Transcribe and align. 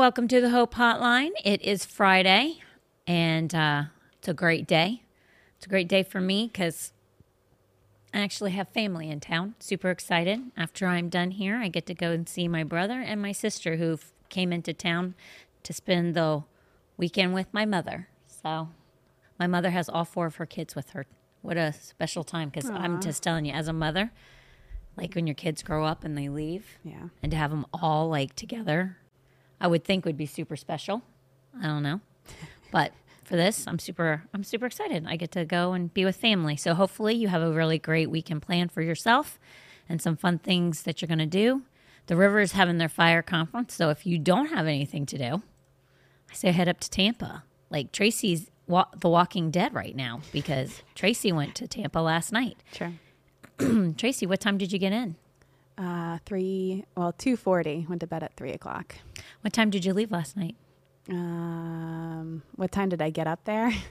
welcome 0.00 0.26
to 0.26 0.40
the 0.40 0.48
Hope 0.48 0.76
Hotline. 0.76 1.32
It 1.44 1.60
is 1.60 1.84
Friday, 1.84 2.62
and 3.06 3.54
uh, 3.54 3.82
it's 4.18 4.28
a 4.28 4.32
great 4.32 4.66
day. 4.66 5.02
It's 5.58 5.66
a 5.66 5.68
great 5.68 5.88
day 5.88 6.02
for 6.02 6.22
me 6.22 6.48
because 6.50 6.94
I 8.14 8.20
actually 8.20 8.52
have 8.52 8.70
family 8.70 9.10
in 9.10 9.20
town. 9.20 9.56
Super 9.58 9.90
excited. 9.90 10.40
After 10.56 10.86
I'm 10.86 11.10
done 11.10 11.32
here, 11.32 11.56
I 11.58 11.68
get 11.68 11.84
to 11.84 11.92
go 11.92 12.12
and 12.12 12.26
see 12.26 12.48
my 12.48 12.64
brother 12.64 12.94
and 12.94 13.20
my 13.20 13.32
sister 13.32 13.76
who 13.76 13.98
came 14.30 14.54
into 14.54 14.72
town 14.72 15.16
to 15.64 15.74
spend 15.74 16.14
the 16.14 16.44
weekend 16.96 17.34
with 17.34 17.52
my 17.52 17.66
mother. 17.66 18.08
So, 18.26 18.70
my 19.38 19.46
mother 19.46 19.68
has 19.68 19.90
all 19.90 20.06
four 20.06 20.24
of 20.24 20.36
her 20.36 20.46
kids 20.46 20.74
with 20.74 20.92
her. 20.92 21.04
What 21.42 21.58
a 21.58 21.74
special 21.74 22.24
time 22.24 22.48
because 22.48 22.70
I'm 22.70 23.02
just 23.02 23.22
telling 23.22 23.44
you, 23.44 23.52
as 23.52 23.68
a 23.68 23.74
mother, 23.74 24.12
like 24.96 25.14
when 25.14 25.26
your 25.26 25.34
kids 25.34 25.62
grow 25.62 25.84
up 25.84 26.04
and 26.04 26.16
they 26.16 26.30
leave, 26.30 26.78
Yeah. 26.82 27.08
and 27.22 27.30
to 27.32 27.36
have 27.36 27.50
them 27.50 27.66
all 27.70 28.08
like 28.08 28.34
together, 28.34 28.96
I 29.60 29.66
would 29.66 29.84
think 29.84 30.04
would 30.04 30.16
be 30.16 30.26
super 30.26 30.56
special. 30.56 31.02
I 31.60 31.66
don't 31.66 31.82
know, 31.82 32.00
but 32.70 32.92
for 33.24 33.36
this, 33.36 33.66
I'm 33.66 33.78
super, 33.78 34.22
I'm 34.32 34.42
super 34.44 34.66
excited. 34.66 35.04
I 35.06 35.16
get 35.16 35.32
to 35.32 35.44
go 35.44 35.72
and 35.72 35.92
be 35.92 36.04
with 36.04 36.16
family. 36.16 36.56
So 36.56 36.74
hopefully, 36.74 37.14
you 37.14 37.28
have 37.28 37.42
a 37.42 37.52
really 37.52 37.78
great 37.78 38.10
weekend 38.10 38.42
planned 38.42 38.72
for 38.72 38.82
yourself, 38.82 39.38
and 39.88 40.00
some 40.00 40.16
fun 40.16 40.38
things 40.38 40.82
that 40.84 41.00
you're 41.02 41.08
going 41.08 41.18
to 41.18 41.26
do. 41.26 41.62
The 42.06 42.16
river 42.16 42.40
is 42.40 42.52
having 42.52 42.78
their 42.78 42.88
fire 42.88 43.22
conference, 43.22 43.74
so 43.74 43.90
if 43.90 44.06
you 44.06 44.18
don't 44.18 44.46
have 44.46 44.66
anything 44.66 45.06
to 45.06 45.18
do, 45.18 45.42
I 46.30 46.34
say 46.34 46.50
head 46.52 46.68
up 46.68 46.80
to 46.80 46.90
Tampa. 46.90 47.44
Like 47.68 47.92
Tracy's 47.92 48.50
wa- 48.66 48.88
The 48.98 49.08
Walking 49.08 49.50
Dead 49.50 49.74
right 49.74 49.94
now 49.94 50.20
because 50.32 50.82
Tracy 50.94 51.30
went 51.30 51.54
to 51.56 51.68
Tampa 51.68 51.98
last 52.00 52.32
night. 52.32 52.56
Sure. 52.72 52.92
Tracy, 53.96 54.26
what 54.26 54.40
time 54.40 54.58
did 54.58 54.72
you 54.72 54.78
get 54.78 54.92
in? 54.92 55.16
Uh, 55.80 56.18
three, 56.26 56.84
well, 56.96 57.12
2.40. 57.14 57.88
Went 57.88 58.00
to 58.02 58.06
bed 58.06 58.22
at 58.22 58.36
3 58.36 58.50
o'clock. 58.52 58.96
What 59.40 59.52
time 59.54 59.70
did 59.70 59.84
you 59.86 59.94
leave 59.94 60.10
last 60.10 60.36
night? 60.36 60.56
Um, 61.08 62.42
what 62.56 62.70
time 62.72 62.88
did 62.88 63.00
I 63.02 63.10
get 63.10 63.26
up 63.26 63.44
there? 63.44 63.72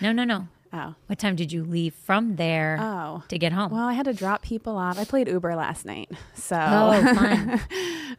No, 0.00 0.10
no, 0.10 0.24
no. 0.24 0.48
Oh. 0.72 0.94
What 1.06 1.18
time 1.18 1.36
did 1.36 1.52
you 1.52 1.62
leave 1.64 1.94
from 1.94 2.36
there 2.36 2.78
Oh. 2.80 3.22
to 3.28 3.38
get 3.38 3.52
home? 3.52 3.70
Well, 3.70 3.86
I 3.86 3.92
had 3.92 4.06
to 4.06 4.14
drop 4.14 4.40
people 4.40 4.78
off. 4.78 4.98
I 4.98 5.04
played 5.04 5.28
Uber 5.28 5.54
last 5.54 5.84
night. 5.84 6.10
So, 6.34 6.56
oh, 6.58 7.14
fun. 7.14 7.60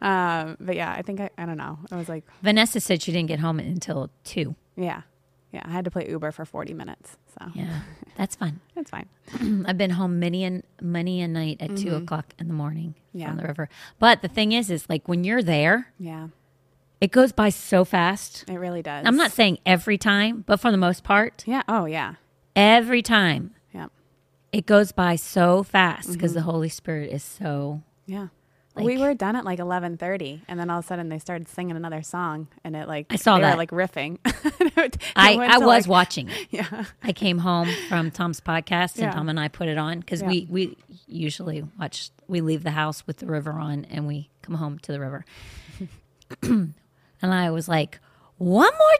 um, 0.00 0.56
but 0.60 0.76
yeah, 0.76 0.92
I 0.92 1.02
think 1.02 1.20
I, 1.20 1.30
I 1.36 1.46
don't 1.46 1.56
know. 1.56 1.80
I 1.90 1.96
was 1.96 2.08
like, 2.08 2.22
Vanessa 2.42 2.78
said 2.78 3.02
she 3.02 3.10
didn't 3.10 3.26
get 3.26 3.40
home 3.40 3.58
until 3.58 4.08
two. 4.22 4.54
yeah, 4.76 5.02
yeah, 5.54 5.62
I 5.64 5.70
had 5.70 5.84
to 5.86 5.90
play 5.90 6.08
Uber 6.10 6.32
for 6.32 6.44
40 6.44 6.74
minutes. 6.74 7.16
So 7.38 7.46
Yeah, 7.54 7.80
that's 8.16 8.34
fun. 8.36 8.60
that's 8.74 8.90
fine. 8.90 9.08
I've 9.66 9.78
been 9.78 9.90
home 9.90 10.18
many 10.18 10.44
and 10.44 10.62
many 10.80 11.22
a 11.22 11.28
night 11.28 11.58
at 11.60 11.76
two 11.76 11.94
o'clock 11.94 12.34
in 12.38 12.48
the 12.48 12.54
morning 12.54 12.94
Mm-hmm. 12.94 13.18
Yeah. 13.20 13.28
from 13.28 13.36
the 13.38 13.44
river. 13.46 13.68
But 14.00 14.22
the 14.22 14.28
thing 14.28 14.50
is, 14.52 14.70
is 14.70 14.88
like 14.90 15.06
when 15.08 15.22
you're 15.24 15.42
there, 15.42 15.92
Yeah, 16.00 16.28
it 17.00 17.12
goes 17.12 17.30
by 17.32 17.48
so 17.50 17.84
fast. 17.84 18.44
it 18.48 18.58
really 18.58 18.82
does. 18.82 19.06
I'm 19.06 19.16
not 19.16 19.30
saying 19.32 19.58
every 19.64 19.96
time, 19.98 20.42
but 20.46 20.58
for 20.60 20.70
the 20.72 20.76
most 20.76 21.04
part, 21.04 21.44
Yeah. 21.46 21.62
Oh, 21.68 21.84
yeah. 21.84 22.14
every 22.56 23.02
time 23.02 23.54
Yeah. 23.72 23.86
it 24.52 24.66
goes 24.66 24.90
by 24.92 25.14
so 25.16 25.62
fast 25.62 26.12
because 26.12 26.32
Mm-hmm. 26.32 26.38
the 26.38 26.42
Holy 26.52 26.68
Spirit 26.68 27.12
is 27.12 27.22
so. 27.22 27.82
Yeah. 28.06 28.28
Like- 28.76 28.86
we 28.86 28.98
were 28.98 29.14
done 29.14 29.36
at 29.36 29.44
like 29.44 29.60
11:30 29.60 30.42
and 30.48 30.58
then 30.58 30.68
all 30.68 30.80
of 30.80 30.84
a 30.84 30.88
sudden 30.88 31.08
they 31.08 31.18
started 31.20 31.46
singing 31.48 31.76
another 31.76 32.02
song 32.02 32.48
and 32.64 32.74
it 32.74 32.88
like 32.88 33.06
I 33.10 33.16
saw 33.16 33.36
they 33.36 33.42
that. 33.42 33.52
were 33.52 33.58
like 33.58 33.70
riffing. 33.70 34.18
It 34.76 34.98
I, 35.14 35.34
I 35.36 35.58
was 35.58 35.86
like- 35.86 35.86
watching. 35.86 36.28
Yeah. 36.50 36.84
I 37.02 37.12
came 37.12 37.38
home 37.38 37.68
from 37.88 38.10
Tom's 38.10 38.40
podcast 38.40 38.94
and 38.96 39.04
Yeah. 39.04 39.10
Tom 39.12 39.28
and 39.28 39.38
I 39.38 39.48
put 39.48 39.68
it 39.68 39.78
on 39.78 40.00
because 40.00 40.20
Yeah. 40.22 40.28
we, 40.28 40.46
we 40.50 40.76
usually 41.06 41.64
watch, 41.78 42.10
we 42.26 42.40
leave 42.40 42.64
the 42.64 42.72
house 42.72 43.06
with 43.06 43.18
the 43.18 43.26
river 43.26 43.52
on 43.52 43.84
and 43.86 44.06
we 44.08 44.30
come 44.42 44.56
home 44.56 44.78
to 44.80 44.92
the 44.92 44.98
river. 45.00 45.24
and 46.42 46.74
I 47.22 47.50
was 47.50 47.68
like, 47.68 48.00
one 48.38 48.70
more 48.72 48.98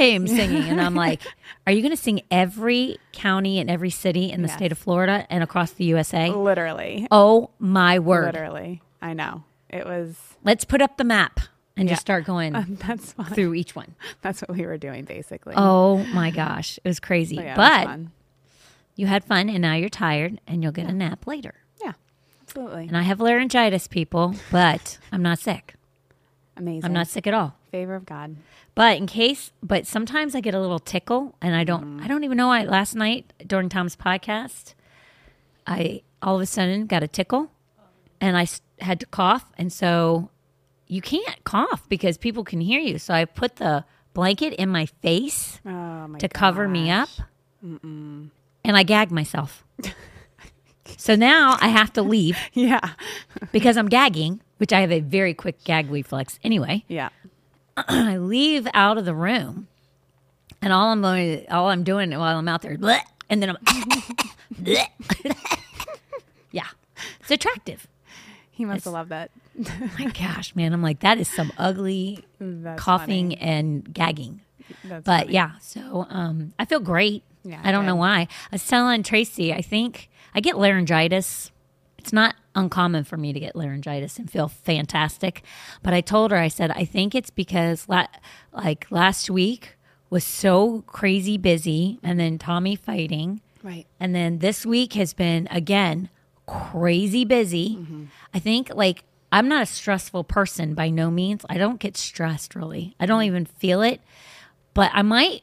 time 0.00 0.26
singing. 0.28 0.64
And 0.68 0.80
I'm 0.80 0.94
like, 0.94 1.22
are 1.66 1.72
you 1.72 1.80
going 1.80 1.90
to 1.96 2.00
sing 2.02 2.20
every 2.30 2.98
county 3.12 3.58
and 3.58 3.70
every 3.70 3.90
city 3.90 4.30
in 4.30 4.42
the 4.42 4.48
Yes. 4.48 4.56
state 4.56 4.72
of 4.72 4.78
Florida 4.78 5.26
and 5.30 5.42
across 5.42 5.72
the 5.72 5.84
USA? 5.84 6.30
Literally. 6.30 7.06
Oh 7.10 7.50
my 7.58 7.98
word. 7.98 8.26
Literally. 8.26 8.82
I 9.04 9.12
know. 9.12 9.44
It 9.68 9.84
was 9.86 10.16
Let's 10.42 10.64
put 10.64 10.80
up 10.82 10.96
the 10.96 11.04
map 11.04 11.40
and 11.76 11.88
Yeah. 11.88 11.94
just 11.94 12.00
start 12.02 12.24
going 12.24 12.52
that's 12.86 13.12
fun. 13.12 13.26
through 13.26 13.54
each 13.54 13.76
one. 13.76 13.94
That's 14.22 14.40
what 14.40 14.50
we 14.56 14.64
were 14.66 14.78
doing 14.78 15.04
basically. 15.04 15.54
Oh 15.56 15.98
my 16.14 16.30
gosh. 16.30 16.78
It 16.82 16.88
was 16.88 17.00
crazy. 17.00 17.36
So, 17.36 17.42
yeah, 17.42 17.54
it 17.54 17.58
was 17.58 17.86
but 17.86 18.00
you 18.96 19.06
had 19.06 19.24
fun 19.24 19.48
and 19.48 19.60
now 19.60 19.74
you're 19.74 19.88
tired 19.88 20.40
and 20.46 20.62
you'll 20.62 20.72
get 20.72 20.88
a 20.88 20.92
nap 20.92 21.26
later. 21.26 21.54
yeah. 21.84 21.92
Absolutely. 22.42 22.86
And 22.88 22.96
I 22.96 23.02
have 23.02 23.20
laryngitis, 23.20 23.88
people, 23.88 24.34
but 24.52 24.98
I'm 25.12 25.22
not 25.22 25.38
sick. 25.38 25.74
Amazing. 26.56 26.84
I'm 26.84 26.92
not 26.92 27.08
sick 27.08 27.26
at 27.26 27.34
all. 27.34 27.56
favor 27.72 27.94
of 27.96 28.06
God. 28.06 28.36
But 28.76 28.96
in 28.98 29.06
case, 29.06 29.50
but 29.62 29.86
sometimes 29.86 30.34
I 30.36 30.40
get 30.40 30.54
a 30.54 30.60
little 30.60 30.78
tickle, 30.78 31.34
and 31.40 31.54
I 31.56 31.64
don't. 31.64 31.84
Mm-hmm. 31.84 32.04
I 32.04 32.08
don't 32.08 32.22
even 32.24 32.36
know. 32.36 32.50
I 32.50 32.64
last 32.64 32.94
night 32.94 33.32
during 33.46 33.68
Tom's 33.68 33.96
podcast, 33.96 34.74
I 35.66 36.02
all 36.22 36.36
of 36.36 36.42
a 36.42 36.46
sudden 36.46 36.86
got 36.86 37.02
a 37.02 37.08
tickle, 37.08 37.50
and 38.20 38.36
I 38.36 38.46
had 38.80 39.00
to 39.00 39.06
cough, 39.06 39.44
and 39.58 39.72
so 39.72 40.30
you 40.86 41.00
can't 41.00 41.42
cough 41.44 41.88
because 41.88 42.18
people 42.18 42.44
can 42.44 42.60
hear 42.60 42.80
you. 42.80 42.98
So 42.98 43.14
I 43.14 43.24
put 43.24 43.56
the 43.56 43.84
blanket 44.12 44.52
in 44.54 44.68
my 44.68 44.86
face 44.86 45.60
Oh 45.66 46.08
my 46.08 46.18
to 46.18 46.28
cover 46.28 46.68
me 46.68 46.90
up, 46.90 47.08
gosh. 47.62 47.80
and 47.82 48.30
I 48.64 48.82
gagged 48.82 49.10
myself. 49.12 49.64
so 50.96 51.14
now 51.16 51.56
I 51.60 51.68
have 51.68 51.92
to 51.94 52.02
leave 52.02 52.38
Yeah. 52.52 52.80
because 53.52 53.76
I'm 53.76 53.88
gagging, 53.88 54.40
which 54.58 54.72
I 54.72 54.80
have 54.80 54.92
a 54.92 55.00
very 55.00 55.34
quick 55.34 55.64
gag 55.64 55.90
reflex 55.90 56.38
anyway. 56.44 56.84
Yeah. 56.88 57.08
I 57.76 58.18
leave 58.18 58.68
out 58.74 58.98
of 58.98 59.04
the 59.04 59.14
room, 59.14 59.66
and 60.62 60.72
all 60.72 60.90
I'm 60.90 61.00
going, 61.02 61.46
all 61.50 61.68
I'm 61.70 61.82
doing 61.84 62.10
while 62.10 62.38
I'm 62.38 62.46
out 62.48 62.62
there, 62.62 62.76
bleh, 62.76 63.00
and 63.28 63.42
then 63.42 63.50
I'm, 63.50 63.56
bleh. 64.54 64.86
yeah, 66.52 66.66
it's 67.20 67.30
attractive. 67.30 67.88
He 68.54 68.64
must 68.64 68.84
have 68.84 68.94
loved 68.94 69.10
that. 69.10 69.30
My 69.98 70.06
gosh, 70.18 70.54
man, 70.54 70.72
I'm 70.72 70.82
like 70.82 71.00
that 71.00 71.18
is 71.18 71.28
some 71.28 71.52
ugly 71.58 72.24
That's 72.40 72.80
coughing 72.80 73.30
funny. 73.30 73.40
and 73.40 73.92
gagging. 73.92 74.40
That's 74.84 75.04
But 75.04 75.20
funny. 75.24 75.32
yeah, 75.34 75.52
so 75.60 76.06
um, 76.08 76.52
I 76.58 76.64
feel 76.64 76.80
great. 76.80 77.22
Yeah, 77.42 77.60
I 77.62 77.72
don't 77.72 77.84
know 77.84 77.96
why. 77.96 78.20
I 78.20 78.28
was 78.52 78.66
telling 78.66 79.02
Tracy, 79.02 79.52
I 79.52 79.60
think 79.60 80.08
I 80.34 80.40
get 80.40 80.56
laryngitis. 80.56 81.50
It's 81.98 82.12
not 82.12 82.34
uncommon 82.54 83.04
for 83.04 83.16
me 83.16 83.32
to 83.32 83.40
get 83.40 83.56
laryngitis 83.56 84.18
and 84.18 84.30
feel 84.30 84.48
fantastic. 84.48 85.42
But 85.82 85.92
I 85.94 86.00
told 86.00 86.30
her, 86.30 86.36
I 86.38 86.48
said, 86.48 86.70
I 86.70 86.84
think 86.84 87.14
it's 87.14 87.30
because 87.30 87.88
la- 87.88 88.06
like 88.52 88.86
last 88.90 89.28
week 89.30 89.76
was 90.10 90.22
so 90.24 90.82
crazy 90.86 91.36
busy, 91.36 91.98
and 92.02 92.20
then 92.20 92.38
Tommy 92.38 92.76
fighting, 92.76 93.40
Right. 93.62 93.86
and 93.98 94.14
then 94.14 94.38
this 94.38 94.64
week 94.64 94.92
has 94.94 95.12
been 95.12 95.48
again 95.50 96.08
crazy 96.46 97.24
busy. 97.24 97.76
Mm-hmm. 97.76 98.04
I 98.32 98.38
think 98.38 98.70
like 98.74 99.04
I'm 99.32 99.48
not 99.48 99.62
a 99.62 99.66
stressful 99.66 100.24
person 100.24 100.74
by 100.74 100.90
no 100.90 101.10
means. 101.10 101.44
I 101.48 101.58
don't 101.58 101.80
get 101.80 101.96
stressed 101.96 102.54
really. 102.54 102.94
I 103.00 103.06
don't 103.06 103.20
mm-hmm. 103.20 103.26
even 103.26 103.44
feel 103.46 103.82
it. 103.82 104.00
But 104.74 104.90
I 104.92 105.02
might 105.02 105.42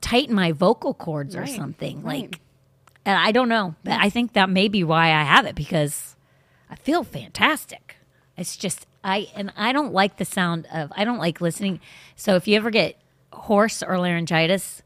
tighten 0.00 0.34
my 0.34 0.52
vocal 0.52 0.94
cords 0.94 1.36
or 1.36 1.46
something. 1.46 2.02
right. 2.02 2.22
Like 2.22 2.40
and 3.04 3.18
I 3.18 3.32
don't 3.32 3.48
know. 3.48 3.74
But 3.84 4.00
I 4.00 4.10
think 4.10 4.32
that 4.32 4.48
may 4.48 4.68
be 4.68 4.82
why 4.82 5.08
I 5.08 5.22
have 5.22 5.46
it 5.46 5.54
because 5.54 6.16
I 6.70 6.76
feel 6.76 7.04
fantastic. 7.04 7.96
It's 8.36 8.56
just 8.56 8.86
I 9.02 9.28
and 9.34 9.52
I 9.56 9.72
don't 9.72 9.92
like 9.92 10.16
the 10.16 10.24
sound 10.24 10.66
of 10.72 10.92
I 10.96 11.04
don't 11.04 11.18
like 11.18 11.40
listening. 11.40 11.80
So 12.16 12.36
if 12.36 12.48
you 12.48 12.56
ever 12.56 12.70
get 12.70 12.96
hoarse 13.32 13.82
or 13.82 13.98
laryngitis, 13.98 14.82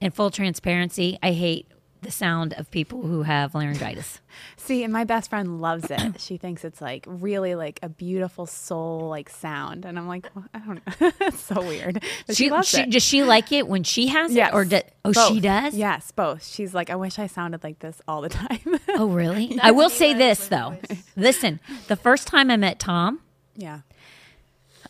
in 0.00 0.10
full 0.10 0.30
transparency, 0.30 1.18
I 1.22 1.32
hate 1.32 1.66
the 2.10 2.16
sound 2.16 2.54
of 2.54 2.68
people 2.70 3.02
who 3.02 3.22
have 3.22 3.54
laryngitis. 3.54 4.20
See, 4.56 4.82
and 4.82 4.92
my 4.92 5.04
best 5.04 5.30
friend 5.30 5.60
loves 5.60 5.90
it. 5.90 6.00
she 6.20 6.36
thinks 6.36 6.64
it's 6.64 6.80
like 6.80 7.04
really 7.06 7.54
like 7.54 7.78
a 7.82 7.88
beautiful 7.88 8.46
soul 8.46 9.08
like 9.08 9.28
sound, 9.30 9.84
and 9.84 9.96
I'm 9.98 10.08
like, 10.08 10.28
well, 10.34 10.44
I 10.52 10.58
don't 10.58 10.74
know. 11.00 11.10
it's 11.20 11.40
so 11.40 11.60
weird. 11.60 12.02
But 12.26 12.36
she, 12.36 12.50
loves 12.50 12.68
she- 12.68 12.80
it. 12.82 12.90
Does 12.90 13.02
she 13.04 13.22
like 13.22 13.52
it 13.52 13.68
when 13.68 13.84
she 13.84 14.08
has 14.08 14.32
Yes. 14.32 14.50
it, 14.50 14.54
or 14.54 14.64
do, 14.64 14.80
oh, 15.04 15.12
Both. 15.12 15.28
she 15.32 15.40
does? 15.40 15.74
Yes, 15.76 16.10
both. 16.10 16.44
She's 16.44 16.74
like, 16.74 16.90
I 16.90 16.96
wish 16.96 17.18
I 17.18 17.26
sounded 17.28 17.62
like 17.62 17.78
this 17.78 18.00
all 18.08 18.20
the 18.22 18.28
time. 18.28 18.58
Oh, 18.96 19.06
really? 19.08 19.56
I 19.62 19.70
will 19.70 19.88
say 19.88 20.12
this 20.14 20.48
though. 20.48 20.76
Listen, 21.16 21.60
the 21.86 21.96
first 21.96 22.26
time 22.26 22.50
I 22.50 22.56
met 22.56 22.78
Tom, 22.80 23.20
yeah. 23.56 23.80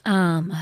Um, 0.05 0.52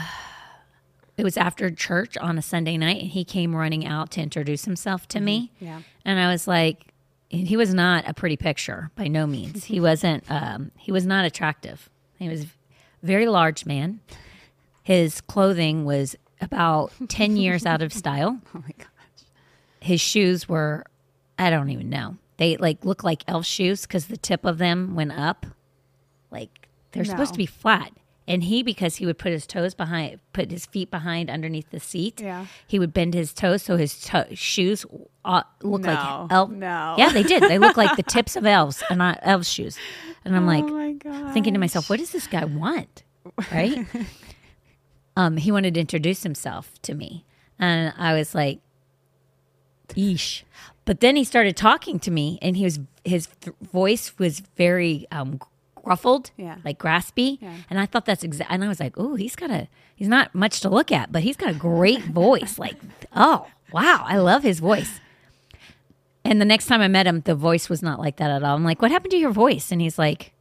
it 1.19 1.25
was 1.25 1.37
after 1.37 1.69
church 1.69 2.17
on 2.17 2.39
a 2.39 2.43
Sunday 2.43 2.79
night, 2.79 3.03
and 3.03 3.11
he 3.11 3.25
came 3.25 3.55
running 3.55 3.85
out 3.85 4.13
to 4.13 4.23
introduce 4.23 4.65
himself 4.65 5.09
to 5.09 5.21
me. 5.21 5.51
Yeah. 5.59 5.83
And 6.05 6.21
I 6.21 6.31
was 6.31 6.47
like, 6.47 6.95
he 7.29 7.57
was 7.57 7.75
not 7.75 8.09
a 8.09 8.15
pretty 8.15 8.37
picture 8.37 8.91
by 8.95 9.09
no 9.09 9.27
means. 9.27 9.65
He 9.65 9.81
wasn't. 9.89 10.23
Um, 10.31 10.71
he 10.79 10.93
was 10.93 11.05
not 11.05 11.25
attractive. 11.25 11.91
He 12.21 12.29
was 12.29 12.45
a 12.45 12.47
very 13.03 13.27
large 13.27 13.67
man. 13.67 13.99
His 14.85 15.21
clothing 15.21 15.85
was 15.85 16.15
about 16.41 16.93
ten 17.09 17.37
years 17.37 17.67
out 17.67 17.83
of 17.83 17.93
style. 17.93 18.41
Oh 18.55 18.61
my 18.63 18.73
gosh. 18.79 18.87
His 19.81 20.01
shoes 20.01 20.49
were, 20.49 20.85
I 21.39 21.51
don't 21.51 21.71
even 21.71 21.91
know. 21.91 22.17
They 22.37 22.57
like 22.57 22.85
look 22.85 23.03
like 23.03 23.25
elf 23.27 23.45
shoes 23.45 23.83
because 23.83 24.07
the 24.07 24.17
tip 24.17 24.45
of 24.45 24.59
them 24.59 24.95
went 24.95 25.13
up. 25.13 25.47
Like 26.31 26.69
they're 26.93 27.05
supposed 27.05 27.33
to 27.33 27.39
be 27.39 27.47
flat. 27.47 27.93
And 28.29 28.45
he, 28.45 28.63
because 28.63 28.97
he 28.97 29.07
would 29.07 29.19
put 29.19 29.33
his 29.33 29.47
toes 29.47 29.75
behind, 29.75 30.21
put 30.33 30.51
his 30.51 30.67
feet 30.67 30.91
behind 30.91 31.31
underneath 31.31 31.71
the 31.71 31.81
seat. 31.81 32.21
Yeah. 32.21 32.47
He 32.67 32.79
would 32.79 32.93
bend 32.93 33.15
his 33.15 33.33
toes 33.33 33.63
so 33.63 33.77
his 33.77 33.99
to- 34.03 34.29
shoes 34.37 34.85
uh, 35.25 35.43
look 35.63 35.81
No, 35.83 35.89
like 35.95 36.31
elf. 36.33 36.51
no. 36.51 36.95
Yeah, 36.99 37.11
they 37.11 37.23
did. 37.23 37.43
They 37.45 37.59
look 37.59 37.77
like 37.77 37.97
the 37.97 38.03
tips 38.03 38.37
of 38.37 38.45
elves 38.47 38.83
and 38.91 38.99
not 38.99 39.19
elves' 39.23 39.49
shoes. 39.51 39.79
And 40.25 40.37
I'm 40.37 40.47
like, 40.47 40.65
oh 40.65 40.69
my 40.69 41.33
thinking 41.33 41.55
to 41.55 41.61
myself, 41.61 41.89
what 41.89 41.99
does 41.99 42.11
this 42.13 42.27
guy 42.27 42.45
want? 42.45 43.03
Right? 43.51 43.87
um, 45.17 45.37
he 45.37 45.51
wanted 45.51 45.75
to 45.75 45.81
introduce 45.81 46.23
himself 46.23 46.81
to 46.83 46.95
me. 46.95 47.25
And 47.59 47.93
I 47.99 48.15
was 48.15 48.35
like, 48.35 48.61
"Eesh." 49.89 50.43
But 50.85 51.01
then 51.01 51.17
he 51.17 51.25
started 51.25 51.57
talking 51.57 51.99
to 52.01 52.11
me 52.11 52.39
and 52.41 52.57
he 52.57 52.65
was 52.65 52.79
his 53.05 53.29
th- 53.41 53.57
voice 53.61 54.19
was 54.19 54.41
very 54.57 55.07
um 55.11 55.41
gruffled, 55.83 56.31
Yeah. 56.37 56.57
like 56.65 56.79
graspy. 56.79 57.39
Yeah. 57.41 57.55
And 57.71 57.79
I 57.81 57.87
thought 57.87 58.05
that's 58.05 58.25
exact 58.25 58.51
and 58.51 58.65
I 58.65 58.69
was 58.69 58.81
like, 58.81 58.95
"Oh, 58.97 59.15
he's 59.17 59.37
got 59.37 59.51
a 59.51 59.69
he's 59.95 60.09
not 60.09 60.35
much 60.35 60.61
to 60.61 60.69
look 60.69 60.91
at, 60.93 61.11
but 61.13 61.23
he's 61.23 61.37
got 61.37 61.51
a 61.51 61.55
great 61.55 62.05
voice." 62.25 62.59
Like, 62.59 62.77
"Oh, 63.15 63.47
wow, 63.73 64.05
I 64.07 64.17
love 64.19 64.43
his 64.43 64.59
voice." 64.61 65.01
And 66.25 66.41
the 66.41 66.45
next 66.45 66.67
time 66.67 66.81
I 66.81 66.89
met 66.89 67.07
him, 67.07 67.21
the 67.23 67.35
voice 67.35 67.69
was 67.69 67.83
not 67.83 67.99
like 67.99 68.17
that 68.17 68.31
at 68.31 68.43
all. 68.43 68.55
I'm 68.57 68.65
like, 68.65 68.83
"What 68.83 68.91
happened 68.91 69.13
to 69.13 69.17
your 69.19 69.31
voice?" 69.31 69.73
And 69.73 69.81
he's 69.81 69.99
like, 69.99 70.33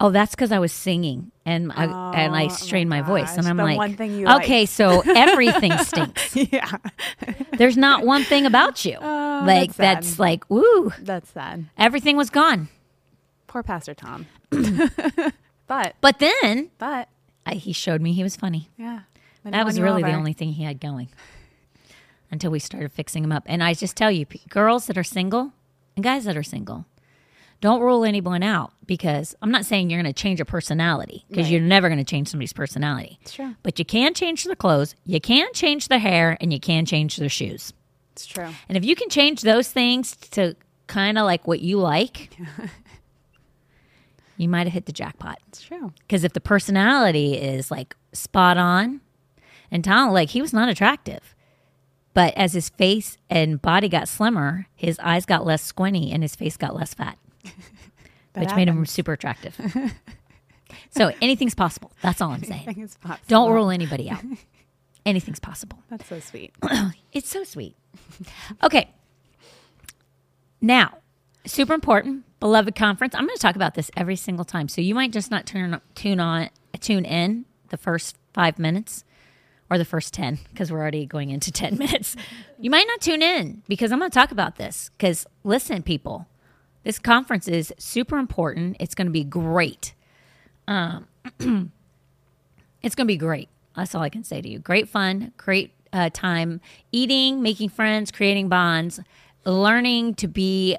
"Oh, 0.00 0.10
that's 0.10 0.34
because 0.34 0.52
I 0.52 0.58
was 0.58 0.72
singing 0.72 1.32
and 1.44 1.70
I 1.72 1.84
and 1.84 1.92
Oh, 1.92 1.96
I 1.96 2.28
my 2.28 2.48
strained 2.48 2.88
my, 2.88 3.02
voice." 3.02 3.36
And 3.36 3.46
I'm 3.46 3.58
the 3.58 3.64
like, 3.64 3.76
one 3.76 3.94
thing 3.96 4.18
you 4.18 4.26
"Okay, 4.26 4.64
so 4.64 5.02
everything 5.06 5.76
stinks. 5.78 6.34
yeah. 6.52 6.70
There's 7.58 7.76
not 7.76 8.06
one 8.06 8.22
thing 8.24 8.46
about 8.46 8.84
you 8.84 8.96
Oh, 9.00 9.42
like 9.46 9.74
that's 9.74 10.06
that's 10.06 10.18
like, 10.18 10.48
woo, 10.48 10.92
That's 11.00 11.30
sad. 11.30 11.66
everything 11.76 12.16
was 12.16 12.30
gone." 12.30 12.68
Poor 13.54 13.62
Pastor 13.62 13.94
Tom. 13.94 14.26
but 15.68 15.94
But 16.00 16.18
then 16.18 16.70
but 16.76 17.08
I, 17.46 17.54
he 17.54 17.72
showed 17.72 18.00
me 18.00 18.12
he 18.12 18.24
was 18.24 18.34
funny. 18.34 18.68
yeah. 18.76 19.02
When 19.42 19.52
That 19.52 19.64
was 19.64 19.78
really 19.80 20.02
the 20.02 20.12
only 20.12 20.32
thing 20.32 20.54
he 20.54 20.64
had 20.64 20.80
going 20.80 21.08
until 22.32 22.50
we 22.50 22.58
started 22.58 22.90
fixing 22.90 23.22
him 23.22 23.30
up. 23.30 23.44
And 23.46 23.62
I 23.62 23.74
just 23.74 23.96
tell 23.96 24.10
you, 24.10 24.26
p- 24.26 24.40
girls 24.48 24.86
that 24.86 24.98
are 24.98 25.04
single 25.04 25.52
and 25.94 26.02
guys 26.02 26.24
that 26.24 26.36
are 26.36 26.42
single, 26.42 26.86
don't 27.60 27.80
rule 27.80 28.04
anyone 28.04 28.42
out 28.42 28.72
because 28.86 29.36
I'm 29.40 29.52
not 29.52 29.64
saying 29.64 29.88
you're 29.88 30.02
going 30.02 30.12
to 30.12 30.20
change 30.20 30.40
your 30.40 30.46
personality 30.46 31.24
because 31.30 31.48
you're 31.48 31.60
never 31.60 31.88
going 31.88 31.98
to 31.98 32.04
change 32.04 32.26
somebody's 32.26 32.52
personality. 32.52 33.20
It's 33.22 33.34
true. 33.34 33.54
But 33.62 33.78
you 33.78 33.84
can 33.84 34.14
change 34.14 34.42
their 34.42 34.56
clothes, 34.56 34.96
you 35.06 35.20
can 35.20 35.46
change 35.52 35.86
their 35.86 36.00
hair, 36.00 36.36
and 36.40 36.52
you 36.52 36.58
can 36.58 36.86
change 36.86 37.18
their 37.18 37.28
shoes. 37.28 37.72
It's 38.14 38.26
true. 38.26 38.48
And 38.68 38.76
if 38.76 38.84
you 38.84 38.96
can 38.96 39.10
change 39.10 39.42
those 39.42 39.70
things 39.70 40.16
to 40.32 40.56
kind 40.88 41.18
of 41.18 41.24
like 41.24 41.46
what 41.46 41.60
you 41.60 41.78
like, 41.78 42.36
you 44.36 44.48
might 44.48 44.66
have 44.66 44.72
hit 44.72 44.86
the 44.86 44.92
jackpot. 44.92 45.38
It's 45.48 45.62
true. 45.62 45.92
Because 46.00 46.24
if 46.24 46.32
the 46.32 46.40
personality 46.40 47.34
is 47.34 47.70
like 47.70 47.94
spot 48.12 48.56
on, 48.58 49.00
and 49.70 49.84
Tom, 49.84 50.12
like 50.12 50.30
he 50.30 50.40
was 50.42 50.52
not 50.52 50.68
attractive, 50.68 51.34
but 52.14 52.32
as 52.36 52.52
his 52.52 52.68
face 52.68 53.18
and 53.28 53.60
body 53.60 53.88
got 53.88 54.08
slimmer, 54.08 54.66
his 54.74 54.98
eyes 55.00 55.26
got 55.26 55.44
less 55.44 55.62
squinty 55.62 56.12
and 56.12 56.22
his 56.22 56.36
face 56.36 56.56
got 56.56 56.74
less 56.76 56.94
fat, 56.94 57.18
which 58.36 58.54
made 58.54 58.68
him 58.68 58.86
super 58.86 59.12
attractive. 59.12 59.56
so 60.90 61.12
anything's 61.20 61.54
possible. 61.54 61.92
That's 62.02 62.20
all 62.20 62.30
I'm 62.30 62.42
saying. 62.44 62.88
Possible. 63.00 63.18
Don't 63.28 63.52
rule 63.52 63.70
anybody 63.70 64.10
out. 64.10 64.22
Anything's 65.06 65.38
possible. 65.40 65.78
That's 65.90 66.06
so 66.08 66.18
sweet. 66.20 66.54
It's 67.12 67.28
so 67.28 67.44
sweet. 67.44 67.76
Okay. 68.62 68.90
Now, 70.62 70.96
super 71.46 71.74
important, 71.74 72.24
beloved 72.40 72.74
conference. 72.74 73.14
I'm 73.14 73.26
going 73.26 73.36
to 73.36 73.42
talk 73.42 73.56
about 73.56 73.74
this 73.74 73.90
every 73.96 74.16
single 74.16 74.44
time. 74.44 74.68
So 74.68 74.80
you 74.80 74.94
might 74.94 75.12
just 75.12 75.30
not 75.30 75.46
turn 75.46 75.80
tune 75.94 76.20
on 76.20 76.50
tune 76.80 77.04
in 77.04 77.44
the 77.70 77.76
first 77.76 78.16
5 78.32 78.58
minutes 78.58 79.04
or 79.70 79.78
the 79.78 79.84
first 79.84 80.12
10 80.14 80.38
because 80.50 80.70
we're 80.70 80.80
already 80.80 81.06
going 81.06 81.30
into 81.30 81.50
10 81.50 81.78
minutes. 81.78 82.16
You 82.58 82.70
might 82.70 82.86
not 82.86 83.00
tune 83.00 83.22
in 83.22 83.62
because 83.68 83.92
I'm 83.92 83.98
going 83.98 84.10
to 84.10 84.14
talk 84.14 84.32
about 84.32 84.56
this 84.56 84.90
cuz 84.98 85.26
listen 85.44 85.82
people, 85.82 86.26
this 86.82 86.98
conference 86.98 87.48
is 87.48 87.72
super 87.78 88.18
important. 88.18 88.76
It's 88.80 88.94
going 88.94 89.06
to 89.06 89.12
be 89.12 89.24
great. 89.24 89.94
Um 90.66 91.06
it's 92.82 92.94
going 92.94 93.06
to 93.06 93.12
be 93.12 93.16
great. 93.16 93.48
That's 93.76 93.94
all 93.94 94.02
I 94.02 94.10
can 94.10 94.24
say 94.24 94.40
to 94.40 94.48
you. 94.48 94.58
Great 94.58 94.88
fun, 94.88 95.32
great 95.36 95.72
uh, 95.92 96.10
time 96.12 96.60
eating, 96.92 97.40
making 97.40 97.70
friends, 97.70 98.10
creating 98.10 98.48
bonds, 98.48 99.00
learning 99.44 100.14
to 100.16 100.28
be 100.28 100.76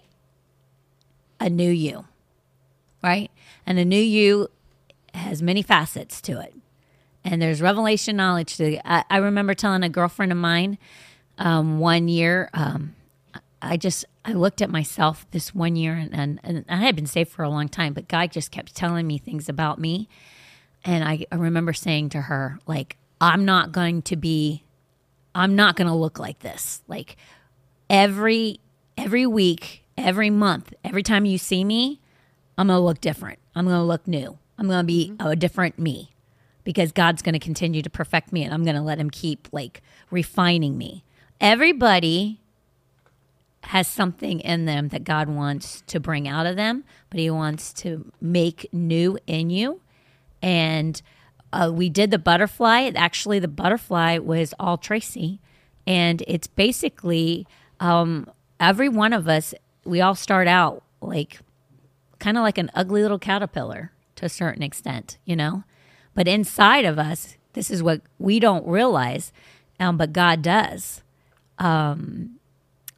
a 1.39 1.49
new 1.49 1.69
you, 1.69 2.05
right? 3.03 3.31
And 3.65 3.79
a 3.79 3.85
new 3.85 4.01
you 4.01 4.49
has 5.13 5.41
many 5.41 5.61
facets 5.61 6.21
to 6.21 6.39
it. 6.41 6.53
And 7.23 7.41
there's 7.41 7.61
revelation 7.61 8.15
knowledge 8.15 8.57
to. 8.57 8.79
I, 8.89 9.03
I 9.09 9.17
remember 9.17 9.53
telling 9.53 9.83
a 9.83 9.89
girlfriend 9.89 10.31
of 10.31 10.37
mine 10.37 10.77
um, 11.37 11.79
one 11.79 12.07
year, 12.07 12.49
um, 12.53 12.95
I 13.61 13.77
just 13.77 14.05
I 14.23 14.33
looked 14.33 14.61
at 14.61 14.69
myself 14.69 15.25
this 15.31 15.53
one 15.53 15.75
year 15.75 15.93
and, 15.93 16.13
and, 16.13 16.39
and 16.43 16.65
I 16.69 16.77
had 16.77 16.95
been 16.95 17.07
saved 17.07 17.31
for 17.31 17.43
a 17.43 17.49
long 17.49 17.67
time, 17.67 17.93
but 17.93 18.07
God 18.07 18.31
just 18.31 18.51
kept 18.51 18.75
telling 18.75 19.07
me 19.07 19.17
things 19.17 19.49
about 19.49 19.79
me. 19.79 20.07
And 20.83 21.03
I, 21.03 21.25
I 21.31 21.35
remember 21.35 21.73
saying 21.73 22.09
to 22.09 22.21
her, 22.21 22.59
like, 22.67 22.97
I'm 23.19 23.45
not 23.45 23.71
going 23.71 24.03
to 24.03 24.15
be, 24.15 24.63
I'm 25.33 25.55
not 25.55 25.75
going 25.75 25.87
to 25.87 25.95
look 25.95 26.19
like 26.19 26.39
this. 26.39 26.83
Like 26.87 27.17
every 27.89 28.59
every 28.97 29.25
week, 29.25 29.83
every 29.97 30.29
month, 30.29 30.73
every 30.83 31.03
time 31.03 31.25
you 31.25 31.37
see 31.37 31.63
me, 31.63 31.99
I'm 32.57 32.67
going 32.67 32.77
to 32.77 32.83
look 32.83 33.01
different. 33.01 33.39
I'm 33.55 33.65
going 33.65 33.77
to 33.77 33.83
look 33.83 34.07
new. 34.07 34.37
I'm 34.57 34.67
going 34.67 34.79
to 34.79 34.85
be 34.85 35.13
a 35.19 35.35
different 35.35 35.77
me 35.77 36.11
because 36.63 36.91
God's 36.91 37.21
going 37.21 37.33
to 37.33 37.39
continue 37.39 37.81
to 37.81 37.89
perfect 37.89 38.31
me 38.31 38.43
and 38.43 38.53
I'm 38.53 38.63
going 38.63 38.75
to 38.75 38.81
let 38.81 38.99
him 38.99 39.09
keep 39.09 39.47
like 39.51 39.81
refining 40.09 40.77
me. 40.77 41.03
Everybody 41.41 42.39
has 43.63 43.87
something 43.87 44.39
in 44.41 44.65
them 44.65 44.89
that 44.89 45.03
God 45.03 45.27
wants 45.27 45.81
to 45.87 45.99
bring 45.99 46.27
out 46.27 46.45
of 46.45 46.55
them, 46.55 46.83
but 47.09 47.19
he 47.19 47.29
wants 47.29 47.73
to 47.73 48.11
make 48.21 48.69
new 48.71 49.17
in 49.27 49.49
you. 49.49 49.81
And 50.41 51.01
uh, 51.51 51.71
we 51.73 51.89
did 51.89 52.11
the 52.11 52.19
butterfly. 52.19 52.91
Actually, 52.95 53.39
the 53.39 53.47
butterfly 53.47 54.19
was 54.19 54.53
all 54.59 54.77
Tracy. 54.77 55.39
And 55.87 56.23
it's 56.27 56.47
basically 56.47 57.47
um, 57.79 58.29
every 58.59 58.89
one 58.89 59.13
of 59.13 59.27
us, 59.27 59.53
we 59.85 60.01
all 60.01 60.15
start 60.15 60.47
out 60.47 60.83
like 61.01 61.39
kind 62.19 62.37
of 62.37 62.43
like 62.43 62.57
an 62.57 62.71
ugly 62.73 63.01
little 63.01 63.19
caterpillar 63.19 63.91
to 64.15 64.25
a 64.25 64.29
certain 64.29 64.63
extent, 64.63 65.17
you 65.25 65.35
know? 65.35 65.63
But 66.13 66.27
inside 66.27 66.85
of 66.85 66.97
us, 66.97 67.37
this 67.53 67.69
is 67.69 67.83
what 67.83 68.01
we 68.19 68.39
don't 68.39 68.65
realize, 68.67 69.31
um, 69.79 69.97
but 69.97 70.13
God 70.13 70.41
does. 70.41 71.03
Um, 71.59 72.39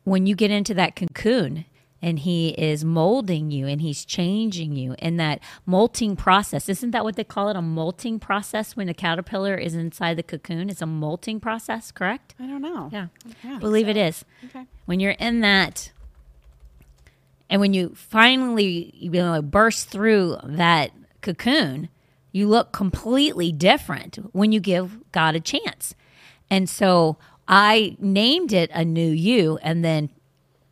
when 0.03 0.25
you 0.25 0.36
get 0.36 0.51
into 0.51 0.74
that 0.75 0.96
cocoon 0.96 1.65
and 2.01 2.20
He 2.20 2.50
is 2.50 2.86
molding 2.86 3.51
you 3.51 3.67
and 3.67 3.82
He's 3.82 4.06
changing 4.06 4.75
you 4.75 4.96
in 5.00 5.17
that 5.17 5.39
molting 5.65 6.15
process, 6.15 6.70
isn't 6.70 6.91
that 6.91 7.03
what 7.03 7.15
they 7.15 7.24
call 7.24 7.50
it? 7.50 7.56
A 7.56 7.62
molting 7.62 8.20
process 8.20 8.75
when 8.75 8.88
a 8.88 8.94
caterpillar 8.94 9.56
is 9.56 9.75
inside 9.75 10.17
the 10.17 10.24
cocoon? 10.24 10.70
It's 10.70 10.82
a 10.82 10.86
molting 10.88 11.39
process, 11.39 11.91
correct? 11.91 12.36
I 12.39 12.48
don't 12.48 12.62
know. 12.62 12.89
Yeah. 12.91 13.08
Yeah, 13.44 13.60
believe 13.60 13.89
it 13.89 13.98
is. 13.98 14.24
Okay. 14.46 14.65
When 14.86 15.00
you're 15.00 15.12
in 15.13 15.41
that, 15.41 15.91
and 17.50 17.62
when 17.62 17.74
you 17.74 17.94
finally 17.96 18.92
you 18.96 19.12
know 19.12 19.42
burst 19.42 19.89
through 19.89 20.38
that 20.44 20.92
cocoon, 21.22 21.89
you 22.32 22.48
look 22.48 22.72
completely 22.72 23.51
different 23.51 24.20
when 24.34 24.51
you 24.51 24.60
give 24.60 25.12
God 25.12 25.36
a 25.36 25.39
chance. 25.39 25.96
And 26.50 26.70
so 26.70 27.18
I 27.48 27.96
named 28.00 28.54
it 28.54 28.70
a 28.74 28.86
new 28.86 29.10
you, 29.10 29.58
and 29.62 29.84
then 29.84 30.10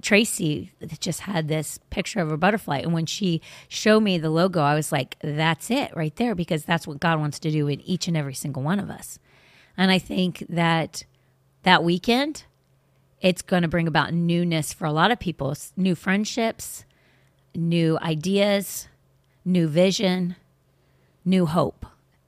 Tracy 0.02 0.72
just 1.00 1.22
had 1.22 1.48
this 1.48 1.80
picture 1.90 2.20
of 2.20 2.32
a 2.32 2.38
butterfly. 2.38 2.78
And 2.80 2.94
when 2.94 3.08
she 3.08 3.42
showed 3.68 4.02
me 4.02 4.18
the 4.18 4.30
logo, 4.30 4.62
I 4.62 4.76
was 4.76 4.92
like, 4.92 5.18
that's 5.22 5.72
it 5.72 5.96
right 5.96 6.16
there, 6.16 6.36
because 6.36 6.64
that's 6.64 6.86
what 6.86 7.00
God 7.00 7.20
wants 7.20 7.40
to 7.40 7.52
do 7.52 7.68
in 7.68 7.82
each 7.82 8.08
and 8.08 8.16
every 8.16 8.36
single 8.36 8.62
one 8.62 8.80
of 8.80 8.90
us. 8.90 9.18
And 9.76 9.90
I 9.92 9.98
think 9.98 10.46
that 10.48 11.06
that 11.64 11.84
weekend, 11.84 12.44
it's 13.26 13.42
going 13.42 13.64
to 13.64 13.68
bring 13.68 13.88
about 13.88 14.14
newness 14.14 14.72
for 14.72 14.86
a 14.86 14.92
lot 14.92 15.10
of 15.10 15.18
people 15.18 15.56
new 15.76 15.96
friendships, 15.96 16.86
new 17.56 17.98
ideas, 18.00 18.88
new 19.44 19.68
vision, 19.68 20.36
new 21.26 21.48
hope. 21.48 21.88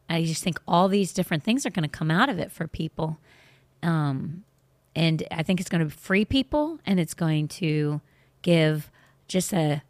I 0.09 0.23
just 0.23 0.43
think 0.43 0.59
all 0.67 0.87
these 0.87 1.13
different 1.13 1.43
things 1.43 1.67
are 1.67 1.69
going 1.69 1.83
to 1.83 1.97
come 1.97 2.09
out 2.09 2.29
of 2.29 2.39
it 2.39 2.51
for 2.51 2.67
people. 2.67 3.19
Um, 3.83 4.43
and 4.95 5.21
I 5.29 5.43
think 5.43 5.59
it's 5.59 5.69
going 5.69 5.87
to 5.87 5.95
free 5.95 6.25
people 6.25 6.79
and 6.83 6.99
it's 6.99 7.13
going 7.13 7.47
to 7.49 8.01
give 8.41 8.89
just 9.27 9.53
a 9.53 9.83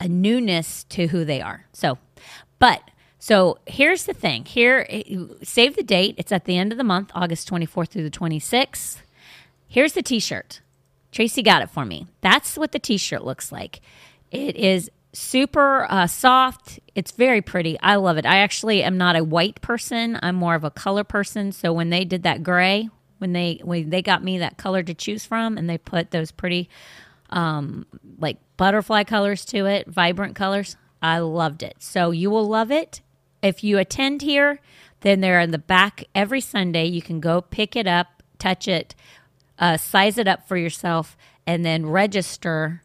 a 0.00 0.08
newness 0.08 0.84
to 0.84 1.08
who 1.08 1.24
they 1.24 1.42
are. 1.42 1.66
So, 1.72 1.98
but 2.58 2.90
so 3.18 3.58
here's 3.66 4.04
the 4.04 4.14
thing. 4.14 4.46
Here, 4.46 4.86
save 5.42 5.76
the 5.76 5.82
date. 5.82 6.14
It's 6.16 6.32
at 6.32 6.44
the 6.44 6.56
end 6.56 6.72
of 6.72 6.78
the 6.78 6.84
month, 6.84 7.10
August 7.14 7.50
24th 7.50 7.88
through 7.88 8.02
the 8.02 8.10
26th. 8.10 9.00
Here's 9.76 9.92
the 9.92 10.00
T-shirt. 10.00 10.62
Tracy 11.12 11.42
got 11.42 11.60
it 11.60 11.68
for 11.68 11.84
me. 11.84 12.06
That's 12.22 12.56
what 12.56 12.72
the 12.72 12.78
T-shirt 12.78 13.22
looks 13.22 13.52
like. 13.52 13.82
It 14.30 14.56
is 14.56 14.90
super 15.12 15.86
uh, 15.90 16.06
soft. 16.06 16.80
It's 16.94 17.10
very 17.10 17.42
pretty. 17.42 17.78
I 17.80 17.96
love 17.96 18.16
it. 18.16 18.24
I 18.24 18.38
actually 18.38 18.82
am 18.82 18.96
not 18.96 19.16
a 19.16 19.22
white 19.22 19.60
person. 19.60 20.18
I'm 20.22 20.34
more 20.34 20.54
of 20.54 20.64
a 20.64 20.70
color 20.70 21.04
person. 21.04 21.52
So 21.52 21.74
when 21.74 21.90
they 21.90 22.06
did 22.06 22.22
that 22.22 22.42
gray, 22.42 22.88
when 23.18 23.34
they 23.34 23.60
when 23.64 23.90
they 23.90 24.00
got 24.00 24.24
me 24.24 24.38
that 24.38 24.56
color 24.56 24.82
to 24.82 24.94
choose 24.94 25.26
from, 25.26 25.58
and 25.58 25.68
they 25.68 25.76
put 25.76 26.10
those 26.10 26.30
pretty 26.30 26.70
um, 27.28 27.84
like 28.18 28.38
butterfly 28.56 29.04
colors 29.04 29.44
to 29.44 29.66
it, 29.66 29.88
vibrant 29.88 30.34
colors, 30.34 30.78
I 31.02 31.18
loved 31.18 31.62
it. 31.62 31.76
So 31.80 32.12
you 32.12 32.30
will 32.30 32.46
love 32.46 32.70
it 32.70 33.02
if 33.42 33.62
you 33.62 33.76
attend 33.76 34.22
here. 34.22 34.58
Then 35.02 35.20
they're 35.20 35.40
in 35.40 35.50
the 35.50 35.58
back 35.58 36.04
every 36.14 36.40
Sunday. 36.40 36.86
You 36.86 37.02
can 37.02 37.20
go 37.20 37.42
pick 37.42 37.76
it 37.76 37.86
up, 37.86 38.22
touch 38.38 38.68
it, 38.68 38.94
uh, 39.58 39.76
size 39.76 40.18
it 40.18 40.28
up 40.28 40.46
for 40.46 40.56
yourself, 40.56 41.16
and 41.46 41.64
then 41.64 41.86
register 41.86 42.82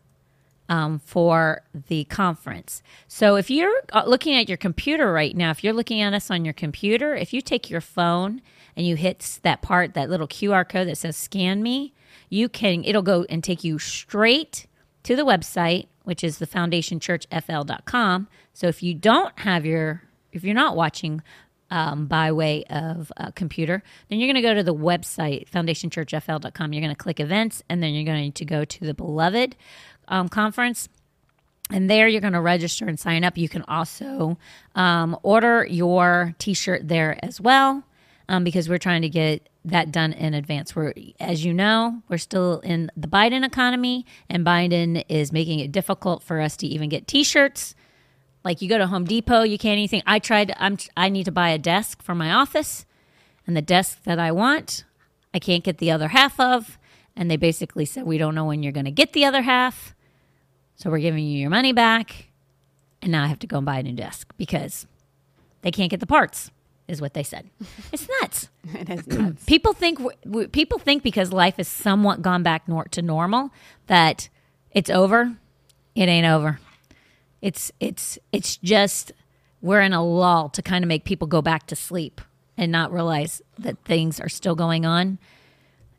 um, 0.72 1.00
for 1.00 1.64
the 1.90 2.06
conference. 2.06 2.82
So 3.10 3.36
if 3.36 3.50
you're 3.50 3.82
uh, 3.92 4.04
looking 4.08 4.38
at 4.38 4.48
your 4.48 4.58
computer 4.58 5.12
right 5.12 5.36
now, 5.36 5.52
if 5.52 5.66
you're 5.66 5.74
looking 5.74 6.00
at 6.00 6.14
us 6.14 6.32
on 6.32 6.46
your 6.46 6.54
computer, 6.54 7.14
if 7.14 7.34
you 7.34 7.42
take 7.42 7.70
your 7.70 7.82
phone 7.82 8.42
and 8.78 8.88
you 8.88 8.96
hit 8.96 9.40
that 9.44 9.62
part, 9.62 9.94
that 9.96 10.10
little 10.10 10.30
QR 10.30 10.68
code 10.68 10.88
that 10.88 10.98
says 10.98 11.18
scan 11.18 11.62
me, 11.62 11.94
you 12.30 12.48
can, 12.48 12.86
it'll 12.86 13.02
go 13.02 13.26
and 13.30 13.44
take 13.44 13.66
you 13.66 13.80
straight 13.80 14.66
to 15.04 15.18
the 15.18 15.26
website, 15.26 15.88
which 16.04 16.24
is 16.24 16.38
the 16.38 16.48
foundationchurchfl.com. 16.48 18.30
So 18.54 18.68
if 18.68 18.82
you 18.82 18.94
don't 18.94 19.38
have 19.40 19.66
your, 19.66 20.04
if 20.32 20.46
you're 20.46 20.56
not 20.56 20.78
watching 20.78 21.22
um, 21.72 22.06
by 22.06 22.32
way 22.32 22.64
of 22.66 23.12
a 23.18 23.32
computer, 23.32 23.82
then 24.10 24.20
you're 24.20 24.28
going 24.28 24.36
to 24.36 24.42
go 24.42 24.54
to 24.54 24.64
the 24.64 24.76
website, 24.76 25.50
foundationchurchfl.com. 25.50 26.74
You're 26.74 26.82
going 26.82 26.96
to 26.96 27.04
click 27.04 27.20
events, 27.20 27.64
and 27.70 27.82
then 27.82 27.94
you're 27.94 28.04
going 28.06 28.34
to 28.34 28.46
go 28.46 28.66
to 28.66 28.86
the 28.86 28.94
Beloved 28.94 29.56
um, 30.10 30.30
conference. 30.30 30.90
And 31.72 31.90
there 31.90 32.08
you're 32.08 32.22
going 32.22 32.34
to 32.34 32.42
register 32.42 32.86
and 32.86 33.00
sign 33.00 33.24
up. 33.24 33.38
You 33.38 33.48
can 33.48 33.64
also 33.64 34.38
um, 34.76 35.18
order 35.24 35.66
your 35.66 36.36
t 36.38 36.54
shirt 36.54 36.88
there 36.88 37.18
as 37.24 37.40
well 37.40 37.86
um, 38.28 38.44
because 38.44 38.68
we're 38.68 38.78
trying 38.78 39.04
to 39.04 39.10
get 39.10 39.48
that 39.64 39.92
done 39.92 40.12
in 40.12 40.34
advance. 40.34 40.76
We're, 40.76 40.94
as 41.20 41.46
you 41.46 41.54
know, 41.54 42.02
we're 42.10 42.18
still 42.18 42.60
in 42.60 42.92
the 42.98 43.08
Biden 43.08 43.46
economy, 43.46 44.06
and 44.30 44.46
Biden 44.46 45.06
is 45.08 45.32
making 45.32 45.60
it 45.60 45.72
difficult 45.72 46.24
for 46.24 46.42
us 46.42 46.58
to 46.58 46.68
even 46.68 46.90
get 46.90 47.08
t 47.08 47.24
shirts. 47.24 47.74
Like 48.44 48.62
you 48.62 48.70
go 48.70 48.78
to 48.78 48.88
Home 48.88 49.06
Depot, 49.06 49.44
you 49.44 49.58
can't 49.58 49.74
anything. 49.74 50.02
I 50.06 50.20
tried. 50.20 50.54
I'm. 50.58 50.78
I 50.98 51.10
need 51.10 51.26
to 51.26 51.32
buy 51.32 51.50
a 51.50 51.58
desk 51.58 52.02
for 52.02 52.16
my 52.16 52.32
office, 52.32 52.86
and 53.46 53.56
the 53.56 53.62
desk 53.62 54.04
that 54.04 54.18
I 54.20 54.32
want, 54.32 54.84
I 55.34 55.40
can't 55.40 55.64
get 55.64 55.78
the 55.78 55.92
other 55.92 56.10
half 56.10 56.40
of. 56.40 56.78
And 57.16 57.30
they 57.30 57.38
basically 57.38 57.86
said 57.86 58.06
we 58.06 58.18
don't 58.18 58.34
know 58.34 58.46
when 58.46 58.64
you're 58.64 58.72
going 58.72 58.86
to 58.86 58.92
get 58.92 59.14
the 59.14 59.26
other 59.26 59.42
half, 59.42 59.94
so 60.76 60.90
we're 60.90 61.00
giving 61.00 61.26
you 61.26 61.38
your 61.40 61.50
money 61.50 61.74
back. 61.74 62.28
And 63.02 63.12
now 63.12 63.24
I 63.24 63.28
have 63.28 63.40
to 63.40 63.48
go 63.48 63.58
and 63.58 63.66
buy 63.66 63.80
a 63.80 63.84
new 63.84 63.94
desk 63.94 64.34
because 64.38 64.88
they 65.62 65.72
can't 65.72 65.90
get 65.92 66.00
the 66.00 66.08
parts. 66.08 66.52
Is 66.88 67.00
what 67.00 67.14
they 67.14 67.24
said. 67.24 67.50
It's 67.94 68.08
nuts. 68.22 68.50
It 68.74 68.90
is 68.90 69.08
nuts. 69.08 69.46
people 69.46 69.74
think 69.74 70.00
people 70.52 70.80
think 70.80 71.04
because 71.04 71.32
life 71.32 71.58
has 71.58 71.68
somewhat 71.68 72.22
gone 72.22 72.44
back 72.44 72.68
nor- 72.68 72.86
to 72.86 73.02
normal 73.02 73.52
that 73.88 74.30
it's 74.72 74.90
over. 74.90 75.38
It 75.96 76.10
ain't 76.10 76.26
over. 76.26 76.60
It's 77.42 77.72
it's 77.80 78.20
it's 78.32 78.58
just 78.58 79.12
we're 79.62 79.82
in 79.82 79.94
a 79.94 80.04
lull 80.04 80.50
to 80.50 80.62
kind 80.62 80.84
of 80.84 80.88
make 80.88 81.04
people 81.04 81.28
go 81.28 81.42
back 81.42 81.68
to 81.68 81.76
sleep 81.76 82.22
and 82.58 82.72
not 82.72 82.92
realize 82.92 83.42
that 83.58 83.78
things 83.86 84.20
are 84.20 84.30
still 84.30 84.56
going 84.56 84.86
on. 84.86 85.20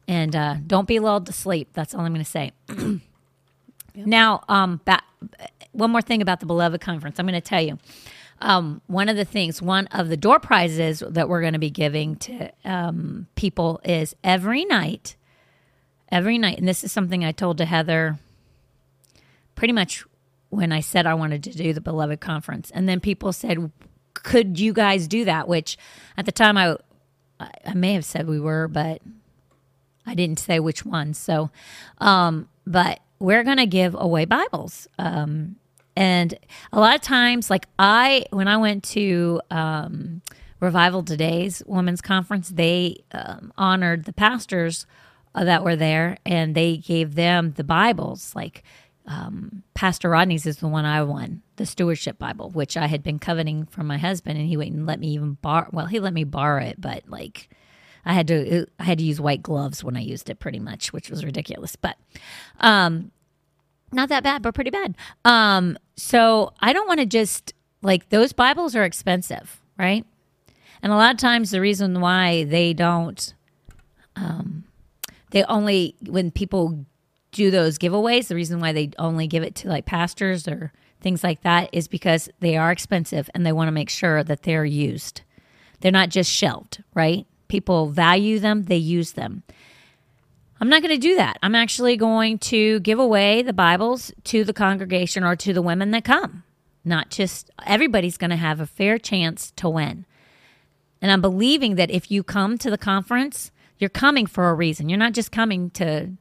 And 0.08 0.34
uh, 0.34 0.56
don't 0.66 0.88
be 0.88 0.98
lulled 0.98 1.26
to 1.26 1.32
sleep. 1.32 1.70
That's 1.72 1.94
all 1.94 2.00
I'm 2.00 2.12
going 2.12 2.24
to 2.24 2.30
say. 2.30 2.52
Now, 3.94 4.42
um, 4.48 4.80
one 5.72 5.90
more 5.90 6.02
thing 6.02 6.22
about 6.22 6.40
the 6.40 6.46
Beloved 6.46 6.80
Conference. 6.80 7.18
I'm 7.18 7.26
going 7.26 7.40
to 7.40 7.46
tell 7.46 7.60
you. 7.60 7.78
Um, 8.40 8.80
one 8.88 9.08
of 9.08 9.16
the 9.16 9.24
things, 9.24 9.62
one 9.62 9.86
of 9.88 10.08
the 10.08 10.16
door 10.16 10.40
prizes 10.40 11.02
that 11.06 11.28
we're 11.28 11.42
going 11.42 11.52
to 11.52 11.60
be 11.60 11.70
giving 11.70 12.16
to 12.16 12.50
um, 12.64 13.28
people 13.36 13.80
is 13.84 14.16
every 14.24 14.64
night, 14.64 15.14
every 16.10 16.38
night, 16.38 16.58
and 16.58 16.66
this 16.66 16.82
is 16.82 16.90
something 16.90 17.24
I 17.24 17.30
told 17.30 17.58
to 17.58 17.64
Heather 17.64 18.18
pretty 19.54 19.72
much 19.72 20.04
when 20.52 20.70
I 20.70 20.80
said 20.80 21.06
I 21.06 21.14
wanted 21.14 21.42
to 21.44 21.50
do 21.50 21.72
the 21.72 21.80
Beloved 21.80 22.20
Conference. 22.20 22.70
And 22.74 22.86
then 22.86 23.00
people 23.00 23.32
said, 23.32 23.72
Could 24.12 24.60
you 24.60 24.74
guys 24.74 25.08
do 25.08 25.24
that? 25.24 25.48
Which 25.48 25.78
at 26.18 26.26
the 26.26 26.32
time 26.32 26.58
I, 26.58 26.76
I 27.40 27.72
may 27.72 27.94
have 27.94 28.04
said 28.04 28.28
we 28.28 28.38
were, 28.38 28.68
but 28.68 29.00
I 30.06 30.14
didn't 30.14 30.38
say 30.38 30.60
which 30.60 30.84
one. 30.84 31.14
So, 31.14 31.50
um, 31.98 32.50
but 32.66 33.00
we're 33.18 33.44
going 33.44 33.56
to 33.56 33.66
give 33.66 33.96
away 33.98 34.26
Bibles. 34.26 34.88
Um, 34.98 35.56
and 35.96 36.38
a 36.70 36.78
lot 36.78 36.96
of 36.96 37.00
times, 37.00 37.48
like 37.48 37.66
I, 37.78 38.26
when 38.28 38.46
I 38.46 38.58
went 38.58 38.84
to 38.84 39.40
um, 39.50 40.20
Revival 40.60 41.02
Today's 41.02 41.62
Women's 41.66 42.02
Conference, 42.02 42.50
they 42.50 43.04
um, 43.12 43.54
honored 43.56 44.04
the 44.04 44.12
pastors 44.12 44.86
uh, 45.34 45.44
that 45.44 45.64
were 45.64 45.76
there 45.76 46.18
and 46.26 46.54
they 46.54 46.76
gave 46.76 47.14
them 47.14 47.52
the 47.56 47.64
Bibles. 47.64 48.34
Like 48.36 48.62
um, 49.06 49.62
Pastor 49.74 50.08
Rodney's 50.08 50.46
is 50.46 50.58
the 50.58 50.68
one 50.68 50.84
I 50.84 51.02
won, 51.02 51.42
the 51.56 51.66
Stewardship 51.66 52.18
Bible, 52.18 52.50
which 52.50 52.76
I 52.76 52.86
had 52.86 53.02
been 53.02 53.18
coveting 53.18 53.66
from 53.66 53.86
my 53.86 53.98
husband, 53.98 54.38
and 54.38 54.48
he 54.48 54.56
wouldn't 54.56 54.86
let 54.86 55.00
me 55.00 55.08
even 55.08 55.34
borrow. 55.42 55.68
Well, 55.72 55.86
he 55.86 55.98
let 56.00 56.14
me 56.14 56.24
borrow 56.24 56.62
it, 56.62 56.80
but 56.80 57.02
like 57.08 57.48
I 58.04 58.12
had 58.12 58.28
to, 58.28 58.66
I 58.78 58.84
had 58.84 58.98
to 58.98 59.04
use 59.04 59.20
white 59.20 59.42
gloves 59.42 59.82
when 59.82 59.96
I 59.96 60.00
used 60.00 60.30
it, 60.30 60.38
pretty 60.38 60.60
much, 60.60 60.92
which 60.92 61.10
was 61.10 61.24
ridiculous. 61.24 61.74
But 61.74 61.96
um, 62.60 63.10
not 63.92 64.08
that 64.08 64.22
bad, 64.22 64.42
but 64.42 64.54
pretty 64.54 64.70
bad. 64.70 64.96
Um, 65.24 65.78
so 65.96 66.52
I 66.60 66.72
don't 66.72 66.88
want 66.88 67.00
to 67.00 67.06
just 67.06 67.54
like 67.82 68.08
those 68.10 68.32
Bibles 68.32 68.76
are 68.76 68.84
expensive, 68.84 69.60
right? 69.76 70.06
And 70.82 70.92
a 70.92 70.96
lot 70.96 71.12
of 71.12 71.18
times 71.18 71.50
the 71.50 71.60
reason 71.60 72.00
why 72.00 72.44
they 72.44 72.72
don't, 72.72 73.34
um, 74.16 74.64
they 75.30 75.44
only 75.44 75.96
when 76.06 76.30
people 76.30 76.84
do 77.32 77.50
those 77.50 77.78
giveaways, 77.78 78.28
the 78.28 78.34
reason 78.34 78.60
why 78.60 78.72
they 78.72 78.90
only 78.98 79.26
give 79.26 79.42
it 79.42 79.54
to 79.56 79.68
like 79.68 79.86
pastors 79.86 80.46
or 80.46 80.72
things 81.00 81.24
like 81.24 81.42
that 81.42 81.68
is 81.72 81.88
because 81.88 82.28
they 82.40 82.56
are 82.56 82.70
expensive 82.70 83.28
and 83.34 83.44
they 83.44 83.52
want 83.52 83.68
to 83.68 83.72
make 83.72 83.90
sure 83.90 84.22
that 84.22 84.42
they're 84.42 84.64
used. 84.64 85.22
They're 85.80 85.90
not 85.90 86.10
just 86.10 86.30
shelved, 86.30 86.84
right? 86.94 87.26
People 87.48 87.88
value 87.88 88.38
them, 88.38 88.64
they 88.64 88.76
use 88.76 89.12
them. 89.12 89.42
I'm 90.60 90.68
not 90.68 90.80
going 90.80 90.94
to 90.94 91.08
do 91.08 91.16
that. 91.16 91.38
I'm 91.42 91.56
actually 91.56 91.96
going 91.96 92.38
to 92.38 92.78
give 92.80 93.00
away 93.00 93.42
the 93.42 93.52
Bibles 93.52 94.12
to 94.24 94.44
the 94.44 94.52
congregation 94.52 95.24
or 95.24 95.34
to 95.34 95.52
the 95.52 95.60
women 95.60 95.90
that 95.90 96.04
come. 96.04 96.44
Not 96.84 97.10
just 97.10 97.50
everybody's 97.66 98.16
going 98.16 98.30
to 98.30 98.36
have 98.36 98.60
a 98.60 98.66
fair 98.66 98.96
chance 98.96 99.50
to 99.56 99.68
win. 99.68 100.06
And 101.00 101.10
I'm 101.10 101.20
believing 101.20 101.74
that 101.74 101.90
if 101.90 102.12
you 102.12 102.22
come 102.22 102.58
to 102.58 102.70
the 102.70 102.78
conference, 102.78 103.50
you're 103.78 103.90
coming 103.90 104.24
for 104.24 104.50
a 104.50 104.54
reason. 104.54 104.88
You're 104.88 104.98
not 104.98 105.14
just 105.14 105.32
coming 105.32 105.70
to, 105.70 106.12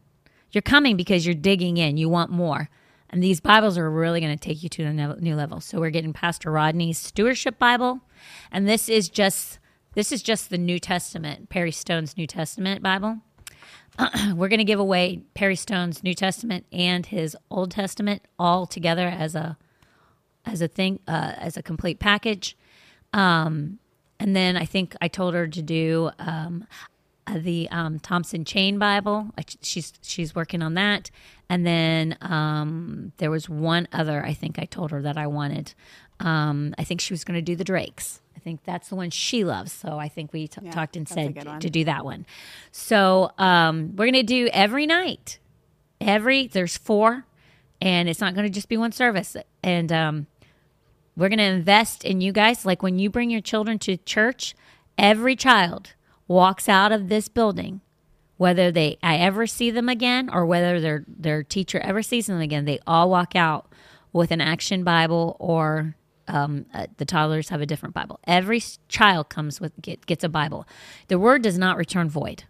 you're 0.51 0.61
coming 0.61 0.97
because 0.97 1.25
you're 1.25 1.35
digging 1.35 1.77
in. 1.77 1.97
You 1.97 2.09
want 2.09 2.31
more. 2.31 2.69
And 3.09 3.21
these 3.21 3.41
Bibles 3.41 3.77
are 3.77 3.89
really 3.89 4.21
going 4.21 4.37
to 4.37 4.41
take 4.41 4.63
you 4.63 4.69
to 4.69 4.83
a 4.83 4.93
new 4.93 5.35
level. 5.35 5.59
So 5.59 5.79
we're 5.79 5.89
getting 5.89 6.13
Pastor 6.13 6.49
Rodney's 6.49 6.97
Stewardship 6.97 7.59
Bible. 7.59 7.99
And 8.51 8.67
this 8.67 8.87
is 8.87 9.09
just, 9.09 9.59
this 9.95 10.11
is 10.13 10.21
just 10.23 10.49
the 10.49 10.57
New 10.57 10.79
Testament, 10.79 11.49
Perry 11.49 11.71
Stone's 11.71 12.15
New 12.15 12.27
Testament 12.27 12.81
Bible. 12.81 13.17
we're 14.33 14.47
going 14.47 14.59
to 14.59 14.63
give 14.63 14.79
away 14.79 15.23
Perry 15.33 15.57
Stone's 15.57 16.03
New 16.03 16.13
Testament 16.13 16.65
and 16.71 17.05
his 17.05 17.35
Old 17.49 17.71
Testament 17.71 18.21
all 18.39 18.65
together 18.65 19.07
as 19.07 19.35
a 19.35 19.57
as 20.43 20.61
a 20.61 20.67
thing 20.67 20.99
uh, 21.07 21.33
as 21.37 21.57
a 21.57 21.61
complete 21.61 21.99
package. 21.99 22.57
Um, 23.13 23.79
and 24.19 24.35
then 24.35 24.55
I 24.55 24.65
think 24.65 24.95
I 25.01 25.07
told 25.07 25.33
her 25.33 25.47
to 25.47 25.61
do 25.61 26.11
um, 26.19 26.65
the 27.39 27.69
um, 27.71 27.99
Thompson 27.99 28.45
Chain 28.45 28.77
Bible. 28.79 29.31
I, 29.37 29.43
she's 29.61 29.93
she's 30.01 30.35
working 30.35 30.61
on 30.61 30.73
that. 30.75 31.11
And 31.49 31.65
then 31.65 32.17
um, 32.21 33.11
there 33.17 33.29
was 33.31 33.49
one 33.49 33.87
other 33.91 34.23
I 34.25 34.33
think 34.33 34.57
I 34.59 34.65
told 34.65 34.91
her 34.91 35.01
that 35.01 35.17
I 35.17 35.27
wanted. 35.27 35.73
Um, 36.19 36.73
I 36.77 36.83
think 36.83 37.01
she 37.01 37.13
was 37.13 37.23
going 37.23 37.35
to 37.35 37.41
do 37.41 37.55
the 37.55 37.63
Dake's. 37.63 38.21
I 38.35 38.39
think 38.39 38.63
that's 38.63 38.89
the 38.89 38.95
one 38.95 39.09
she 39.09 39.43
loves. 39.43 39.71
So 39.71 39.99
I 39.99 40.07
think 40.07 40.33
we 40.33 40.47
t- 40.47 40.61
Yeah, 40.63 40.71
talked 40.71 40.95
and 40.95 41.07
said 41.07 41.35
to, 41.35 41.59
to 41.59 41.69
do 41.69 41.83
that 41.85 42.05
one. 42.05 42.25
So 42.71 43.31
um, 43.37 43.95
we're 43.95 44.05
going 44.05 44.13
to 44.13 44.23
do 44.23 44.49
every 44.51 44.85
night. 44.85 45.39
Every 45.99 46.47
there's 46.47 46.77
four, 46.77 47.25
and 47.79 48.09
it's 48.09 48.19
not 48.19 48.33
going 48.33 48.47
to 48.47 48.53
just 48.53 48.67
be 48.69 48.77
one 48.77 48.91
service. 48.91 49.35
And 49.61 49.91
um, 49.91 50.27
we're 51.15 51.29
going 51.29 51.37
to 51.39 51.43
invest 51.43 52.03
in 52.03 52.21
you 52.21 52.31
guys. 52.31 52.65
Like 52.65 52.81
when 52.81 52.97
you 52.97 53.09
bring 53.09 53.29
your 53.29 53.41
children 53.41 53.77
to 53.79 53.97
church, 53.97 54.55
every 54.97 55.35
child 55.35 55.93
walks 56.31 56.67
out 56.69 56.91
of 56.91 57.09
this 57.09 57.27
building, 57.27 57.81
whether 58.37 58.71
they 58.71 58.97
I 59.03 59.17
ever 59.17 59.45
see 59.45 59.69
them 59.69 59.89
again 59.89 60.29
or 60.31 60.45
whether 60.45 60.79
their 60.79 61.05
their 61.07 61.43
teacher 61.43 61.79
ever 61.79 62.01
sees 62.01 62.27
them 62.27 62.39
again, 62.39 62.65
they 62.65 62.79
all 62.87 63.09
walk 63.09 63.35
out 63.35 63.71
with 64.13 64.31
an 64.31 64.41
action 64.41 64.83
Bible 64.83 65.35
or 65.39 65.95
um, 66.27 66.65
uh, 66.73 66.87
the 66.97 67.05
toddlers 67.05 67.49
have 67.49 67.61
a 67.61 67.65
different 67.65 67.93
Bible. 67.93 68.19
Every 68.25 68.61
child 68.87 69.29
comes 69.29 69.59
with 69.59 69.73
get, 69.81 70.05
gets 70.05 70.23
a 70.23 70.29
Bible. 70.29 70.65
The 71.07 71.19
word 71.19 71.41
does 71.41 71.57
not 71.57 71.77
return 71.77 72.09
void. 72.09 72.45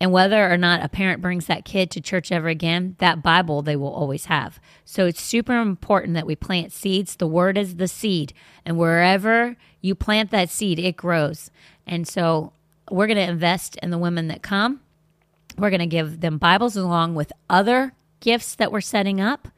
And 0.00 0.12
whether 0.12 0.52
or 0.52 0.58
not 0.58 0.84
a 0.84 0.88
parent 0.88 1.22
brings 1.22 1.46
that 1.46 1.64
kid 1.64 1.90
to 1.92 2.00
church 2.00 2.32
ever 2.32 2.48
again, 2.48 2.96
that 2.98 3.22
Bible 3.22 3.62
they 3.62 3.76
will 3.76 3.92
always 3.92 4.26
have. 4.26 4.60
So 4.84 5.06
it's 5.06 5.22
super 5.22 5.58
important 5.58 6.14
that 6.14 6.26
we 6.26 6.36
plant 6.36 6.72
seeds. 6.72 7.16
The 7.16 7.28
word 7.28 7.56
is 7.56 7.76
the 7.76 7.88
seed. 7.88 8.34
And 8.66 8.76
wherever 8.76 9.56
you 9.80 9.94
plant 9.94 10.30
that 10.32 10.50
seed, 10.50 10.78
it 10.78 10.96
grows. 10.96 11.50
And 11.86 12.06
so 12.08 12.52
we're 12.90 13.06
going 13.06 13.16
to 13.16 13.30
invest 13.30 13.76
in 13.76 13.90
the 13.90 13.98
women 13.98 14.28
that 14.28 14.42
come. 14.42 14.80
We're 15.56 15.70
going 15.70 15.80
to 15.80 15.86
give 15.86 16.20
them 16.20 16.38
Bibles 16.38 16.76
along 16.76 17.14
with 17.14 17.32
other 17.48 17.94
gifts 18.20 18.54
that 18.56 18.72
we're 18.72 18.80
setting 18.80 19.20
up 19.20 19.48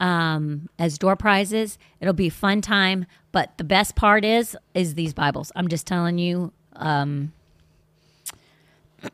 um, 0.00 0.68
as 0.78 0.98
door 0.98 1.16
prizes. 1.16 1.78
It'll 2.00 2.14
be 2.14 2.28
a 2.28 2.32
fun 2.32 2.60
time. 2.60 3.06
But 3.32 3.56
the 3.58 3.64
best 3.64 3.96
part 3.96 4.24
is 4.24 4.56
is 4.74 4.94
these 4.94 5.12
Bibles. 5.12 5.52
I'm 5.54 5.68
just 5.68 5.86
telling 5.86 6.18
you. 6.18 6.52
Um, 6.74 7.32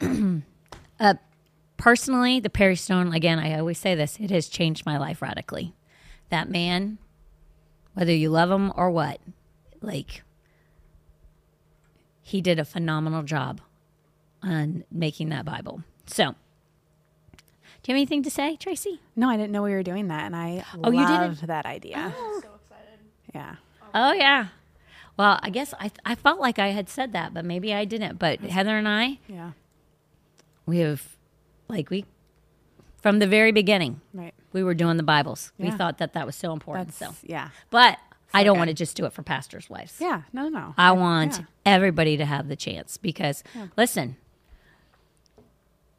uh, 1.01 1.15
personally, 1.77 2.41
the 2.41 2.51
Perry 2.51 2.77
Stone. 2.77 3.13
Again, 3.13 3.39
I 3.39 3.59
always 3.59 3.79
say 3.79 3.95
this. 3.95 4.19
It 4.21 4.31
has 4.31 4.49
changed 4.49 4.87
my 4.87 4.99
life 4.99 5.23
radically. 5.23 5.75
That 6.31 6.49
man, 6.49 6.99
whether 7.95 8.13
you 8.13 8.31
love 8.31 8.51
him 8.51 8.73
or 8.77 8.91
what, 8.91 9.21
like 9.81 10.23
he 12.25 12.41
did 12.41 12.59
a 12.59 12.65
phenomenal 12.65 13.23
job 13.23 13.61
on 14.43 14.83
making 14.91 15.29
that 15.29 15.45
Bible. 15.45 15.83
So, 16.07 16.35
do 17.35 17.93
you 17.93 17.95
have 17.95 17.97
anything 17.97 18.23
to 18.25 18.31
say, 18.31 18.57
Tracy? 18.57 19.01
No, 19.15 19.29
I 19.29 19.37
didn't 19.37 19.53
know 19.53 19.63
we 19.63 19.71
were 19.73 19.83
doing 19.83 20.09
that, 20.09 20.25
and 20.25 20.35
I 20.35 20.65
Oh, 20.83 20.91
you 20.91 21.07
didn't? 21.07 21.47
that 21.47 21.67
idea. 21.67 22.13
Oh. 22.17 22.41
So 22.43 22.49
excited. 22.61 22.99
Yeah. 23.35 23.57
Oh 23.95 24.13
yeah. 24.13 24.49
Well, 25.17 25.39
I 25.43 25.51
guess 25.51 25.73
I 25.79 25.91
I 26.05 26.15
felt 26.17 26.41
like 26.41 26.59
I 26.59 26.69
had 26.69 26.89
said 26.89 27.13
that, 27.13 27.33
but 27.35 27.45
maybe 27.45 27.73
I 27.75 27.85
didn't. 27.85 28.19
But 28.19 28.41
Heather 28.41 28.77
and 28.77 28.89
I, 28.89 29.19
Yeah. 29.29 29.53
we 30.67 30.79
have 30.79 31.17
like 31.69 31.91
we 31.91 32.05
from 33.01 33.19
the 33.19 33.27
very 33.27 33.53
beginning, 33.53 34.01
Right. 34.15 34.33
we 34.55 34.63
were 34.65 34.73
doing 34.75 34.97
the 34.97 35.03
Bibles. 35.03 35.53
We 35.59 35.71
thought 35.71 35.99
that 35.99 36.15
that 36.15 36.25
was 36.25 36.35
so 36.37 36.53
important. 36.55 36.89
That's 36.89 36.99
so, 36.99 37.15
yeah. 37.23 37.51
but 37.71 37.99
I 38.35 38.45
don't 38.45 38.55
good. 38.55 38.59
want 38.59 38.69
to 38.69 38.75
just 38.75 38.97
do 38.97 39.05
it 39.07 39.13
for 39.13 39.23
pastors' 39.23 39.71
wives. 39.71 39.97
Yeah. 40.01 40.23
No, 40.33 40.49
no. 40.49 40.75
I 40.77 40.93
want 40.93 41.39
Yeah. 41.39 41.45
everybody 41.65 42.17
to 42.17 42.25
have 42.25 42.49
the 42.49 42.57
chance 42.57 42.97
because 42.97 43.43
listen, 43.77 44.17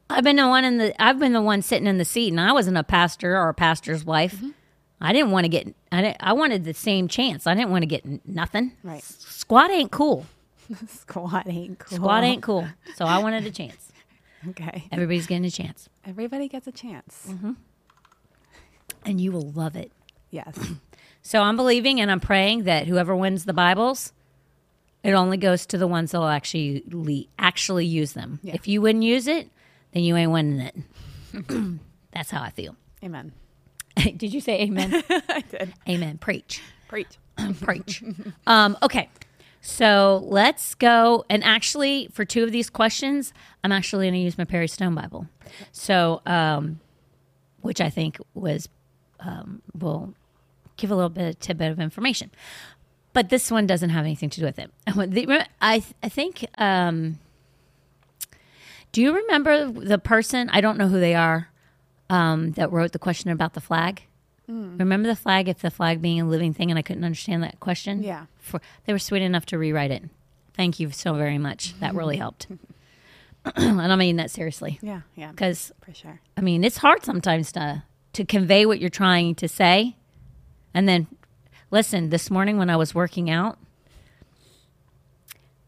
I've 0.08 0.22
been 0.24 0.36
the 0.36 0.46
one 0.46 0.64
in 0.64 0.78
the 0.78 1.02
I've 1.02 1.18
been 1.18 1.32
the 1.32 1.42
one 1.42 1.62
sitting 1.62 1.86
in 1.88 1.98
the 1.98 2.04
seat, 2.04 2.28
and 2.32 2.40
I 2.40 2.52
wasn't 2.52 2.76
a 2.76 2.84
pastor 2.84 3.36
or 3.36 3.48
a 3.48 3.54
pastor's 3.54 4.04
wife. 4.04 4.36
Mm-hmm. 4.36 4.50
I 5.00 5.12
didn't 5.12 5.30
want 5.30 5.44
to 5.44 5.48
get. 5.48 5.74
I 5.92 6.00
didn't, 6.00 6.16
I 6.20 6.32
wanted 6.32 6.64
the 6.64 6.74
same 6.74 7.08
chance. 7.08 7.46
I 7.46 7.54
didn't 7.54 7.70
want 7.70 7.82
to 7.82 7.86
get 7.86 8.26
nothing. 8.26 8.72
Right. 8.82 9.02
Squat 9.02 9.70
ain't 9.70 9.90
cool. 9.90 10.26
Squat 10.88 11.46
ain't 11.48 11.78
cool. 11.78 11.96
Squat 11.98 12.24
ain't 12.24 12.42
cool. 12.42 12.66
So 12.94 13.04
I 13.04 13.18
wanted 13.18 13.44
a 13.46 13.50
chance. 13.50 13.92
Okay. 14.50 14.84
Everybody's 14.92 15.26
getting 15.26 15.44
a 15.46 15.50
chance, 15.50 15.88
Everybody 16.04 16.46
gets 16.46 16.68
a 16.68 16.70
chance. 16.72 17.26
Mm-hmm. 17.28 17.52
and 19.04 19.20
you 19.20 19.32
will 19.32 19.50
love 19.50 19.74
it. 19.74 19.90
Yes. 20.30 20.56
So 21.26 21.42
I'm 21.42 21.56
believing 21.56 22.00
and 22.00 22.08
I'm 22.08 22.20
praying 22.20 22.62
that 22.64 22.86
whoever 22.86 23.16
wins 23.16 23.46
the 23.46 23.52
Bibles, 23.52 24.12
it 25.02 25.10
only 25.10 25.36
goes 25.36 25.66
to 25.66 25.76
the 25.76 25.88
ones 25.88 26.12
that'll 26.12 26.28
actually 26.28 27.28
actually 27.36 27.84
use 27.84 28.12
them. 28.12 28.38
Yeah. 28.44 28.54
If 28.54 28.68
you 28.68 28.80
wouldn't 28.80 29.02
use 29.02 29.26
it, 29.26 29.50
then 29.90 30.04
you 30.04 30.14
ain't 30.14 30.30
winning 30.30 30.60
it. 30.60 31.80
That's 32.12 32.30
how 32.30 32.42
I 32.42 32.50
feel. 32.50 32.76
Amen. 33.02 33.32
did 33.96 34.32
you 34.32 34.40
say 34.40 34.60
amen? 34.60 35.02
I 35.10 35.42
did. 35.50 35.74
amen. 35.88 36.18
Preach. 36.18 36.62
Preach. 36.86 37.18
Preach. 37.60 38.04
um, 38.46 38.78
okay. 38.80 39.08
So 39.60 40.22
let's 40.26 40.76
go. 40.76 41.24
And 41.28 41.42
actually, 41.42 42.08
for 42.12 42.24
two 42.24 42.44
of 42.44 42.52
these 42.52 42.70
questions, 42.70 43.34
I'm 43.64 43.72
actually 43.72 44.06
going 44.06 44.14
to 44.14 44.20
use 44.20 44.38
my 44.38 44.44
Perry 44.44 44.68
Stone 44.68 44.94
Bible. 44.94 45.26
So, 45.72 46.22
um, 46.24 46.78
which 47.62 47.80
I 47.80 47.90
think 47.90 48.18
was, 48.34 48.68
um, 49.18 49.60
will 49.76 50.14
give 50.76 50.90
a 50.90 50.94
little 50.94 51.10
bit 51.10 51.28
of 51.28 51.40
tidbit 51.40 51.70
of 51.72 51.80
information. 51.80 52.30
But 53.12 53.28
this 53.30 53.50
one 53.50 53.66
doesn't 53.66 53.90
have 53.90 54.04
anything 54.04 54.28
to 54.30 54.40
do 54.40 54.46
with 54.46 54.58
it. 54.58 54.70
I, 55.60 55.82
I 56.02 56.08
think, 56.08 56.46
um, 56.58 57.18
do 58.92 59.00
you 59.02 59.14
remember 59.14 59.70
the 59.70 59.98
person? 59.98 60.48
I 60.50 60.60
don't 60.60 60.78
know 60.78 60.88
who 60.88 61.00
they 61.00 61.14
are 61.14 61.48
um, 62.10 62.52
that 62.52 62.70
wrote 62.72 62.92
the 62.92 62.98
question 62.98 63.30
about 63.30 63.54
the 63.54 63.60
flag. 63.60 64.02
Remember 64.48 65.08
the 65.08 65.16
flag? 65.16 65.48
If 65.48 65.58
the 65.58 65.72
flag 65.72 66.00
being 66.00 66.20
a 66.20 66.24
living 66.24 66.54
thing, 66.54 66.70
and 66.70 66.78
I 66.78 66.82
couldn't 66.82 67.02
understand 67.02 67.42
that 67.42 67.58
question. 67.58 68.04
Yeah. 68.04 68.26
For, 68.38 68.60
they 68.84 68.92
were 68.92 68.98
sweet 69.00 69.22
enough 69.22 69.44
to 69.46 69.58
rewrite 69.58 69.90
it. 69.90 70.04
Thank 70.54 70.78
you 70.78 70.92
so 70.92 71.14
very 71.14 71.36
much. 71.36 71.78
That 71.80 71.96
really 71.96 72.16
helped. 72.24 72.46
and 73.56 73.80
I 73.80 73.96
mean 73.96 74.16
that 74.16 74.30
seriously, 74.30 74.78
Yeah. 74.82 75.00
Yeah. 75.16 75.32
because 75.32 75.72
For 75.84 75.92
sure. 75.94 76.20
I 76.36 76.42
mean 76.42 76.62
it's 76.62 76.76
hard 76.76 77.04
sometimes 77.04 77.50
to 77.52 77.82
to 78.12 78.24
convey 78.24 78.66
what 78.66 78.78
you're 78.80 78.88
trying 78.88 79.34
to 79.36 79.48
say, 79.48 79.96
and 80.76 80.88
then 80.88 81.06
listen. 81.72 82.10
This 82.10 82.30
morning 82.30 82.58
when 82.58 82.70
I 82.70 82.76
was 82.76 82.94
working 82.94 83.28
out, 83.30 83.58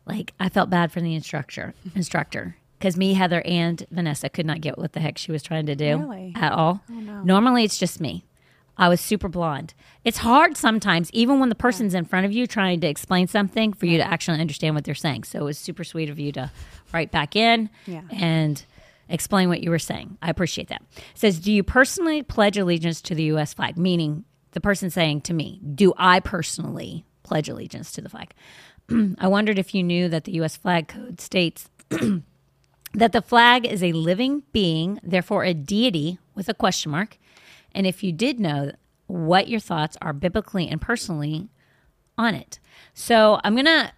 like 0.07 0.33
I 0.41 0.49
felt 0.49 0.71
bad 0.71 0.93
for 0.93 1.01
the 1.01 1.15
instructor 1.15 1.75
instructor 1.95 2.57
because 2.79 2.97
me, 2.97 3.15
Heather, 3.15 3.43
and 3.45 3.85
Vanessa 3.91 4.29
could 4.29 4.47
not 4.47 4.61
get 4.61 4.79
what 4.79 4.93
the 4.93 5.01
heck 5.01 5.19
she 5.19 5.33
was 5.33 5.43
trying 5.43 5.67
to 5.67 5.75
do 5.75 5.99
Really? 5.99 6.33
at 6.37 6.53
all. 6.53 6.81
Oh, 6.91 6.95
no. 6.95 7.23
Normally, 7.25 7.65
it's 7.65 7.77
just 7.79 8.01
me. 8.01 8.25
I 8.81 8.89
was 8.89 9.01
super 9.01 9.29
blonde. 9.29 9.75
It's 10.05 10.19
hard 10.19 10.57
sometimes, 10.57 11.11
even 11.13 11.41
when 11.41 11.49
the 11.49 11.57
person's 11.57 11.93
in 11.95 12.05
front 12.05 12.25
of 12.27 12.31
you 12.33 12.47
trying 12.47 12.79
to 12.83 12.87
explain 12.87 13.27
something, 13.27 13.73
for 13.73 13.87
you 13.87 13.99
to 13.99 14.05
actually 14.07 14.41
understand 14.41 14.77
what 14.77 14.85
they're 14.85 14.95
saying. 14.95 15.25
So 15.25 15.41
it 15.41 15.43
was 15.43 15.59
super 15.59 15.83
sweet 15.83 16.09
of 16.09 16.21
you 16.21 16.31
to 16.33 16.53
write 16.93 17.11
back 17.11 17.35
in 17.35 17.69
Yeah. 17.87 18.03
and 18.13 18.65
explain 19.09 19.49
what 19.49 19.61
you 19.65 19.71
were 19.71 19.81
saying. 19.81 20.17
I 20.23 20.31
appreciate 20.31 20.69
that. 20.69 20.83
It 20.97 21.03
says, 21.15 21.41
Do 21.41 21.51
you 21.51 21.65
personally 21.65 22.23
pledge 22.23 22.57
allegiance 22.57 23.01
to 23.03 23.17
the 23.17 23.25
U.S. 23.25 23.53
flag? 23.53 23.77
Meaning 23.77 24.25
the 24.59 24.63
person 24.63 24.91
saying 24.91 25.21
to 25.21 25.33
me, 25.33 25.61
Do 25.73 25.95
I 25.97 26.19
personally 26.19 27.05
pledge 27.23 27.49
allegiance 27.49 27.93
to 27.93 28.01
the 28.01 28.09
flag? 28.09 28.35
I 29.21 29.29
wondered 29.29 29.57
if 29.57 29.73
you 29.73 29.85
knew 29.85 30.09
that 30.09 30.25
the 30.25 30.33
U.S. 30.33 30.57
flag 30.57 30.89
code 30.89 31.21
states 31.21 31.71
that 32.93 33.13
the 33.13 33.23
flag 33.23 33.65
is 33.65 33.85
a 33.85 33.93
living 33.93 34.43
being, 34.53 34.99
therefore 35.01 35.45
a 35.45 35.55
deity 35.55 36.19
with 36.35 36.49
a 36.49 36.55
question 36.55 36.91
mark. 36.91 37.19
And 37.73 37.87
if 37.87 38.03
you 38.03 38.11
did 38.11 38.41
know 38.41 38.73
what 39.07 39.47
your 39.47 39.61
thoughts 39.61 39.97
are 40.03 40.13
biblically 40.13 40.69
and 40.69 40.81
personally 40.81 41.51
on 42.19 42.35
it. 42.35 42.59
So 42.95 43.41
I'm 43.45 43.55
going 43.55 43.67
to 43.67 43.93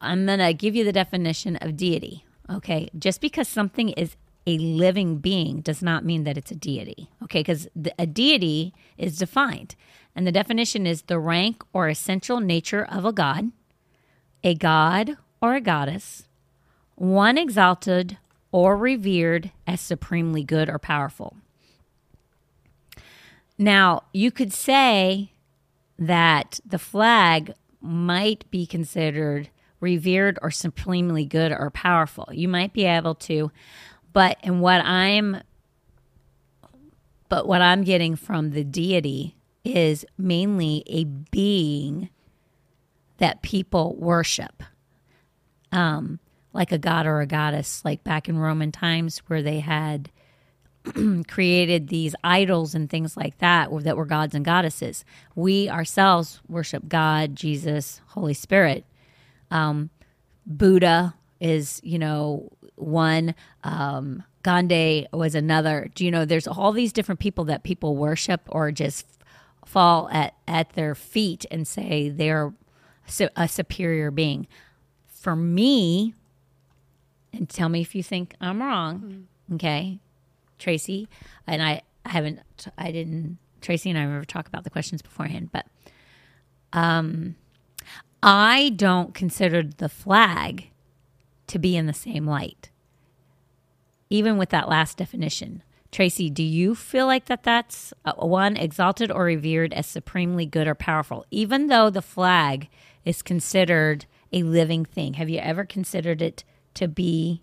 I'm 0.00 0.26
going 0.26 0.38
to 0.38 0.52
give 0.52 0.76
you 0.76 0.84
the 0.84 0.92
definition 0.92 1.56
of 1.56 1.76
deity. 1.76 2.24
Okay? 2.48 2.88
Just 2.96 3.20
because 3.20 3.48
something 3.48 3.88
is 3.88 4.14
a 4.46 4.58
living 4.58 5.16
being 5.18 5.60
does 5.60 5.82
not 5.82 6.04
mean 6.04 6.24
that 6.24 6.38
it's 6.38 6.50
a 6.50 6.56
deity. 6.56 7.10
Okay? 7.22 7.42
Cuz 7.42 7.68
a 7.98 8.06
deity 8.06 8.72
is 8.96 9.18
defined. 9.18 9.74
And 10.14 10.26
the 10.26 10.32
definition 10.32 10.86
is 10.86 11.02
the 11.02 11.18
rank 11.18 11.62
or 11.72 11.88
essential 11.88 12.40
nature 12.40 12.84
of 12.84 13.04
a 13.04 13.12
god, 13.12 13.50
a 14.42 14.54
god 14.54 15.16
or 15.42 15.54
a 15.54 15.60
goddess, 15.60 16.26
one 16.94 17.36
exalted 17.36 18.18
or 18.52 18.76
revered 18.76 19.50
as 19.66 19.80
supremely 19.80 20.42
good 20.42 20.68
or 20.68 20.78
powerful. 20.78 21.36
Now, 23.58 24.04
you 24.12 24.30
could 24.30 24.52
say 24.52 25.32
that 25.98 26.60
the 26.64 26.78
flag 26.78 27.52
might 27.80 28.50
be 28.50 28.66
considered 28.66 29.50
revered 29.80 30.38
or 30.42 30.50
supremely 30.50 31.24
good 31.24 31.52
or 31.52 31.70
powerful. 31.70 32.28
You 32.32 32.48
might 32.48 32.72
be 32.72 32.84
able 32.84 33.14
to, 33.16 33.50
but 34.16 34.38
in 34.42 34.60
what 34.60 34.82
I'm 34.82 35.42
but 37.28 37.46
what 37.46 37.60
I'm 37.60 37.84
getting 37.84 38.16
from 38.16 38.52
the 38.52 38.64
deity 38.64 39.36
is 39.62 40.06
mainly 40.16 40.82
a 40.86 41.04
being 41.04 42.08
that 43.18 43.42
people 43.42 43.94
worship. 43.98 44.62
Um, 45.70 46.18
like 46.54 46.72
a 46.72 46.78
god 46.78 47.04
or 47.04 47.20
a 47.20 47.26
goddess, 47.26 47.84
like 47.84 48.04
back 48.04 48.26
in 48.26 48.38
Roman 48.38 48.72
times 48.72 49.18
where 49.26 49.42
they 49.42 49.60
had 49.60 50.10
created 51.28 51.88
these 51.88 52.14
idols 52.24 52.74
and 52.74 52.88
things 52.88 53.18
like 53.18 53.36
that 53.40 53.68
that 53.82 53.98
were 53.98 54.06
gods 54.06 54.34
and 54.34 54.46
goddesses. 54.46 55.04
We 55.34 55.68
ourselves 55.68 56.40
worship 56.48 56.88
God, 56.88 57.36
Jesus, 57.36 58.00
Holy 58.06 58.32
Spirit. 58.32 58.86
Um, 59.50 59.90
Buddha 60.46 61.16
is, 61.40 61.80
you 61.84 61.98
know, 61.98 62.50
one. 62.76 63.34
Um, 63.64 64.22
Gandhi 64.42 65.06
was 65.12 65.34
another. 65.34 65.90
Do 65.94 66.04
you 66.04 66.10
know? 66.10 66.24
There's 66.24 66.46
all 66.46 66.72
these 66.72 66.92
different 66.92 67.20
people 67.20 67.44
that 67.46 67.62
people 67.64 67.96
worship 67.96 68.42
or 68.48 68.70
just 68.70 69.06
fall 69.64 70.08
at 70.10 70.34
at 70.46 70.70
their 70.74 70.94
feet 70.94 71.44
and 71.50 71.66
say 71.66 72.08
they're 72.08 72.54
a 73.36 73.48
superior 73.48 74.10
being. 74.10 74.46
For 75.08 75.34
me, 75.34 76.14
and 77.32 77.48
tell 77.48 77.68
me 77.68 77.80
if 77.80 77.94
you 77.94 78.02
think 78.02 78.34
I'm 78.40 78.62
wrong. 78.62 79.26
Okay, 79.54 79.98
Tracy, 80.58 81.08
and 81.46 81.62
I, 81.62 81.82
I 82.04 82.10
haven't, 82.10 82.40
I 82.76 82.90
didn't, 82.90 83.38
Tracy 83.60 83.90
and 83.90 83.98
I 83.98 84.04
never 84.04 84.24
talk 84.24 84.48
about 84.48 84.64
the 84.64 84.70
questions 84.70 85.02
beforehand, 85.02 85.50
but 85.52 85.66
um, 86.72 87.36
I 88.22 88.72
don't 88.76 89.14
consider 89.14 89.62
the 89.62 89.88
flag 89.88 90.68
to 91.48 91.58
be 91.58 91.76
in 91.76 91.86
the 91.86 91.92
same 91.92 92.26
light. 92.26 92.70
even 94.08 94.36
with 94.38 94.50
that 94.50 94.68
last 94.68 94.96
definition. 94.98 95.62
Tracy, 95.90 96.30
do 96.30 96.42
you 96.42 96.74
feel 96.76 97.06
like 97.06 97.24
that 97.26 97.42
that's 97.42 97.92
uh, 98.04 98.12
one 98.14 98.56
exalted 98.56 99.10
or 99.10 99.24
revered 99.24 99.72
as 99.72 99.86
supremely 99.86 100.46
good 100.46 100.68
or 100.68 100.74
powerful, 100.76 101.24
even 101.32 101.66
though 101.66 101.90
the 101.90 102.02
flag 102.02 102.68
is 103.04 103.20
considered 103.22 104.06
a 104.32 104.42
living 104.44 104.84
thing? 104.84 105.14
Have 105.14 105.28
you 105.28 105.38
ever 105.40 105.64
considered 105.64 106.22
it 106.22 106.44
to 106.74 106.86
be 106.86 107.42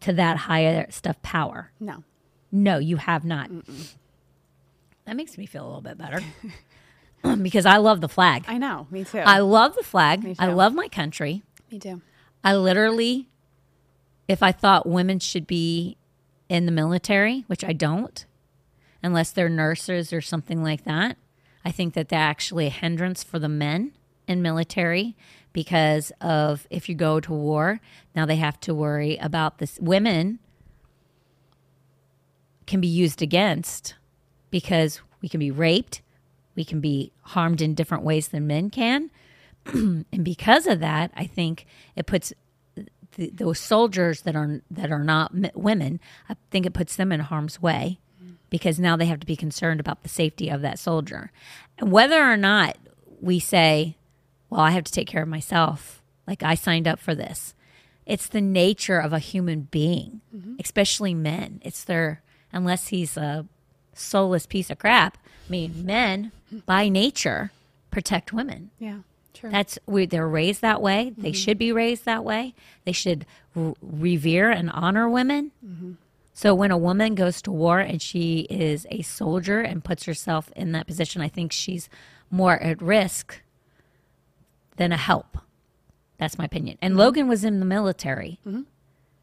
to 0.00 0.12
that 0.14 0.36
higher 0.38 0.86
stuff 0.90 1.20
power? 1.22 1.70
No. 1.80 2.04
No, 2.50 2.78
you 2.78 2.96
have 2.96 3.24
not. 3.24 3.50
That 5.04 5.16
makes 5.16 5.36
me 5.36 5.44
feel 5.44 5.64
a 5.64 5.66
little 5.66 5.80
bit 5.82 5.98
better 5.98 6.20
because 7.42 7.66
I 7.66 7.76
love 7.78 8.00
the 8.00 8.08
flag. 8.08 8.44
I 8.48 8.56
know. 8.58 8.86
Me 8.90 9.04
too. 9.04 9.18
I 9.18 9.40
love 9.40 9.74
the 9.74 9.82
flag. 9.82 10.36
I 10.38 10.46
love 10.46 10.72
my 10.74 10.88
country. 10.88 11.42
me 11.70 11.78
too. 11.78 12.00
I 12.44 12.54
literally, 12.54 13.28
if 14.28 14.42
I 14.42 14.52
thought 14.52 14.86
women 14.86 15.18
should 15.18 15.46
be 15.46 15.96
in 16.48 16.66
the 16.66 16.72
military, 16.72 17.44
which 17.46 17.64
I 17.64 17.72
don't, 17.72 18.24
unless 19.02 19.30
they're 19.30 19.48
nurses 19.48 20.12
or 20.12 20.20
something 20.20 20.62
like 20.62 20.84
that, 20.84 21.16
I 21.64 21.70
think 21.72 21.94
that 21.94 22.10
they're 22.10 22.20
actually 22.20 22.66
a 22.66 22.70
hindrance 22.70 23.24
for 23.24 23.38
the 23.38 23.48
men 23.48 23.92
in 24.28 24.42
military 24.42 25.16
because 25.54 26.12
of 26.20 26.66
if 26.68 26.88
you 26.88 26.94
go 26.94 27.20
to 27.20 27.32
war, 27.32 27.80
now 28.14 28.26
they 28.26 28.36
have 28.36 28.60
to 28.60 28.74
worry 28.74 29.16
about 29.16 29.58
this. 29.58 29.78
Women 29.80 30.38
can 32.66 32.80
be 32.80 32.88
used 32.88 33.22
against 33.22 33.94
because 34.50 35.00
we 35.22 35.28
can 35.28 35.40
be 35.40 35.50
raped, 35.50 36.02
we 36.54 36.64
can 36.64 36.80
be 36.80 37.12
harmed 37.22 37.62
in 37.62 37.74
different 37.74 38.04
ways 38.04 38.28
than 38.28 38.46
men 38.46 38.68
can. 38.68 39.10
and 39.72 40.24
because 40.24 40.66
of 40.66 40.80
that, 40.80 41.10
I 41.16 41.26
think 41.26 41.66
it 41.96 42.06
puts 42.06 42.32
the, 43.16 43.30
those 43.30 43.58
soldiers 43.58 44.22
that 44.22 44.36
are 44.36 44.60
that 44.70 44.90
are 44.90 45.04
not 45.04 45.32
women. 45.54 46.00
I 46.28 46.36
think 46.50 46.66
it 46.66 46.74
puts 46.74 46.96
them 46.96 47.12
in 47.12 47.20
harm's 47.20 47.60
way 47.60 47.98
because 48.50 48.78
now 48.78 48.96
they 48.96 49.06
have 49.06 49.20
to 49.20 49.26
be 49.26 49.36
concerned 49.36 49.80
about 49.80 50.02
the 50.02 50.08
safety 50.08 50.48
of 50.48 50.60
that 50.62 50.78
soldier, 50.78 51.30
and 51.78 51.90
whether 51.90 52.22
or 52.22 52.36
not 52.36 52.76
we 53.20 53.38
say, 53.38 53.96
"Well, 54.50 54.60
I 54.60 54.70
have 54.72 54.84
to 54.84 54.92
take 54.92 55.08
care 55.08 55.22
of 55.22 55.28
myself," 55.28 56.02
like 56.26 56.42
I 56.42 56.54
signed 56.54 56.88
up 56.88 56.98
for 56.98 57.14
this. 57.14 57.54
It's 58.06 58.26
the 58.26 58.40
nature 58.40 58.98
of 58.98 59.12
a 59.12 59.18
human 59.18 59.62
being, 59.70 60.20
mm-hmm. 60.34 60.56
especially 60.60 61.14
men. 61.14 61.60
It's 61.64 61.84
their 61.84 62.22
unless 62.52 62.88
he's 62.88 63.16
a 63.16 63.46
soulless 63.94 64.46
piece 64.46 64.70
of 64.70 64.78
crap. 64.78 65.16
I 65.48 65.50
mean, 65.50 65.70
mm-hmm. 65.70 65.86
men 65.86 66.32
by 66.66 66.88
nature 66.88 67.50
protect 67.90 68.32
women. 68.32 68.70
Yeah. 68.78 68.98
That's 69.50 69.78
we, 69.86 70.06
they're 70.06 70.28
raised 70.28 70.60
that 70.62 70.80
way. 70.80 71.12
They 71.16 71.30
mm-hmm. 71.30 71.34
should 71.34 71.58
be 71.58 71.72
raised 71.72 72.04
that 72.04 72.24
way. 72.24 72.54
They 72.84 72.92
should 72.92 73.26
r- 73.56 73.74
revere 73.80 74.50
and 74.50 74.70
honor 74.70 75.08
women. 75.08 75.52
Mm-hmm. 75.64 75.92
So 76.32 76.54
when 76.54 76.70
a 76.70 76.78
woman 76.78 77.14
goes 77.14 77.40
to 77.42 77.52
war 77.52 77.78
and 77.78 78.02
she 78.02 78.40
is 78.50 78.86
a 78.90 79.02
soldier 79.02 79.60
and 79.60 79.84
puts 79.84 80.04
herself 80.04 80.50
in 80.56 80.72
that 80.72 80.86
position, 80.86 81.22
I 81.22 81.28
think 81.28 81.52
she's 81.52 81.88
more 82.30 82.60
at 82.60 82.82
risk 82.82 83.40
than 84.76 84.90
a 84.90 84.96
help. 84.96 85.38
That's 86.18 86.36
my 86.36 86.44
opinion. 86.44 86.78
And 86.82 86.92
mm-hmm. 86.92 87.00
Logan 87.00 87.28
was 87.28 87.44
in 87.44 87.60
the 87.60 87.66
military, 87.66 88.40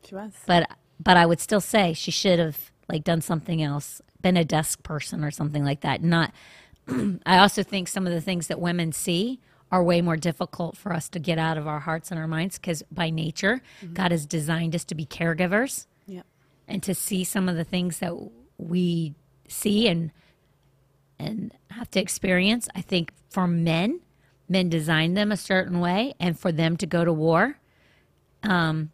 she 0.06 0.16
was. 0.16 0.32
but 0.46 0.70
but 1.00 1.18
I 1.18 1.26
would 1.26 1.40
still 1.40 1.62
say 1.62 1.94
she 1.94 2.12
should 2.12 2.40
have 2.40 2.72
like 2.88 3.04
done 3.04 3.22
something 3.22 3.62
else, 3.62 4.02
been 4.22 4.38
a 4.38 4.46
desk 4.46 4.84
person 4.84 5.24
or 5.24 5.32
something 5.32 5.64
like 5.64 5.82
that. 5.82 6.04
Not. 6.04 6.32
I 7.26 7.38
also 7.40 7.64
think 7.64 7.88
some 7.88 8.08
of 8.08 8.14
the 8.14 8.22
things 8.22 8.48
that 8.48 8.60
women 8.60 8.92
see 8.92 9.40
are 9.72 9.84
way 9.84 10.02
more 10.02 10.18
difficult 10.18 10.76
for 10.76 10.92
us 10.94 11.08
to 11.10 11.20
get 11.20 11.38
out 11.38 11.58
of 11.58 11.66
our 11.68 11.80
hearts 11.80 12.12
and 12.12 12.20
our 12.20 12.28
minds 12.28 12.58
because 12.60 12.84
by 12.92 13.10
nature, 13.10 13.62
God 13.94 14.12
has 14.12 14.26
designed 14.26 14.76
us 14.76 14.84
to 14.86 14.96
be 14.96 15.06
caregivers 15.06 15.86
Yep. 16.08 16.26
and 16.68 16.84
to 16.84 16.94
see 16.94 17.24
some 17.24 17.48
of 17.48 17.56
the 17.56 17.64
things 17.64 18.00
that 18.00 18.14
we 18.58 19.14
see 19.48 19.88
and 19.88 20.12
and 21.18 21.54
have 21.70 21.90
to 21.92 22.00
experience. 22.02 22.68
I 22.76 22.82
think 22.82 23.12
for 23.30 23.48
men, 23.48 24.02
men 24.50 24.70
design 24.70 25.14
them 25.14 25.32
a 25.32 25.38
certain 25.38 25.80
way, 25.80 26.16
and 26.20 26.38
for 26.38 26.52
them 26.52 26.76
to 26.78 26.88
go 26.88 27.06
to 27.06 27.14
war. 27.14 27.60
Um, 28.44 28.90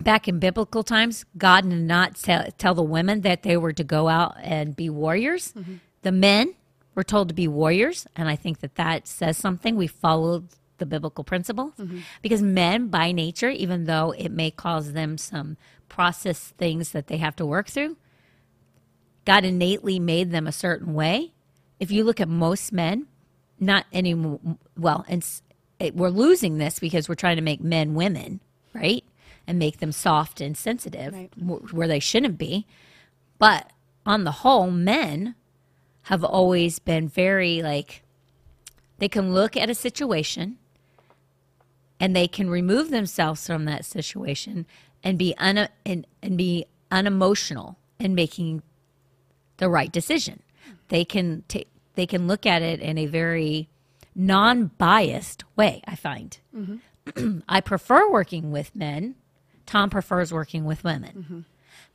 back 0.00 0.26
in 0.26 0.40
biblical 0.40 0.82
times, 0.82 1.24
God 1.38 1.62
did 1.70 1.82
not 1.82 2.16
tell, 2.16 2.46
tell 2.58 2.74
the 2.74 2.82
women 2.82 3.20
that 3.20 3.44
they 3.44 3.56
were 3.56 3.72
to 3.74 3.84
go 3.84 4.08
out 4.08 4.34
and 4.42 4.74
be 4.74 4.90
warriors. 4.90 5.54
The 6.02 6.10
men 6.12 6.54
were 6.94 7.04
told 7.04 7.28
to 7.28 7.34
be 7.34 7.48
warriors, 7.48 8.06
and 8.16 8.28
I 8.28 8.36
think 8.36 8.60
that 8.60 8.74
that 8.76 9.06
says 9.06 9.36
something. 9.36 9.76
We 9.76 9.86
followed 9.86 10.48
the 10.78 10.86
biblical 10.86 11.24
principles 11.24 11.74
mm-hmm. 11.78 12.00
because 12.22 12.42
men, 12.42 12.88
by 12.88 13.12
nature, 13.12 13.50
even 13.50 13.84
though 13.84 14.12
it 14.18 14.30
may 14.30 14.50
cause 14.50 14.92
them 14.92 15.16
some 15.16 15.56
process 15.88 16.52
things 16.58 16.90
that 16.92 17.06
they 17.06 17.18
have 17.18 17.36
to 17.36 17.46
work 17.46 17.68
through, 17.68 17.96
God 19.24 19.44
innately 19.44 19.98
made 19.98 20.32
them 20.32 20.46
a 20.46 20.52
certain 20.52 20.94
way. 20.94 21.32
If 21.78 21.90
you 21.90 22.04
look 22.04 22.20
at 22.20 22.28
most 22.28 22.72
men, 22.72 23.06
not 23.60 23.86
any 23.92 24.14
well, 24.76 25.04
and 25.08 25.24
it, 25.78 25.94
we're 25.94 26.08
losing 26.10 26.58
this 26.58 26.78
because 26.78 27.08
we're 27.08 27.14
trying 27.14 27.36
to 27.36 27.42
make 27.42 27.60
men 27.60 27.94
women, 27.94 28.40
right, 28.74 29.04
and 29.46 29.58
make 29.58 29.78
them 29.78 29.92
soft 29.92 30.40
and 30.40 30.56
sensitive 30.56 31.12
Right. 31.12 31.32
wh- 31.34 31.72
where 31.72 31.88
they 31.88 32.00
shouldn't 32.00 32.38
be. 32.38 32.66
But 33.38 33.70
on 34.04 34.24
the 34.24 34.32
whole, 34.32 34.70
men 34.70 35.34
have 36.02 36.24
always 36.24 36.78
been 36.78 37.08
very 37.08 37.62
like 37.62 38.02
they 38.98 39.08
can 39.08 39.32
look 39.34 39.56
at 39.56 39.70
a 39.70 39.74
situation 39.74 40.58
and 42.00 42.16
they 42.16 42.26
can 42.26 42.50
remove 42.50 42.90
themselves 42.90 43.46
from 43.46 43.64
that 43.64 43.84
situation 43.84 44.66
and 45.04 45.18
be 45.18 45.34
un- 45.38 45.68
and, 45.84 46.06
and 46.22 46.36
be 46.36 46.66
unemotional 46.90 47.78
in 47.98 48.14
making 48.14 48.62
the 49.58 49.68
right 49.68 49.92
decision. 49.92 50.42
They 50.88 51.04
can 51.04 51.44
take 51.48 51.68
they 51.94 52.06
can 52.06 52.26
look 52.26 52.46
at 52.46 52.62
it 52.62 52.80
in 52.80 52.98
a 52.98 53.06
very 53.06 53.68
non-biased 54.14 55.44
way, 55.56 55.82
I 55.86 55.94
find. 55.94 56.38
Mm-hmm. 56.56 57.38
I 57.48 57.60
prefer 57.60 58.10
working 58.10 58.50
with 58.50 58.74
men. 58.74 59.14
Tom 59.66 59.90
prefers 59.90 60.32
working 60.32 60.64
with 60.64 60.84
women. 60.84 61.10
Mm-hmm. 61.16 61.40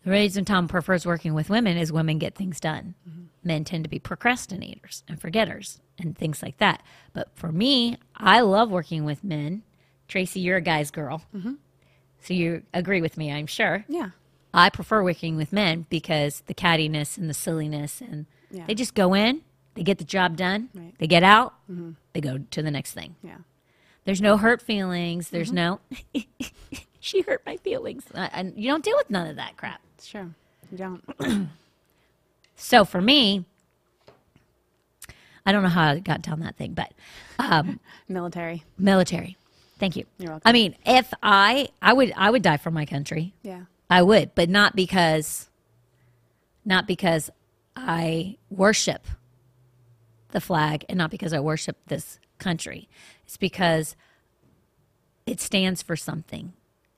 The 0.06 0.12
reason 0.12 0.46
Tom 0.46 0.68
prefers 0.68 1.06
working 1.06 1.34
with 1.34 1.50
women 1.50 1.78
is 1.78 1.92
women 1.92 2.18
get 2.18 2.36
things 2.36 2.60
done. 2.60 2.96
Mm-hmm. 3.08 3.24
Men 3.44 3.64
tend 3.64 3.84
to 3.86 3.90
be 3.90 4.00
procrastinators 4.00 5.04
and 5.08 5.20
forgetters 5.22 5.80
and 6.00 6.18
things 6.18 6.42
like 6.42 6.58
that. 6.58 6.84
But 7.14 7.30
for 7.36 7.52
me, 7.52 7.98
I 8.16 8.42
love 8.42 8.70
working 8.70 9.06
with 9.06 9.24
men. 9.24 9.64
Tracy, 10.08 10.40
you're 10.40 10.58
a 10.58 10.62
guy's 10.62 10.92
girl. 10.92 11.22
So 12.22 12.34
you 12.34 12.64
agree 12.74 13.02
with 13.02 13.18
me, 13.18 13.32
I'm 13.32 13.48
sure. 13.48 13.86
Yeah. 13.88 14.10
I 14.54 14.70
prefer 14.70 15.04
working 15.04 15.36
with 15.38 15.54
men 15.54 15.86
because 15.90 16.42
the 16.48 16.54
cattiness 16.54 17.18
and 17.18 17.30
the 17.30 17.34
silliness 17.34 18.02
and 18.02 18.26
Yeah. 18.50 18.66
they 18.68 18.74
just 18.74 18.96
go 18.96 19.14
in, 19.14 19.42
they 19.76 19.84
get 19.84 19.98
the 20.00 20.04
job 20.04 20.36
done, 20.36 20.70
Right. 20.74 20.94
they 20.98 21.08
get 21.08 21.24
out, 21.24 21.54
they 22.14 22.22
go 22.22 22.40
to 22.40 22.62
the 22.62 22.72
next 22.72 22.94
thing. 22.94 23.16
Yeah. 23.22 23.38
There's 24.06 24.22
no 24.22 24.38
hurt 24.38 24.62
feelings. 24.62 25.30
There's 25.30 25.52
no, 25.52 25.80
Mm-hmm. 26.16 26.78
she 27.00 27.22
hurt 27.22 27.44
my 27.46 27.58
feelings. 27.58 28.06
And 28.14 28.54
you 28.58 28.70
don't 28.72 28.84
deal 28.84 28.96
with 28.98 29.10
none 29.10 29.28
of 29.28 29.36
that 29.36 29.58
crap. 29.58 29.82
Sure. 30.02 30.30
You 30.72 30.78
don't. 30.78 31.04
So 32.58 32.84
for 32.84 33.00
me, 33.00 33.46
I 35.46 35.52
don't 35.54 35.64
know 35.64 35.70
how 35.70 35.92
I 35.92 36.00
got 36.00 36.22
down 36.22 36.42
that 36.42 36.58
thing, 36.58 36.74
but 36.74 36.92
um, 37.40 37.80
Military. 38.10 38.64
military. 38.78 39.38
Thank 39.80 39.96
you. 39.96 40.06
You're 40.18 40.32
welcome. 40.32 40.50
I 40.50 40.52
mean, 40.52 40.76
if 40.86 41.14
I, 41.22 41.70
I 41.82 41.94
would, 41.94 42.12
I 42.18 42.30
would 42.32 42.42
die 42.42 42.58
for 42.58 42.72
my 42.72 42.86
country. 42.86 43.34
Yeah. 43.44 43.62
I 43.90 44.02
would, 44.02 44.36
but 44.36 44.50
not 44.50 44.76
because 44.76 45.50
not 46.66 46.86
because 46.86 47.30
I 47.78 48.36
worship 48.50 49.06
the 50.32 50.42
flag 50.42 50.84
and 50.90 50.98
not 50.98 51.10
because 51.12 51.32
I 51.32 51.40
worship 51.40 51.78
this 51.88 52.20
country. 52.40 52.90
It's 53.24 53.38
because 53.38 53.96
it 55.26 55.40
stands 55.40 55.82
for 55.82 55.96
something 55.96 56.52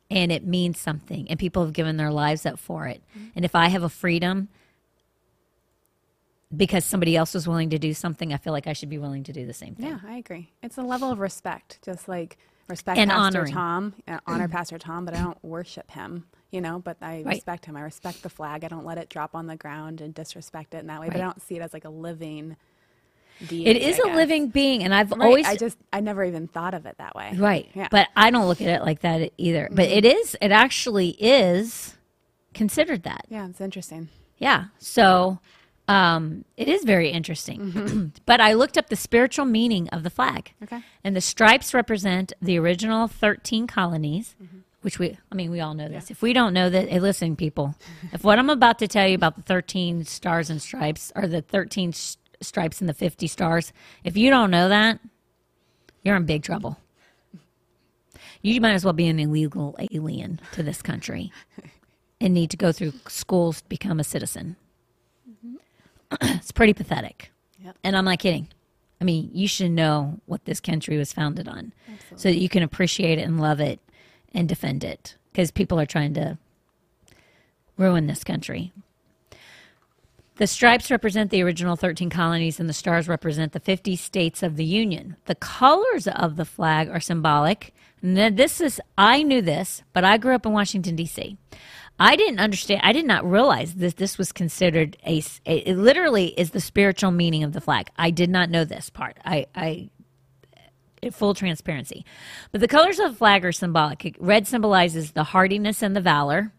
and 0.10 0.32
it 0.32 0.44
means 0.44 0.80
something 0.80 1.30
and 1.30 1.38
people 1.38 1.64
have 1.64 1.74
given 1.74 1.98
their 1.98 2.10
lives 2.12 2.48
up 2.48 2.58
for 2.58 2.88
it. 2.88 3.04
And 3.36 3.46
if 3.46 3.54
I 3.54 3.68
have 3.68 3.84
a 3.84 3.90
freedom 3.90 4.48
because 6.56 6.84
somebody 6.86 7.16
else 7.16 7.34
was 7.34 7.48
willing 7.48 7.70
to 7.72 7.80
do 7.80 7.94
something, 7.94 8.34
I 8.34 8.38
feel 8.38 8.54
like 8.54 8.68
I 8.68 8.74
should 8.74 8.90
be 8.90 8.98
willing 8.98 9.24
to 9.26 9.34
do 9.34 9.46
the 9.46 9.54
same 9.54 9.76
thing. 9.76 9.86
Yeah, 9.88 10.00
I 10.06 10.18
agree. 10.18 10.50
It's 10.64 10.78
a 10.78 10.82
level 10.82 11.12
of 11.12 11.20
respect, 11.20 11.80
just 11.84 12.08
like 12.08 12.38
respect 12.68 12.98
And 12.98 13.10
Pastor 13.12 13.40
honoring. 13.40 13.54
Tom, 13.54 13.94
uh, 14.08 14.20
honor 14.26 14.48
Pastor 14.50 14.78
Tom, 14.78 15.06
but 15.06 15.14
I 15.14 15.22
don't 15.22 15.38
worship 15.44 15.92
him, 15.92 16.26
you 16.52 16.62
know. 16.62 16.80
But 16.80 16.98
I 17.02 17.18
Right. 17.24 17.28
respect 17.36 17.66
him. 17.66 17.76
I 17.78 17.82
respect 17.82 18.24
the 18.24 18.30
flag. 18.30 18.64
I 18.64 18.68
don't 18.68 18.86
let 18.86 18.98
it 18.98 19.10
drop 19.10 19.36
on 19.36 19.48
the 19.48 19.56
ground 19.56 20.02
and 20.02 20.14
disrespect 20.14 20.74
it 20.74 20.80
in 20.80 20.88
that 20.88 21.00
way. 21.02 21.08
But 21.08 21.18
I 21.18 21.22
don't 21.22 21.42
see 21.42 21.56
it 21.56 21.62
as 21.62 21.74
like 21.74 21.86
a 21.86 21.90
living 21.90 22.56
deity. 23.48 23.70
it 23.70 23.78
is 23.78 23.98
a 24.00 24.08
living 24.08 24.50
being 24.50 24.84
and 24.84 24.94
I've 24.94 25.12
Right. 25.12 25.26
always 25.26 25.46
I 25.48 25.56
just 25.56 25.78
I 25.94 26.02
never 26.02 26.26
even 26.26 26.48
thought 26.48 26.74
of 26.74 26.86
it 26.86 26.98
that 26.98 27.16
way. 27.16 27.32
Right. 27.38 27.70
Yeah. 27.74 27.88
But 27.90 28.10
I 28.16 28.32
don't 28.32 28.48
look 28.48 28.60
at 28.60 28.68
it 28.68 28.82
like 28.82 29.00
that 29.02 29.32
either. 29.38 29.70
But 29.72 29.86
it 29.86 30.04
is, 30.04 30.36
it 30.42 30.52
actually 30.52 31.10
is 31.12 31.96
considered 32.54 33.04
that. 33.04 33.26
yeah, 33.30 33.48
it's 33.48 33.62
interesting. 33.62 34.10
Yeah. 34.40 34.66
So 34.80 35.40
um, 35.90 36.46
it 36.56 36.68
is 36.68 36.84
very 36.84 37.10
interesting. 37.10 38.14
but 38.26 38.40
I 38.40 38.54
looked 38.54 38.78
up 38.78 38.90
the 38.90 38.96
spiritual 38.96 39.46
meaning 39.46 39.90
of 39.90 40.04
the 40.04 40.10
flag. 40.10 40.54
Okay. 40.64 40.82
And 41.04 41.16
the 41.16 41.22
stripes 41.22 41.74
represent 41.74 42.32
the 42.42 42.58
original 42.60 43.08
13 43.08 43.68
colonies 43.68 44.36
which 44.82 44.98
we, 44.98 45.18
I 45.32 45.36
mean, 45.36 45.52
we 45.52 45.60
all 45.60 45.74
know 45.74 45.90
this. 45.90 46.10
If 46.10 46.22
we 46.22 46.32
don't 46.34 46.54
know 46.54 46.70
that, 46.70 46.88
hey, 46.88 47.00
listen, 47.00 47.36
people, 47.36 47.76
if 48.14 48.24
what 48.24 48.40
I'm 48.40 48.50
about 48.50 48.80
to 48.80 48.88
tell 48.88 49.08
you 49.08 49.16
about 49.16 49.36
the 49.36 49.42
13 49.42 50.06
stars 50.06 50.50
and 50.50 50.62
stripes 50.62 51.12
or 51.16 51.28
the 51.28 51.42
13 51.42 51.90
s- 51.90 52.18
stripes 52.42 52.80
and 52.80 52.88
the 52.88 52.94
50 52.94 53.28
stars, 53.28 53.74
if 54.04 54.16
you 54.16 54.30
don't 54.30 54.52
know 54.52 54.70
that, 54.70 55.00
you're 56.04 56.16
in 56.16 56.26
big 56.26 56.44
trouble. 56.44 56.80
You 58.42 58.62
might 58.62 58.72
as 58.74 58.86
well 58.86 58.94
be 58.94 59.08
an 59.08 59.20
illegal 59.20 59.76
alien 59.92 60.40
to 60.54 60.64
this 60.64 60.82
country 60.82 61.34
and 62.22 62.34
need 62.34 62.50
to 62.52 62.58
go 62.58 62.72
through 62.72 62.94
schools 63.10 63.62
to 63.62 63.68
become 63.68 64.00
a 64.00 64.04
citizen. 64.06 64.56
it's 66.22 66.52
pretty 66.52 66.74
pathetic. 66.74 67.32
Yep. 67.64 67.78
And 67.84 67.96
I'm 67.96 68.06
not 68.06 68.20
kidding. 68.20 68.48
I 69.02 69.06
mean, 69.06 69.30
you 69.34 69.48
should 69.48 69.72
know 69.72 70.20
what 70.26 70.46
this 70.46 70.60
country 70.60 70.98
was 70.98 71.14
founded 71.14 71.48
on 71.48 71.74
so 72.16 72.30
that 72.30 72.38
you 72.38 72.50
can 72.50 72.64
appreciate 72.64 73.18
it 73.18 73.22
and 73.22 73.40
love 73.40 73.60
it 73.60 73.80
and 74.34 74.48
defend 74.48 74.84
it 74.84 75.16
because 75.32 75.52
people 75.52 75.80
are 75.80 75.86
trying 75.86 76.14
to 76.16 76.38
ruin 77.78 78.08
this 78.08 78.24
country. 78.24 78.74
The 80.36 80.48
stripes 80.48 80.90
represent 80.90 81.32
the 81.32 81.44
original 81.44 81.76
13 81.76 82.10
colonies, 82.10 82.62
and 82.62 82.70
the 82.70 82.74
stars 82.74 83.10
represent 83.10 83.52
the 83.52 83.60
50 83.60 83.98
states 83.98 84.42
of 84.42 84.56
the 84.56 84.64
Union. 84.64 85.18
The 85.26 85.36
colors 85.36 86.08
of 86.08 86.38
the 86.38 86.46
flag 86.46 86.88
are 86.88 87.02
symbolic. 87.02 87.74
Now, 88.02 88.30
this 88.30 88.62
is, 88.62 88.80
I 88.98 89.22
knew 89.22 89.42
this, 89.42 89.84
but 89.92 90.06
I 90.06 90.18
grew 90.18 90.34
up 90.34 90.46
in 90.46 90.54
Washington, 90.54 90.96
D.C. 90.96 91.38
I 92.00 92.16
didn't 92.16 92.40
understand, 92.40 92.82
I 92.84 92.94
did 92.94 93.06
not 93.06 93.30
realize 93.30 93.76
that 93.76 93.98
this 93.98 94.18
was 94.18 94.32
considered 94.32 94.98
a. 95.06 95.22
it 95.46 95.78
literally 95.78 96.28
is 96.40 96.52
the 96.52 96.62
spiritual 96.62 97.12
meaning 97.12 97.44
of 97.44 97.54
the 97.54 97.62
flag. 97.62 97.90
I 97.98 98.10
did 98.10 98.30
not 98.30 98.50
know 98.50 98.64
this 98.64 98.90
part. 98.90 99.18
I, 99.26 99.48
I 99.54 99.90
in 101.02 101.12
full 101.12 101.34
transparency. 101.34 102.06
But 102.52 102.62
the 102.62 102.68
colors 102.68 103.00
of 103.00 103.12
the 103.12 103.18
flag 103.18 103.46
are 103.46 103.52
symbolic. 103.52 104.16
Red 104.20 104.48
symbolizes 104.48 105.12
the 105.12 105.26
hardiness 105.26 105.82
and 105.82 105.96
the 105.96 106.02
valor. 106.02 106.54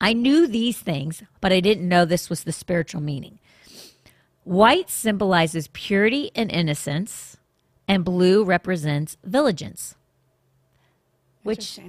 I 0.00 0.12
knew 0.12 0.46
these 0.46 0.78
things, 0.78 1.22
but 1.40 1.52
I 1.52 1.60
didn't 1.60 1.88
know 1.88 2.04
this 2.04 2.28
was 2.28 2.44
the 2.44 2.52
spiritual 2.52 3.00
meaning. 3.00 3.38
White 4.44 4.90
symbolizes 4.90 5.68
purity 5.72 6.30
and 6.34 6.50
innocence, 6.52 7.36
and 7.88 8.04
blue 8.04 8.44
represents 8.44 9.16
vigilance. 9.24 9.96
Which. 11.42 11.80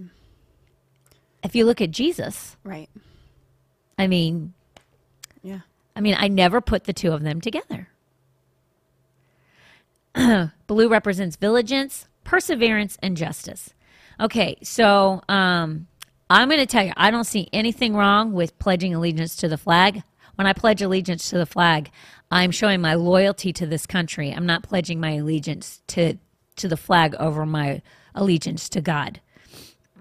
If 1.48 1.56
you 1.56 1.66
look 1.66 1.82
at 1.82 1.92
Jesus, 1.92 2.58
Right. 2.64 2.90
I 3.98 4.08
mean, 4.08 4.54
Yeah. 5.42 5.62
I 5.96 6.02
mean, 6.02 6.16
I 6.20 6.28
never 6.28 6.62
put 6.62 6.84
the 6.84 6.94
two 6.94 7.12
of 7.12 7.24
them 7.24 7.42
together. 7.42 7.90
Blue 10.68 10.90
represents 10.90 11.36
vigilance, 11.38 12.08
perseverance, 12.24 12.98
and 13.02 13.18
justice. 13.18 13.74
Okay, 14.20 14.58
so 14.62 15.22
um, 15.30 15.88
I'm 16.30 16.50
going 16.50 16.60
to 16.60 16.66
tell 16.66 16.86
you, 16.86 16.94
I 16.98 17.12
don't 17.12 17.24
see 17.24 17.50
anything 17.54 17.96
wrong 17.96 18.34
with 18.34 18.60
pledging 18.60 18.94
allegiance 18.94 19.36
to 19.38 19.48
the 19.48 19.58
flag. 19.58 20.04
When 20.36 20.46
I 20.46 20.54
pledge 20.54 20.82
allegiance 20.82 21.30
to 21.30 21.38
the 21.38 21.46
flag, 21.46 21.90
I'm 22.30 22.52
showing 22.52 22.82
my 22.82 22.96
loyalty 22.96 23.54
to 23.54 23.66
this 23.66 23.86
country. 23.86 24.32
I'm 24.32 24.46
not 24.46 24.64
pledging 24.64 25.00
my 25.00 25.14
allegiance 25.14 25.82
to 25.88 26.18
to 26.58 26.68
the 26.68 26.78
flag 26.78 27.16
over 27.20 27.46
my 27.46 27.82
allegiance 28.16 28.68
to 28.70 28.82
God. 28.82 29.22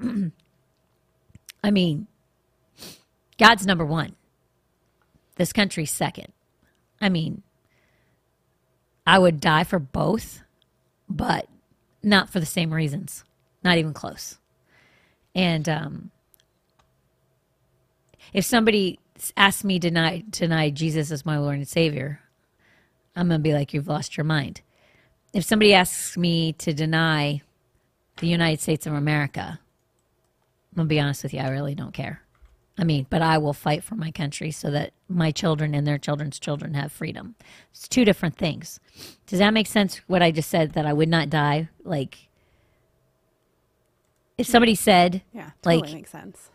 I 1.67 1.73
mean, 1.73 2.07
God's 3.39 3.67
number 3.67 3.85
one 3.85 4.15
this 5.35 5.53
country's 5.53 5.91
second. 5.91 6.33
I 7.01 7.11
mean, 7.11 7.43
I 9.07 9.19
would 9.19 9.39
die 9.41 9.65
for 9.65 9.79
both, 9.79 10.41
but 11.11 11.47
not 12.03 12.31
for 12.31 12.41
the 12.41 12.47
same 12.47 12.73
reasons. 12.73 13.23
Not 13.63 13.77
even 13.77 13.93
close. 13.93 14.39
And 15.35 15.69
um, 15.69 16.11
if 18.33 18.47
somebody 18.47 18.99
asks 19.37 19.63
me 19.63 19.79
to 19.79 19.91
deny, 19.91 20.25
deny 20.31 20.71
Jesus 20.71 21.11
as 21.11 21.27
my 21.27 21.37
Lord 21.37 21.57
and 21.57 21.69
Savior, 21.69 22.21
I'm 23.15 23.29
going 23.29 23.41
to 23.41 23.43
be 23.43 23.53
like, 23.53 23.75
you've 23.75 23.89
lost 23.89 24.17
your 24.17 24.25
mind. 24.25 24.63
If 25.35 25.45
somebody 25.45 25.75
asks 25.75 26.17
me 26.17 26.55
to 26.55 26.73
deny 26.73 27.43
the 28.19 28.29
United 28.29 28.63
States 28.63 28.87
of 28.87 28.95
America, 28.95 29.61
To 30.77 30.85
be 30.85 31.01
honest 31.01 31.23
with 31.23 31.33
you, 31.35 31.41
I 31.41 31.49
really 31.49 31.75
don't 31.75 31.93
care. 31.95 32.21
I 32.79 32.85
mean, 32.85 33.07
but 33.09 33.23
I 33.23 33.39
will 33.39 33.55
fight 33.55 33.83
for 33.83 33.95
my 33.95 34.11
country 34.11 34.51
so 34.51 34.71
that 34.71 34.93
my 35.09 35.31
children 35.31 35.75
and 35.75 35.87
their 35.87 35.97
children's 35.97 36.39
children 36.39 36.75
have 36.75 36.93
freedom. 36.93 37.35
It's 37.73 37.89
two 37.89 38.05
different 38.05 38.37
things. 38.37 38.79
Does 39.27 39.39
that 39.39 39.55
make 39.55 39.67
sense? 39.67 39.97
What 40.07 40.23
I 40.23 40.31
just 40.31 40.51
said 40.51 40.73
that 40.73 40.85
I 40.85 40.93
would 40.93 41.09
not 41.09 41.31
die? 41.31 41.71
Like, 41.85 42.29
if 44.37 44.47
somebody 44.47 44.75
said, 44.75 45.23
Yeah. 45.33 45.51
Totally 45.63 45.83
Like- 45.83 45.93
makes 45.95 46.11
sense. 46.11 46.51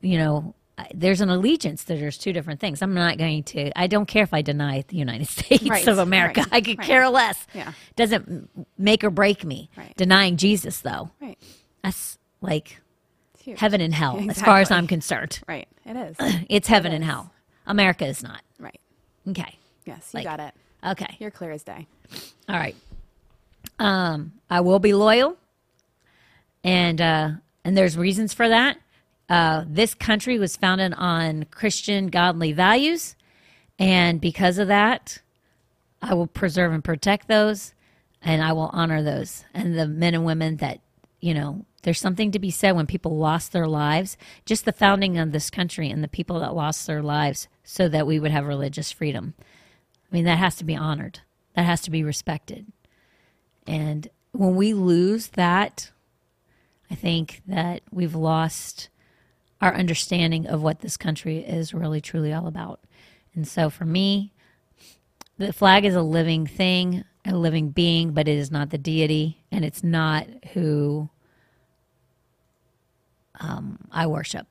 you 0.00 0.16
know, 0.16 0.54
there's 0.94 1.20
an 1.20 1.28
allegiance, 1.28 1.82
that 1.82 1.98
there's 1.98 2.16
two 2.16 2.32
different 2.32 2.60
things. 2.60 2.80
I'm 2.82 2.94
not 2.94 3.18
going 3.18 3.42
to, 3.42 3.76
I 3.76 3.88
don't 3.88 4.06
care 4.06 4.22
if 4.22 4.32
I 4.32 4.42
deny 4.42 4.84
the 4.86 4.96
United 4.96 5.26
States 5.28 5.68
Right, 5.68 5.88
of 5.88 5.98
America. 5.98 6.42
right, 6.42 6.48
I 6.52 6.60
could 6.60 6.78
right. 6.78 6.86
care 6.86 7.08
less. 7.08 7.44
Yeah. 7.52 7.72
Doesn't 7.96 8.48
make 8.78 9.02
or 9.02 9.10
break 9.10 9.44
me. 9.44 9.70
Right. 9.76 9.92
Denying 9.96 10.36
Jesus, 10.36 10.80
though, 10.82 11.10
Right. 11.20 11.36
that's 11.82 12.16
like 12.40 12.80
huge. 13.48 13.58
heaven 13.60 13.80
and 13.80 13.94
hell, 13.94 14.18
as 14.30 14.40
far 14.40 14.60
as 14.60 14.70
I'm 14.70 14.86
concerned. 14.86 15.40
Right. 15.48 15.68
It 15.84 15.96
is. 15.96 16.16
It's 16.48 16.68
heaven 16.68 16.92
and 16.92 17.02
is. 17.04 17.08
hell. 17.10 17.32
America 17.66 18.06
is 18.06 18.22
not. 18.22 18.42
right. 18.58 18.80
Okay. 19.28 19.56
Yes. 19.84 20.10
You 20.12 20.18
Like- 20.18 20.24
got 20.24 20.40
it. 20.40 20.54
Okay. 20.84 21.16
You're 21.18 21.30
clear 21.30 21.50
as 21.50 21.62
day. 21.64 21.86
All 22.48 22.56
right. 22.56 22.76
Um, 23.78 24.32
I 24.48 24.60
will 24.60 24.78
be 24.78 24.92
loyal, 24.94 25.36
and 26.64 27.00
uh, 27.00 27.30
and 27.64 27.76
there's 27.76 27.96
reasons 27.96 28.32
for 28.34 28.48
that. 28.48 28.78
Uh, 29.28 29.64
this 29.68 29.94
country 29.94 30.38
was 30.38 30.56
founded 30.56 30.94
on 30.96 31.44
Christian 31.50 32.06
godly 32.08 32.52
values, 32.52 33.14
and 33.78 34.20
because 34.20 34.58
of 34.58 34.68
that, 34.68 35.18
I 36.00 36.14
will 36.14 36.26
preserve 36.26 36.72
and 36.72 36.82
protect 36.82 37.28
those, 37.28 37.74
and 38.22 38.42
I 38.42 38.52
will 38.52 38.70
honor 38.72 39.02
those 39.02 39.44
and 39.52 39.78
the 39.78 39.86
men 39.86 40.14
and 40.14 40.24
women 40.24 40.56
that 40.56 40.80
you 41.20 41.34
know. 41.34 41.64
There's 41.82 42.00
something 42.00 42.32
to 42.32 42.38
be 42.38 42.50
said 42.50 42.72
when 42.72 42.86
people 42.86 43.16
lost 43.16 43.52
their 43.52 43.66
lives, 43.66 44.16
just 44.44 44.64
the 44.64 44.72
founding 44.72 45.16
of 45.16 45.32
this 45.32 45.48
country 45.48 45.90
and 45.90 46.02
the 46.02 46.08
people 46.08 46.40
that 46.40 46.54
lost 46.54 46.86
their 46.86 47.02
lives 47.02 47.48
so 47.62 47.88
that 47.88 48.06
we 48.06 48.18
would 48.18 48.32
have 48.32 48.46
religious 48.46 48.90
freedom. 48.90 49.34
I 50.10 50.16
mean, 50.16 50.24
that 50.24 50.38
has 50.38 50.56
to 50.56 50.64
be 50.64 50.76
honored. 50.76 51.20
That 51.54 51.64
has 51.64 51.80
to 51.82 51.90
be 51.90 52.02
respected. 52.02 52.72
And 53.66 54.08
when 54.32 54.56
we 54.56 54.74
lose 54.74 55.28
that, 55.28 55.92
I 56.90 56.94
think 56.94 57.42
that 57.46 57.82
we've 57.90 58.14
lost 58.14 58.88
our 59.60 59.74
understanding 59.74 60.46
of 60.46 60.62
what 60.62 60.80
this 60.80 60.96
country 60.96 61.38
is 61.38 61.74
really 61.74 62.00
truly 62.00 62.32
all 62.32 62.46
about. 62.46 62.80
And 63.34 63.46
so 63.46 63.70
for 63.70 63.84
me, 63.84 64.32
the 65.36 65.52
flag 65.52 65.84
is 65.84 65.94
a 65.94 66.02
living 66.02 66.46
thing, 66.46 67.04
a 67.24 67.36
living 67.36 67.70
being, 67.70 68.12
but 68.12 68.26
it 68.26 68.36
is 68.36 68.50
not 68.50 68.70
the 68.70 68.78
deity 68.78 69.44
and 69.52 69.64
it's 69.64 69.84
not 69.84 70.26
who 70.54 71.10
um, 73.40 73.78
I 73.90 74.06
worship. 74.06 74.46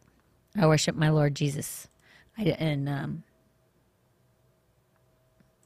I 0.55 0.67
worship 0.67 0.95
my 0.95 1.09
Lord 1.09 1.35
Jesus. 1.35 1.87
I, 2.37 2.43
and 2.43 2.89
um, 2.89 3.23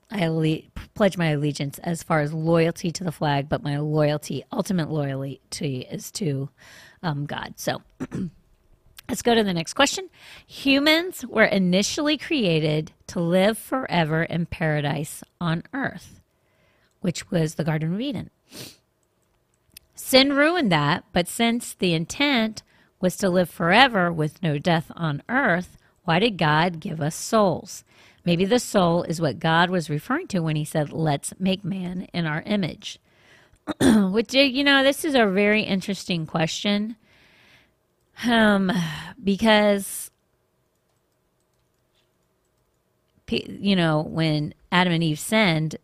I 0.10 0.22
alle- 0.22 0.64
pledge 0.94 1.18
my 1.18 1.28
allegiance 1.30 1.80
as 1.80 2.04
far 2.04 2.20
as 2.20 2.34
loyalty 2.34 2.92
to 2.92 3.04
the 3.04 3.12
flag, 3.12 3.48
but 3.48 3.64
my 3.64 3.80
loyalty, 3.80 4.44
ultimate 4.52 4.90
loyalty, 4.90 5.88
is 5.90 6.12
to 6.12 6.50
um, 7.02 7.26
God. 7.26 7.54
So 7.56 7.82
let's 9.10 9.22
go 9.22 9.34
to 9.34 9.44
the 9.44 9.54
next 9.54 9.74
question. 9.74 10.10
Humans 10.46 11.26
were 11.26 11.46
initially 11.46 12.18
created 12.18 12.92
to 13.08 13.22
live 13.22 13.58
forever 13.58 14.24
in 14.24 14.46
paradise 14.46 15.24
on 15.40 15.64
earth, 15.74 16.20
which 17.00 17.32
was 17.32 17.56
the 17.56 17.64
Garden 17.64 17.94
of 17.94 18.02
Eden. 18.02 18.30
Sin 19.96 20.34
ruined 20.34 20.72
that, 20.72 21.06
but 21.14 21.28
since 21.28 21.74
the 21.74 21.94
intent 21.94 22.64
was 23.02 23.18
to 23.18 23.30
live 23.30 23.50
forever 23.50 24.12
with 24.12 24.42
no 24.44 24.58
death 24.58 24.92
on 24.96 25.24
earth, 25.28 25.78
why 26.04 26.20
did 26.20 26.38
God 26.38 26.80
give 26.80 27.02
us 27.02 27.16
souls? 27.16 27.84
Maybe 28.24 28.46
the 28.46 28.60
soul 28.60 29.04
is 29.04 29.20
what 29.20 29.40
God 29.40 29.70
was 29.70 29.90
referring 29.90 30.28
to 30.28 30.40
when 30.40 30.56
he 30.56 30.66
said, 30.66 30.92
Let's 30.92 31.34
make 31.40 31.64
man 31.64 32.08
in 32.14 32.26
our 32.26 32.42
image. 32.44 33.00
Which, 33.82 34.34
you 34.34 34.64
know, 34.64 34.84
this 34.84 35.04
is 35.04 35.16
a 35.16 35.26
very 35.26 35.64
interesting 35.64 36.26
question. 36.26 36.96
Um, 38.24 38.72
because, 39.24 40.12
you 43.30 43.76
know, 43.76 44.02
when 44.02 44.54
Adam 44.72 44.94
and 44.94 45.04
Eve 45.04 45.20
sinned, 45.20 45.78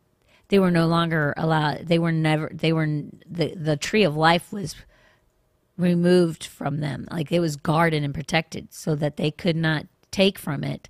they 0.49 0.59
were 0.59 0.71
no 0.71 0.85
longer 0.85 1.33
allowed, 1.37 1.87
they 1.87 1.97
were 1.97 2.11
never, 2.11 2.51
they 2.53 2.71
were, 2.71 2.85
the, 3.29 3.55
the 3.55 3.77
tree 3.77 4.03
of 4.03 4.15
life 4.15 4.51
was 4.51 4.75
removed 5.77 6.43
from 6.43 6.79
them. 6.79 7.07
Like 7.11 7.31
it 7.31 7.39
was 7.39 7.55
guarded 7.55 8.03
and 8.03 8.13
protected 8.13 8.73
so 8.73 8.95
that 8.95 9.17
they 9.17 9.31
could 9.31 9.55
not 9.55 9.85
take 10.11 10.39
from 10.39 10.63
it 10.63 10.89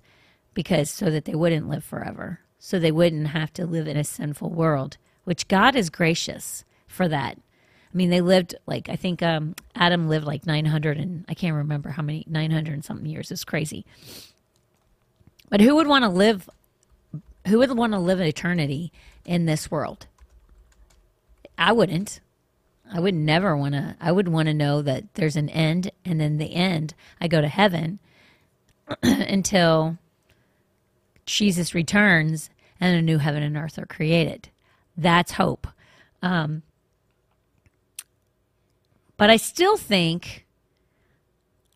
because 0.54 0.90
so 0.90 1.10
that 1.10 1.24
they 1.24 1.34
wouldn't 1.34 1.68
live 1.68 1.84
forever. 1.84 2.40
So 2.58 2.78
they 2.78 2.92
wouldn't 2.92 3.28
have 3.28 3.52
to 3.54 3.66
live 3.66 3.86
in 3.86 3.96
a 3.96 4.04
sinful 4.04 4.50
world, 4.50 4.96
which 5.24 5.48
God 5.48 5.76
is 5.76 5.90
gracious 5.90 6.64
for 6.86 7.06
that. 7.08 7.38
I 7.38 7.96
mean, 7.96 8.10
they 8.10 8.20
lived 8.20 8.54
like 8.66 8.88
I 8.88 8.96
think 8.96 9.22
um, 9.22 9.54
Adam 9.74 10.08
lived 10.08 10.26
like 10.26 10.46
900 10.46 10.98
and 10.98 11.24
I 11.28 11.34
can't 11.34 11.54
remember 11.54 11.90
how 11.90 12.02
many 12.02 12.24
900 12.26 12.74
and 12.74 12.84
something 12.84 13.06
years. 13.06 13.30
It's 13.30 13.44
crazy. 13.44 13.86
But 15.48 15.60
who 15.60 15.76
would 15.76 15.86
want 15.86 16.04
to 16.04 16.10
live? 16.10 16.48
Who 17.46 17.58
would 17.58 17.76
want 17.76 17.92
to 17.92 17.98
live 17.98 18.20
an 18.20 18.26
eternity 18.26 18.92
in 19.24 19.46
this 19.46 19.70
world? 19.70 20.06
I 21.56 21.72
wouldn't. 21.72 22.20
I 22.92 23.00
would 23.00 23.14
never 23.14 23.56
want 23.56 23.74
to. 23.74 23.96
I 24.00 24.12
would 24.12 24.28
want 24.28 24.46
to 24.46 24.54
know 24.54 24.82
that 24.82 25.14
there's 25.14 25.36
an 25.36 25.48
end, 25.50 25.90
and 26.04 26.20
then 26.20 26.38
the 26.38 26.54
end, 26.54 26.94
I 27.20 27.28
go 27.28 27.40
to 27.40 27.48
heaven 27.48 27.98
until 29.02 29.98
Jesus 31.26 31.74
returns 31.74 32.50
and 32.80 32.96
a 32.96 33.02
new 33.02 33.18
heaven 33.18 33.42
and 33.42 33.56
earth 33.56 33.78
are 33.78 33.86
created. 33.86 34.48
That's 34.96 35.32
hope. 35.32 35.66
Um, 36.22 36.62
but 39.16 39.30
I 39.30 39.36
still 39.36 39.76
think, 39.76 40.46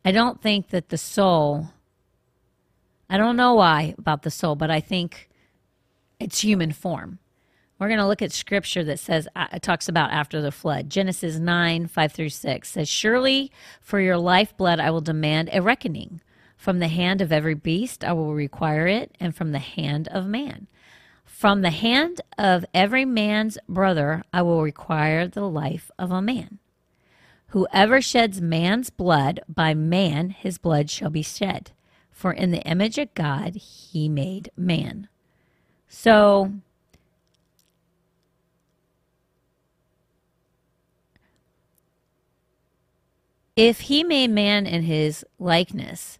I 0.05 0.13
don't 0.13 0.41
think 0.41 0.69
that 0.69 0.89
the 0.89 0.99
soul, 0.99 1.69
I 3.11 3.17
don't 3.17 3.37
know 3.37 3.55
why 3.55 3.95
about 3.99 4.23
the 4.23 4.31
soul, 4.31 4.55
but 4.55 4.71
I 4.71 4.81
think 4.81 5.29
it's 6.19 6.41
human 6.41 6.73
form. 6.73 7.19
We're 7.83 7.89
going 7.89 7.99
to 7.99 8.07
look 8.07 8.23
at 8.23 8.31
scripture 8.31 8.85
that 8.85 9.01
says, 9.01 9.27
uh, 9.35 9.59
talks 9.59 9.89
about 9.89 10.13
after 10.13 10.41
the 10.41 10.53
flood. 10.53 10.89
Genesis 10.89 11.41
9, 11.41 11.89
5 11.89 12.13
through 12.13 12.29
6 12.29 12.71
says, 12.71 12.89
Surely 12.89 13.51
for 13.81 13.99
your 13.99 14.19
lifeblood 14.19 14.79
I 14.79 14.93
will 14.93 15.01
demand 15.01 15.51
a 15.53 15.61
reckoning. 15.61 16.21
From 16.57 16.79
the 16.79 16.87
hand 16.87 17.21
of 17.21 17.33
every 17.33 17.55
beast 17.55 18.05
I 18.05 18.13
will 18.13 18.35
require 18.35 18.87
it, 18.87 19.17
and 19.19 19.35
from 19.35 19.51
the 19.51 19.59
hand 19.59 20.07
of 20.13 20.29
man. 20.29 20.69
From 21.25 21.63
the 21.63 21.71
hand 21.73 22.21
of 22.39 22.65
every 22.73 23.05
man's 23.05 23.59
brother 23.69 24.23
I 24.33 24.43
will 24.43 24.63
require 24.63 25.27
the 25.27 25.49
life 25.49 25.91
of 25.99 26.13
a 26.13 26.23
man. 26.23 26.61
Whoever 27.49 28.01
sheds 28.01 28.41
man's 28.41 28.91
blood, 28.91 29.41
by 29.49 29.75
man 29.75 30.31
his 30.31 30.57
blood 30.57 30.89
shall 30.89 31.11
be 31.11 31.23
shed. 31.23 31.73
For 32.13 32.33
in 32.33 32.53
the 32.53 32.63
image 32.63 32.97
of 32.99 33.13
God 33.15 33.57
he 33.57 34.09
made 34.09 34.53
man. 34.57 35.09
So, 35.89 36.53
if 43.57 43.81
he 43.81 44.05
made 44.05 44.31
man 44.31 44.67
in 44.67 44.83
his 44.83 45.25
likeness, 45.39 46.19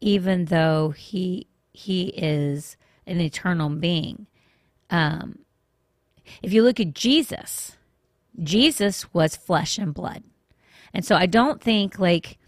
even 0.00 0.46
though 0.46 0.90
he 0.90 1.46
he 1.72 2.08
is 2.08 2.76
an 3.06 3.20
eternal 3.20 3.68
being, 3.68 4.26
um, 4.90 5.40
if 6.42 6.52
you 6.52 6.62
look 6.62 6.80
at 6.80 6.94
Jesus, 6.94 7.76
Jesus 8.42 9.12
was 9.12 9.36
flesh 9.36 9.78
and 9.78 9.94
blood, 9.94 10.22
and 10.92 11.04
so 11.04 11.16
I 11.16 11.26
don't 11.26 11.60
think 11.60 11.98
like 11.98 12.38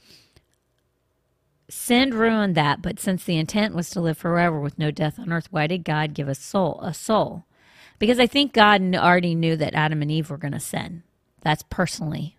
sin 1.69 2.13
ruined 2.13 2.55
that. 2.57 2.83
But 2.83 2.99
since 2.99 3.25
the 3.25 3.39
intent 3.39 3.75
was 3.75 3.91
to 3.91 4.01
live 4.01 4.19
forever 4.19 4.61
with 4.61 4.79
no 4.79 4.91
death 4.91 5.19
on 5.19 5.33
earth, 5.33 5.49
why 5.51 5.67
did 5.67 5.85
God 5.85 6.15
give 6.15 6.29
a 6.29 6.35
soul 6.35 6.81
a 6.83 6.93
soul? 6.93 7.45
Because 7.99 8.21
I 8.21 8.27
think 8.27 8.53
God 8.53 8.83
already 8.95 9.35
knew 9.35 9.57
that 9.57 9.75
Adam 9.75 10.03
and 10.03 10.11
Eve 10.11 10.29
were 10.29 10.37
going 10.37 10.53
to 10.53 10.61
sin. 10.61 11.03
That's 11.41 11.65
personally 11.71 12.37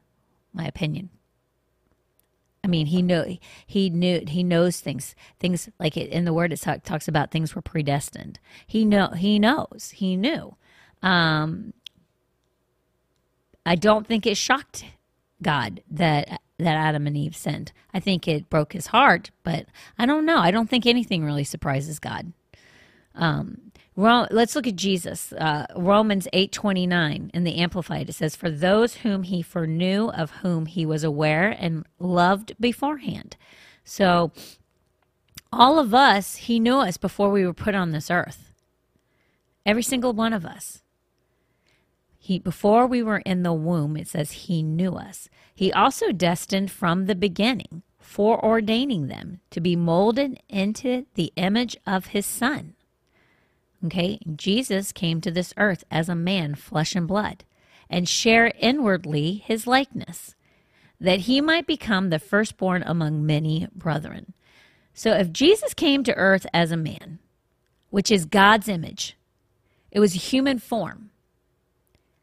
my 0.53 0.65
opinion. 0.65 1.09
I 2.67 2.69
mean, 2.69 2.87
he 2.87 3.01
knew 3.01 3.37
he 3.65 3.89
knew 3.89 4.23
he 4.27 4.43
knows 4.43 4.81
things. 4.81 5.15
Things 5.39 5.69
like 5.79 5.95
it, 5.95 6.09
in 6.09 6.25
the 6.25 6.33
word 6.33 6.51
it 6.51 6.59
talk, 6.59 6.83
talks 6.83 7.07
about 7.07 7.31
things 7.31 7.55
were 7.55 7.61
predestined. 7.61 8.39
He 8.67 8.83
know 8.83 9.07
he 9.15 9.39
knows 9.39 9.93
he 9.95 10.17
knew. 10.17 10.55
Um, 11.01 11.73
I 13.65 13.75
don't 13.75 14.05
think 14.05 14.25
it 14.25 14.35
shocked 14.35 14.83
God 15.41 15.81
that 15.89 16.41
that 16.59 16.75
Adam 16.75 17.07
and 17.07 17.15
Eve 17.15 17.37
sinned. 17.37 17.71
I 17.93 18.01
think 18.01 18.27
it 18.27 18.49
broke 18.49 18.73
his 18.73 18.87
heart, 18.87 19.31
but 19.43 19.67
I 19.97 20.05
don't 20.05 20.25
know. 20.25 20.39
I 20.39 20.51
don't 20.51 20.69
think 20.69 20.85
anything 20.85 21.23
really 21.23 21.45
surprises 21.45 21.99
God. 21.99 22.33
Um, 23.15 23.66
let's 23.97 24.55
look 24.55 24.67
at 24.67 24.75
Jesus. 24.75 25.33
Uh, 25.33 25.65
Romans 25.75 26.27
8:29 26.31 27.31
in 27.33 27.43
the 27.43 27.55
Amplified 27.55 28.09
it 28.09 28.13
says 28.13 28.35
for 28.35 28.51
those 28.51 28.97
whom 28.97 29.23
he 29.23 29.41
foreknew 29.41 30.09
of 30.09 30.31
whom 30.41 30.67
he 30.67 30.85
was 30.85 31.03
aware 31.03 31.49
and 31.49 31.85
loved 31.97 32.53
beforehand. 32.59 33.35
So 33.83 34.31
all 35.51 35.79
of 35.79 35.93
us, 35.93 36.35
he 36.35 36.59
knew 36.59 36.77
us 36.77 36.97
before 36.97 37.31
we 37.31 37.45
were 37.45 37.53
put 37.53 37.73
on 37.73 37.91
this 37.91 38.11
earth. 38.11 38.53
Every 39.65 39.83
single 39.83 40.13
one 40.13 40.33
of 40.33 40.45
us. 40.45 40.83
He 42.19 42.37
before 42.37 42.85
we 42.85 43.01
were 43.01 43.19
in 43.19 43.41
the 43.41 43.53
womb, 43.53 43.97
it 43.97 44.07
says 44.07 44.31
he 44.31 44.61
knew 44.61 44.93
us. 44.95 45.27
He 45.55 45.73
also 45.73 46.11
destined 46.11 46.69
from 46.69 47.05
the 47.07 47.15
beginning, 47.15 47.81
foreordaining 47.99 49.07
them 49.07 49.39
to 49.49 49.59
be 49.59 49.75
molded 49.75 50.39
into 50.49 51.07
the 51.15 51.33
image 51.35 51.75
of 51.87 52.07
his 52.07 52.27
son 52.27 52.75
Okay, 53.87 54.19
Jesus 54.35 54.91
came 54.91 55.21
to 55.21 55.31
this 55.31 55.53
earth 55.55 55.85
as 55.89 56.09
a 56.09 56.15
man, 56.15 56.55
flesh 56.55 56.93
and 56.93 57.07
blood, 57.07 57.45
and 57.89 58.07
share 58.07 58.51
inwardly 58.59 59.35
his 59.35 59.65
likeness, 59.65 60.35
that 60.99 61.21
he 61.21 61.39
might 61.39 61.65
become 61.65 62.09
the 62.09 62.19
firstborn 62.19 62.83
among 62.85 63.25
many 63.25 63.69
brethren. 63.73 64.33
So 64.93 65.13
if 65.13 65.31
Jesus 65.31 65.73
came 65.73 66.03
to 66.03 66.15
earth 66.15 66.45
as 66.53 66.69
a 66.69 66.75
man, 66.75 67.19
which 67.89 68.11
is 68.11 68.25
God's 68.25 68.67
image, 68.67 69.15
it 69.89 70.01
was 70.01 70.15
a 70.15 70.19
human 70.19 70.59
form, 70.59 71.11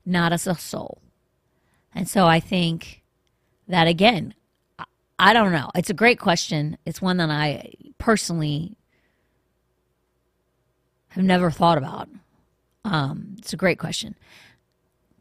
not 0.04 0.34
as 0.34 0.46
a 0.46 0.54
soul. 0.54 1.00
And 1.94 2.06
so 2.06 2.26
I 2.26 2.40
think 2.40 3.02
that 3.68 3.86
again, 3.86 4.34
I 5.18 5.32
don't 5.32 5.52
know. 5.52 5.70
It's 5.74 5.88
a 5.88 5.94
great 5.94 6.18
question. 6.18 6.76
It's 6.84 7.00
one 7.00 7.16
that 7.16 7.30
I 7.30 7.72
personally 7.96 8.76
have 11.14 11.24
never 11.24 11.50
thought 11.50 11.78
about. 11.78 12.08
Um, 12.84 13.36
it's 13.38 13.52
a 13.52 13.56
great 13.56 13.78
question, 13.78 14.14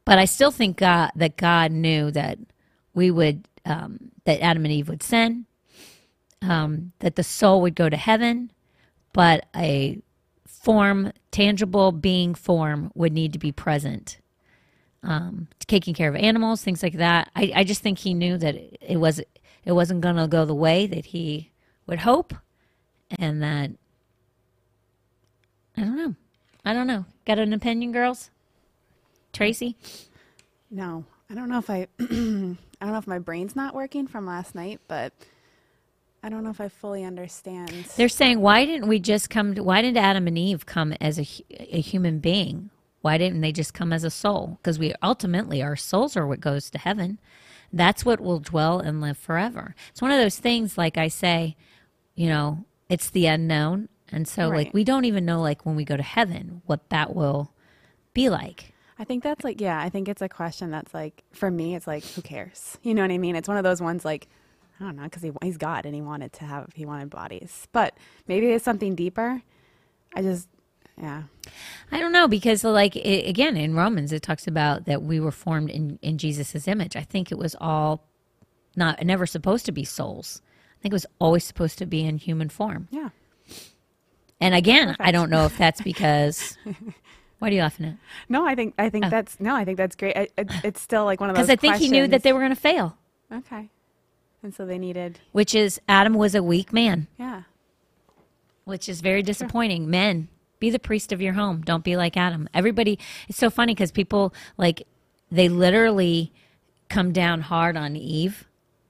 but 0.06 0.20
I 0.20 0.26
still 0.26 0.52
think 0.52 0.78
God 0.78 1.12
that 1.16 1.38
God 1.38 1.72
knew 1.72 2.12
that 2.12 2.38
we 2.94 3.10
would 3.10 3.48
um, 3.66 4.12
that 4.26 4.42
Adam 4.42 4.66
and 4.66 4.74
Eve 4.74 4.90
would 4.90 5.04
sin, 5.04 5.46
um, 6.42 6.92
that 7.00 7.16
the 7.16 7.24
soul 7.24 7.62
would 7.62 7.76
go 7.76 7.90
to 7.90 7.98
heaven, 7.98 8.52
but 9.14 9.46
a 9.56 10.00
form, 10.46 11.12
tangible 11.32 11.92
being 11.92 12.34
form, 12.34 12.92
would 12.96 13.14
need 13.14 13.34
to 13.34 13.40
be 13.40 13.52
present. 13.52 14.20
Um, 15.06 15.50
taking 15.60 15.94
care 15.94 16.08
of 16.08 16.16
animals, 16.16 16.64
things 16.64 16.82
like 16.82 16.94
that. 16.94 17.30
I, 17.36 17.52
I 17.56 17.64
just 17.66 17.82
think 17.82 18.00
he 18.00 18.14
knew 18.14 18.38
that 18.38 18.56
it 18.56 18.98
was 18.98 19.20
it 19.66 19.72
wasn't 19.72 20.02
going 20.02 20.16
to 20.16 20.28
go 20.28 20.46
the 20.46 20.56
way 20.56 20.88
that 20.88 21.08
he 21.08 21.52
would 21.88 22.00
hope, 22.00 22.34
and 23.20 23.42
that 23.44 23.72
I 25.78 25.82
don't 25.82 25.98
know. 25.98 26.16
I 26.66 26.74
don't 26.74 26.88
know. 26.88 27.06
Got 27.26 27.40
an 27.40 27.54
opinion, 27.54 27.92
girls? 27.92 28.30
Tracy? 29.32 29.76
No, 30.70 31.06
I 31.30 31.34
don't 31.34 31.50
know 31.50 31.58
if 31.58 31.70
I. 31.70 31.88
I 32.00 32.86
don't 32.86 32.92
know 32.92 32.98
if 32.98 33.08
my 33.08 33.20
brain's 33.20 33.56
not 33.56 33.74
working 33.74 34.08
from 34.08 34.26
last 34.26 34.56
night, 34.56 34.82
but 34.88 35.14
I 36.22 36.30
don't 36.30 36.44
know 36.44 36.50
if 36.50 36.62
I 36.62 36.70
fully 36.70 37.04
understand. 37.04 37.72
They're 37.98 38.10
saying, 38.10 38.40
why 38.40 38.66
didn't 38.66 38.88
we 38.88 39.00
just 39.00 39.30
come? 39.30 39.56
To, 39.56 39.64
why 39.64 39.82
didn't 39.82 39.98
Adam 39.98 40.28
and 40.28 40.38
Eve 40.38 40.66
come 40.66 40.94
as 41.02 41.20
a, 41.20 41.28
a 41.52 41.82
human 41.82 42.20
being? 42.20 42.70
Why 43.02 43.18
didn't 43.18 43.42
they 43.42 43.52
just 43.52 43.74
come 43.74 43.92
as 43.92 44.06
a 44.06 44.10
soul? 44.10 44.58
Because 44.62 44.80
we 44.80 44.94
ultimately, 45.04 45.62
our 45.62 45.76
souls 45.76 46.16
are 46.16 46.26
what 46.26 46.40
goes 46.40 46.70
to 46.70 46.78
heaven. 46.78 47.20
That's 47.74 48.06
what 48.06 48.22
will 48.22 48.40
dwell 48.40 48.80
and 48.80 49.02
live 49.02 49.18
forever. 49.18 49.76
It's 49.90 50.02
one 50.02 50.12
of 50.12 50.20
those 50.20 50.38
things, 50.38 50.78
like 50.78 50.98
I 50.98 51.10
say, 51.10 51.58
you 52.16 52.30
know, 52.30 52.64
it's 52.88 53.10
the 53.10 53.26
unknown. 53.26 53.90
And 54.14 54.28
so 54.28 54.50
right. 54.50 54.66
like 54.66 54.74
we 54.74 54.84
don't 54.84 55.06
even 55.06 55.26
know 55.26 55.42
like 55.42 55.66
when 55.66 55.76
we 55.76 55.84
go 55.84 55.98
to 55.98 56.04
heaven 56.04 56.62
what 56.66 56.90
that 56.90 57.16
will 57.16 57.52
be 58.14 58.30
like. 58.30 58.74
I 59.00 59.04
think 59.06 59.24
that's 59.24 59.44
like 59.44 59.60
yeah, 59.60 59.82
I 59.82 59.90
think 59.90 60.08
it's 60.08 60.22
a 60.22 60.30
question 60.30 60.72
that's 60.72 60.94
like 60.94 61.24
for 61.32 61.50
me 61.50 61.76
it's 61.76 61.88
like 61.88 62.04
who 62.06 62.22
cares? 62.22 62.78
You 62.84 62.94
know 62.94 63.02
what 63.02 63.12
I 63.12 63.18
mean? 63.18 63.36
It's 63.36 63.48
one 63.48 63.58
of 63.58 63.64
those 63.64 63.82
ones 63.82 64.06
like 64.06 64.28
I 64.80 64.86
don't 64.86 64.96
know 64.96 65.04
because 65.04 65.22
he, 65.22 65.32
he's 65.42 65.58
God 65.58 65.86
and 65.86 65.96
he 65.96 66.02
wanted 66.02 66.34
to 66.34 66.46
have 66.46 66.70
he 66.74 66.86
wanted 66.86 67.10
bodies, 67.10 67.68
but 67.72 67.98
maybe 68.28 68.48
it's 68.48 68.66
something 68.66 68.96
deeper. 68.96 69.42
I 70.16 70.22
just 70.22 70.48
yeah. 71.02 71.24
I 71.92 72.00
don't 72.00 72.12
know 72.12 72.28
because 72.28 72.64
like 72.64 72.96
it, 72.96 73.28
again 73.28 73.58
in 73.58 73.74
Romans 73.76 74.12
it 74.12 74.22
talks 74.22 74.48
about 74.48 74.86
that 74.86 75.02
we 75.02 75.20
were 75.20 75.32
formed 75.32 75.70
in 75.70 75.98
in 76.02 76.18
Jesus's 76.18 76.68
image. 76.68 76.96
I 76.96 77.02
think 77.02 77.32
it 77.32 77.38
was 77.38 77.56
all 77.60 78.08
not 78.76 79.04
never 79.04 79.26
supposed 79.26 79.66
to 79.66 79.72
be 79.72 79.84
souls. 79.84 80.42
I 80.80 80.82
think 80.82 80.92
it 80.92 80.96
was 80.96 81.06
always 81.20 81.44
supposed 81.44 81.78
to 81.80 81.86
be 81.86 82.06
in 82.06 82.18
human 82.18 82.50
form. 82.50 82.88
Yeah. 82.92 83.10
And 84.44 84.54
again, 84.54 84.88
Perfect. 84.88 85.08
I 85.08 85.12
don't 85.12 85.30
know 85.30 85.46
if 85.46 85.58
that's 85.58 85.82
because. 85.82 86.58
Why 87.40 87.48
are 87.48 87.52
you 87.52 87.62
laughing 87.62 87.86
at? 87.86 87.96
No, 88.28 88.46
I 88.46 88.56
think 88.56 88.74
I 88.78 88.90
think 88.90 89.06
oh. 89.06 89.10
that's 89.10 89.40
no, 89.40 89.56
I 89.56 89.64
think 89.64 89.78
that's 89.78 89.96
great. 89.96 90.18
I, 90.18 90.28
it, 90.38 90.52
it's 90.66 90.82
still 90.82 91.06
like 91.06 91.22
one 91.22 91.30
of 91.30 91.36
those. 91.38 91.46
Because 91.46 91.50
I 91.50 91.56
think 91.56 91.72
questions. 91.72 91.92
he 91.92 91.98
knew 91.98 92.08
that 92.08 92.24
they 92.24 92.34
were 92.34 92.40
going 92.40 92.54
to 92.54 92.60
fail. 92.60 92.98
Okay, 93.32 93.70
and 94.44 94.54
so 94.54 94.66
they 94.66 94.78
needed. 94.78 95.22
Which 95.32 95.56
is 95.56 95.80
Adam 95.88 96.14
was 96.14 96.36
a 96.36 96.44
weak 96.44 96.74
man. 96.74 97.08
Yeah. 97.18 97.44
Which 98.66 98.90
is 98.90 99.00
very 99.00 99.24
disappointing. 99.24 99.84
Sure. 99.84 99.92
Men, 99.92 100.28
be 100.60 100.70
the 100.70 100.80
priest 100.80 101.14
of 101.14 101.22
your 101.22 101.34
home. 101.34 101.62
Don't 101.62 101.84
be 101.86 101.96
like 101.96 102.18
Adam. 102.18 102.50
Everybody. 102.54 103.00
It's 103.30 103.38
so 103.38 103.50
funny 103.50 103.74
because 103.74 103.94
people 103.94 104.34
like 104.58 104.86
they 105.32 105.48
literally 105.48 106.34
come 106.90 107.14
down 107.14 107.42
hard 107.42 107.78
on 107.78 107.96
Eve. 107.96 108.46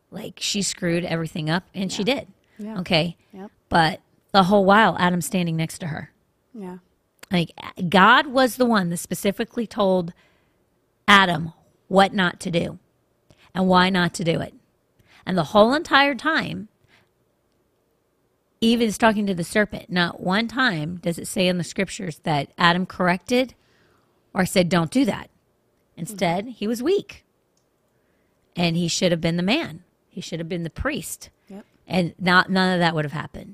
Like 0.10 0.40
she 0.40 0.64
screwed 0.64 1.06
everything 1.06 1.48
up, 1.48 1.64
and 1.76 1.92
she 1.92 2.04
did. 2.04 2.28
Yeah. 2.58 2.80
Okay. 2.80 3.18
Yep. 3.34 3.52
But 3.70 4.02
the 4.34 4.44
whole 4.44 4.66
while, 4.66 4.98
Adam's 5.00 5.26
standing 5.26 5.56
next 5.56 5.78
to 5.80 5.88
her. 5.88 6.12
Yeah. 6.54 6.80
Like 7.32 7.52
God 7.90 8.28
was 8.28 8.58
the 8.58 8.66
one 8.66 8.90
that 8.90 8.98
specifically 8.98 9.66
told 9.66 10.14
Adam 11.08 11.54
what 11.88 12.14
not 12.14 12.40
to 12.42 12.52
do 12.52 12.80
and 13.56 13.68
why 13.68 13.90
not 13.90 14.14
to 14.16 14.24
do 14.24 14.42
it. 14.42 14.54
And 15.26 15.38
the 15.38 15.46
whole 15.46 15.74
entire 15.74 16.16
time, 16.16 16.68
Eve 18.60 18.82
is 18.82 18.98
talking 18.98 19.26
to 19.28 19.36
the 19.36 19.44
serpent. 19.44 19.90
Not 19.90 20.20
one 20.20 20.48
time 20.48 20.98
does 20.98 21.18
it 21.18 21.28
say 21.28 21.48
in 21.48 21.58
the 21.58 21.64
scriptures 21.64 22.20
that 22.24 22.52
Adam 22.58 22.86
corrected 22.86 23.54
or 24.34 24.46
said, 24.46 24.68
don't 24.70 24.92
do 24.92 25.06
that. 25.06 25.30
Instead, 25.96 26.48
he 26.48 26.68
was 26.68 26.82
weak. 26.82 27.24
And 28.56 28.76
he 28.76 28.88
should 28.88 29.12
have 29.12 29.22
been 29.22 29.38
the 29.38 29.44
man. 29.44 29.84
He 30.08 30.22
should 30.22 30.40
have 30.40 30.50
been 30.50 30.64
the 30.64 30.70
priest. 30.70 31.30
Yep. 31.48 31.66
And 31.88 32.16
not 32.20 32.50
none 32.50 32.74
of 32.74 32.80
that 32.80 32.96
would 32.96 33.06
have 33.06 33.12
happened. 33.12 33.53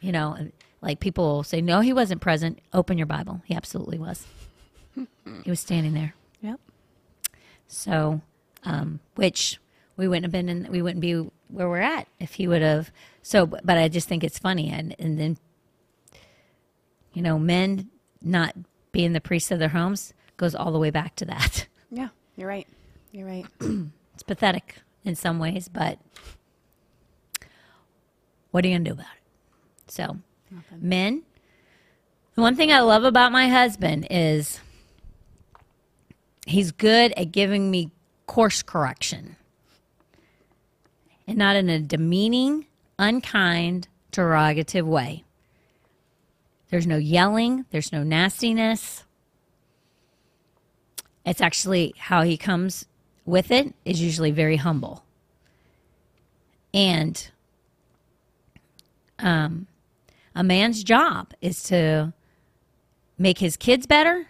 You 0.00 0.12
know, 0.12 0.36
like 0.80 1.00
people 1.00 1.24
will 1.24 1.42
say, 1.42 1.60
no, 1.60 1.80
he 1.80 1.92
wasn't 1.92 2.20
present. 2.20 2.60
Open 2.72 2.98
your 2.98 3.06
Bible. 3.06 3.42
He 3.44 3.54
absolutely 3.54 3.98
was. 3.98 4.26
he 5.44 5.50
was 5.50 5.60
standing 5.60 5.92
there. 5.94 6.14
Yep. 6.40 6.60
So, 7.66 8.20
um, 8.64 9.00
which 9.16 9.58
we 9.96 10.06
wouldn't 10.06 10.24
have 10.24 10.32
been 10.32 10.48
in, 10.48 10.70
we 10.70 10.82
wouldn't 10.82 11.00
be 11.00 11.14
where 11.48 11.68
we're 11.68 11.80
at 11.80 12.06
if 12.20 12.34
he 12.34 12.46
would 12.46 12.62
have. 12.62 12.90
So, 13.22 13.46
but 13.46 13.66
but 13.66 13.76
I 13.78 13.88
just 13.88 14.08
think 14.08 14.22
it's 14.22 14.38
funny. 14.38 14.70
And, 14.70 14.94
and 14.98 15.18
then, 15.18 15.38
you 17.12 17.22
know, 17.22 17.38
men 17.38 17.90
not 18.22 18.54
being 18.92 19.12
the 19.12 19.20
priests 19.20 19.50
of 19.50 19.58
their 19.58 19.68
homes 19.68 20.14
goes 20.36 20.54
all 20.54 20.72
the 20.72 20.78
way 20.78 20.90
back 20.90 21.16
to 21.16 21.24
that. 21.24 21.66
Yeah. 21.90 22.08
You're 22.36 22.48
right. 22.48 22.68
You're 23.12 23.26
right. 23.26 23.46
It's 24.18 24.24
pathetic 24.24 24.74
in 25.04 25.14
some 25.14 25.38
ways, 25.38 25.68
but 25.68 26.00
what 28.50 28.64
are 28.64 28.68
you 28.68 28.74
going 28.74 28.84
to 28.84 28.90
do 28.90 28.94
about 28.94 29.06
it? 29.14 29.17
So, 29.88 30.18
men, 30.78 31.22
the 32.34 32.42
one 32.42 32.56
thing 32.56 32.72
I 32.72 32.80
love 32.80 33.04
about 33.04 33.32
my 33.32 33.48
husband 33.48 34.06
is 34.10 34.60
he's 36.46 36.72
good 36.72 37.12
at 37.12 37.32
giving 37.32 37.70
me 37.70 37.90
course 38.26 38.62
correction 38.62 39.36
and 41.26 41.36
not 41.36 41.56
in 41.56 41.68
a 41.68 41.80
demeaning, 41.80 42.66
unkind, 42.98 43.88
derogative 44.12 44.84
way. 44.84 45.24
There's 46.70 46.86
no 46.86 46.96
yelling, 46.96 47.64
there's 47.70 47.92
no 47.92 48.02
nastiness. 48.02 49.04
It's 51.24 51.40
actually 51.40 51.94
how 51.98 52.22
he 52.22 52.36
comes 52.36 52.86
with 53.26 53.50
it 53.50 53.74
is 53.84 54.00
usually 54.00 54.30
very 54.30 54.56
humble. 54.56 55.04
And 56.72 57.30
um, 59.18 59.66
a 60.38 60.44
man's 60.44 60.84
job 60.84 61.34
is 61.40 61.64
to 61.64 62.12
make 63.18 63.40
his 63.40 63.56
kids 63.56 63.86
better, 63.88 64.28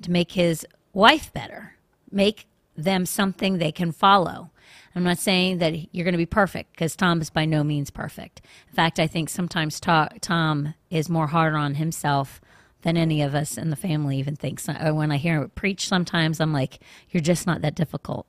to 0.00 0.10
make 0.10 0.32
his 0.32 0.66
wife 0.94 1.30
better, 1.34 1.76
make 2.10 2.46
them 2.78 3.04
something 3.04 3.58
they 3.58 3.70
can 3.70 3.92
follow. 3.92 4.50
I'm 4.96 5.04
not 5.04 5.18
saying 5.18 5.58
that 5.58 5.94
you're 5.94 6.04
going 6.04 6.12
to 6.12 6.18
be 6.18 6.24
perfect 6.24 6.72
because 6.72 6.96
Tom 6.96 7.20
is 7.20 7.28
by 7.28 7.44
no 7.44 7.62
means 7.62 7.90
perfect. 7.90 8.40
In 8.70 8.74
fact, 8.74 8.98
I 8.98 9.06
think 9.06 9.28
sometimes 9.28 9.78
Tom 9.80 10.74
is 10.88 11.10
more 11.10 11.26
hard 11.26 11.54
on 11.54 11.74
himself 11.74 12.40
than 12.80 12.96
any 12.96 13.20
of 13.20 13.34
us 13.34 13.58
in 13.58 13.68
the 13.68 13.76
family 13.76 14.18
even 14.18 14.34
thinks. 14.34 14.66
When 14.66 15.12
I 15.12 15.18
hear 15.18 15.42
him 15.42 15.50
preach, 15.54 15.86
sometimes 15.88 16.40
I'm 16.40 16.54
like, 16.54 16.78
you're 17.10 17.20
just 17.20 17.46
not 17.46 17.60
that 17.60 17.74
difficult. 17.74 18.26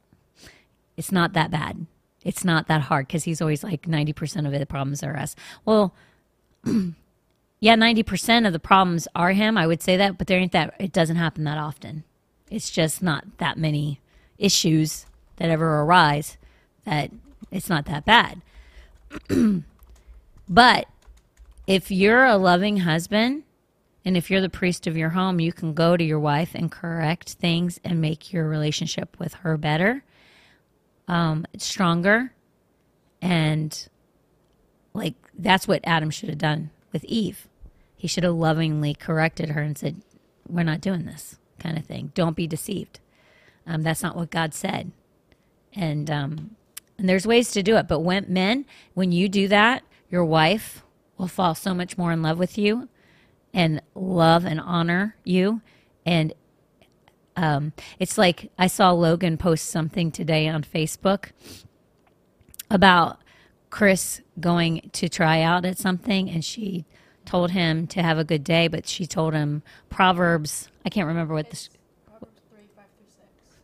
It's 0.97 1.13
not 1.13 1.31
that 1.31 1.49
bad. 1.49 1.85
It's 2.25 2.43
not 2.43 2.67
that 2.67 2.81
hard 2.81 3.07
because 3.07 3.23
he's 3.23 3.41
always 3.41 3.63
like 3.63 3.83
90% 3.83 4.45
of 4.45 4.51
the 4.51 4.65
problems 4.65 5.01
are 5.01 5.15
us. 5.15 5.33
Well, 5.63 5.95
yeah, 6.65 7.75
90% 7.75 8.47
of 8.47 8.53
the 8.53 8.59
problems 8.59 9.07
are 9.15 9.31
him. 9.31 9.57
I 9.57 9.67
would 9.67 9.81
say 9.81 9.97
that, 9.97 10.17
but 10.17 10.27
there 10.27 10.39
ain't 10.39 10.51
that, 10.51 10.73
it 10.79 10.91
doesn't 10.91 11.15
happen 11.15 11.43
that 11.43 11.57
often. 11.57 12.03
It's 12.49 12.69
just 12.69 13.01
not 13.01 13.37
that 13.37 13.57
many 13.57 13.99
issues 14.37 15.05
that 15.37 15.49
ever 15.49 15.81
arise 15.81 16.37
that 16.85 17.11
it's 17.51 17.69
not 17.69 17.85
that 17.85 18.05
bad. 18.05 18.41
but 20.49 20.87
if 21.67 21.91
you're 21.91 22.25
a 22.25 22.37
loving 22.37 22.77
husband 22.77 23.43
and 24.05 24.17
if 24.17 24.29
you're 24.29 24.41
the 24.41 24.49
priest 24.49 24.85
of 24.85 24.97
your 24.97 25.09
home, 25.09 25.39
you 25.39 25.53
can 25.53 25.73
go 25.73 25.95
to 25.95 26.03
your 26.03 26.19
wife 26.19 26.51
and 26.53 26.71
correct 26.71 27.33
things 27.33 27.79
and 27.83 28.01
make 28.01 28.33
your 28.33 28.47
relationship 28.47 29.17
with 29.17 29.33
her 29.35 29.57
better, 29.57 30.03
um, 31.07 31.45
stronger. 31.57 32.33
And 33.21 33.87
like 34.93 35.15
that's 35.37 35.67
what 35.67 35.81
Adam 35.83 36.09
should 36.09 36.29
have 36.29 36.37
done 36.37 36.71
with 36.91 37.03
Eve. 37.05 37.47
He 37.95 38.07
should 38.07 38.23
have 38.23 38.33
lovingly 38.33 38.93
corrected 38.93 39.49
her 39.49 39.61
and 39.61 39.77
said, 39.77 40.01
We're 40.47 40.63
not 40.63 40.81
doing 40.81 41.05
this 41.05 41.37
kind 41.59 41.77
of 41.77 41.85
thing. 41.85 42.11
Don't 42.13 42.35
be 42.35 42.47
deceived. 42.47 42.99
Um, 43.65 43.81
that's 43.81 44.03
not 44.03 44.15
what 44.15 44.29
God 44.29 44.53
said. 44.53 44.91
And 45.73 46.11
um, 46.11 46.55
and 46.97 47.09
there's 47.09 47.25
ways 47.25 47.51
to 47.51 47.63
do 47.63 47.77
it. 47.77 47.87
But 47.87 48.01
when 48.01 48.25
men, 48.27 48.65
when 48.93 49.11
you 49.11 49.27
do 49.27 49.47
that, 49.47 49.83
your 50.09 50.23
wife 50.23 50.83
will 51.17 51.27
fall 51.27 51.55
so 51.55 51.73
much 51.73 51.97
more 51.97 52.11
in 52.11 52.21
love 52.21 52.37
with 52.37 52.57
you 52.57 52.89
and 53.53 53.81
love 53.95 54.45
and 54.45 54.59
honor 54.59 55.15
you. 55.23 55.61
And 56.05 56.33
um, 57.35 57.73
it's 57.99 58.17
like 58.17 58.51
I 58.57 58.67
saw 58.67 58.91
Logan 58.91 59.37
post 59.37 59.69
something 59.69 60.11
today 60.11 60.47
on 60.47 60.63
Facebook 60.63 61.31
about 62.69 63.22
Chris 63.73 64.21
going 64.39 64.87
to 64.93 65.09
try 65.09 65.41
out 65.41 65.65
at 65.65 65.79
something, 65.79 66.29
and 66.29 66.45
she 66.45 66.85
told 67.25 67.49
him 67.49 67.87
to 67.87 68.03
have 68.03 68.19
a 68.19 68.23
good 68.23 68.43
day, 68.43 68.67
but 68.67 68.85
she 68.85 69.07
told 69.07 69.33
him 69.33 69.63
Proverbs. 69.89 70.69
I 70.85 70.89
can't 70.89 71.07
remember 71.07 71.33
what 71.33 71.49
this. 71.49 71.71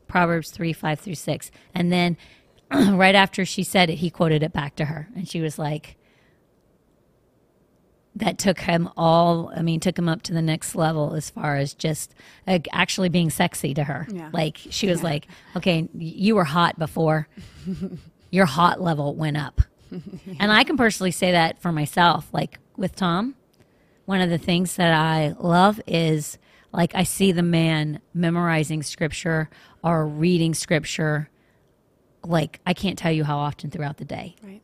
Proverbs 0.07 0.49
3, 0.49 0.73
5 0.73 0.99
through 0.99 1.13
6. 1.13 1.51
And 1.75 1.91
then 1.91 2.17
right 2.71 3.13
after 3.13 3.45
she 3.45 3.61
said 3.61 3.91
it, 3.91 3.97
he 3.97 4.09
quoted 4.09 4.41
it 4.41 4.51
back 4.51 4.75
to 4.77 4.85
her. 4.85 5.07
And 5.15 5.29
she 5.29 5.41
was 5.41 5.59
like, 5.59 5.95
that 8.15 8.39
took 8.39 8.61
him 8.61 8.89
all, 8.97 9.51
I 9.55 9.61
mean, 9.61 9.79
took 9.79 9.99
him 9.99 10.09
up 10.09 10.23
to 10.23 10.33
the 10.33 10.41
next 10.41 10.73
level 10.73 11.13
as 11.13 11.29
far 11.29 11.57
as 11.57 11.75
just 11.75 12.15
uh, 12.47 12.57
actually 12.71 13.09
being 13.09 13.29
sexy 13.29 13.75
to 13.75 13.83
her. 13.83 14.07
Yeah. 14.11 14.31
Like, 14.33 14.57
she 14.57 14.87
was 14.87 15.03
like, 15.03 15.27
okay, 15.55 15.87
you 15.93 16.33
were 16.33 16.45
hot 16.45 16.79
before, 16.79 17.27
your 18.31 18.47
hot 18.47 18.81
level 18.81 19.13
went 19.13 19.37
up. 19.37 19.61
And 20.39 20.51
I 20.51 20.63
can 20.63 20.77
personally 20.77 21.11
say 21.11 21.31
that 21.31 21.61
for 21.61 21.71
myself. 21.71 22.27
Like 22.31 22.59
with 22.77 22.95
Tom, 22.95 23.35
one 24.05 24.21
of 24.21 24.29
the 24.29 24.37
things 24.37 24.75
that 24.75 24.93
I 24.93 25.35
love 25.39 25.81
is 25.87 26.37
like 26.71 26.93
I 26.95 27.03
see 27.03 27.31
the 27.31 27.43
man 27.43 27.99
memorizing 28.13 28.83
scripture 28.83 29.49
or 29.83 30.07
reading 30.07 30.53
scripture. 30.53 31.29
Like 32.23 32.59
I 32.65 32.73
can't 32.73 32.97
tell 32.97 33.11
you 33.11 33.23
how 33.23 33.37
often 33.37 33.69
throughout 33.71 33.97
the 33.97 34.05
day 34.05 34.35
Right. 34.43 34.61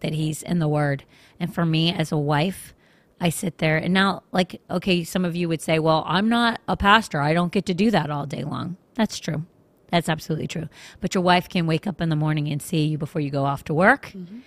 that 0.00 0.12
he's 0.12 0.42
in 0.42 0.58
the 0.58 0.68
word. 0.68 1.04
And 1.40 1.54
for 1.54 1.64
me 1.64 1.92
as 1.92 2.12
a 2.12 2.16
wife, 2.18 2.74
I 3.20 3.28
sit 3.30 3.58
there 3.58 3.76
and 3.78 3.94
now, 3.94 4.22
like, 4.32 4.60
okay, 4.68 5.04
some 5.04 5.24
of 5.24 5.36
you 5.36 5.48
would 5.48 5.62
say, 5.62 5.78
well, 5.78 6.04
I'm 6.06 6.28
not 6.28 6.60
a 6.68 6.76
pastor. 6.76 7.20
I 7.20 7.32
don't 7.32 7.52
get 7.52 7.64
to 7.66 7.74
do 7.74 7.90
that 7.92 8.10
all 8.10 8.26
day 8.26 8.42
long. 8.44 8.76
That's 8.94 9.18
true. 9.18 9.44
That's 9.90 10.08
absolutely 10.08 10.48
true. 10.48 10.68
But 11.00 11.14
your 11.14 11.22
wife 11.22 11.48
can 11.48 11.66
wake 11.66 11.86
up 11.86 12.00
in 12.00 12.08
the 12.08 12.16
morning 12.16 12.48
and 12.48 12.60
see 12.60 12.84
you 12.86 12.98
before 12.98 13.20
you 13.22 13.30
go 13.30 13.44
off 13.44 13.64
to 13.64 13.74
work 13.74 14.06
mm-hmm. 14.08 14.40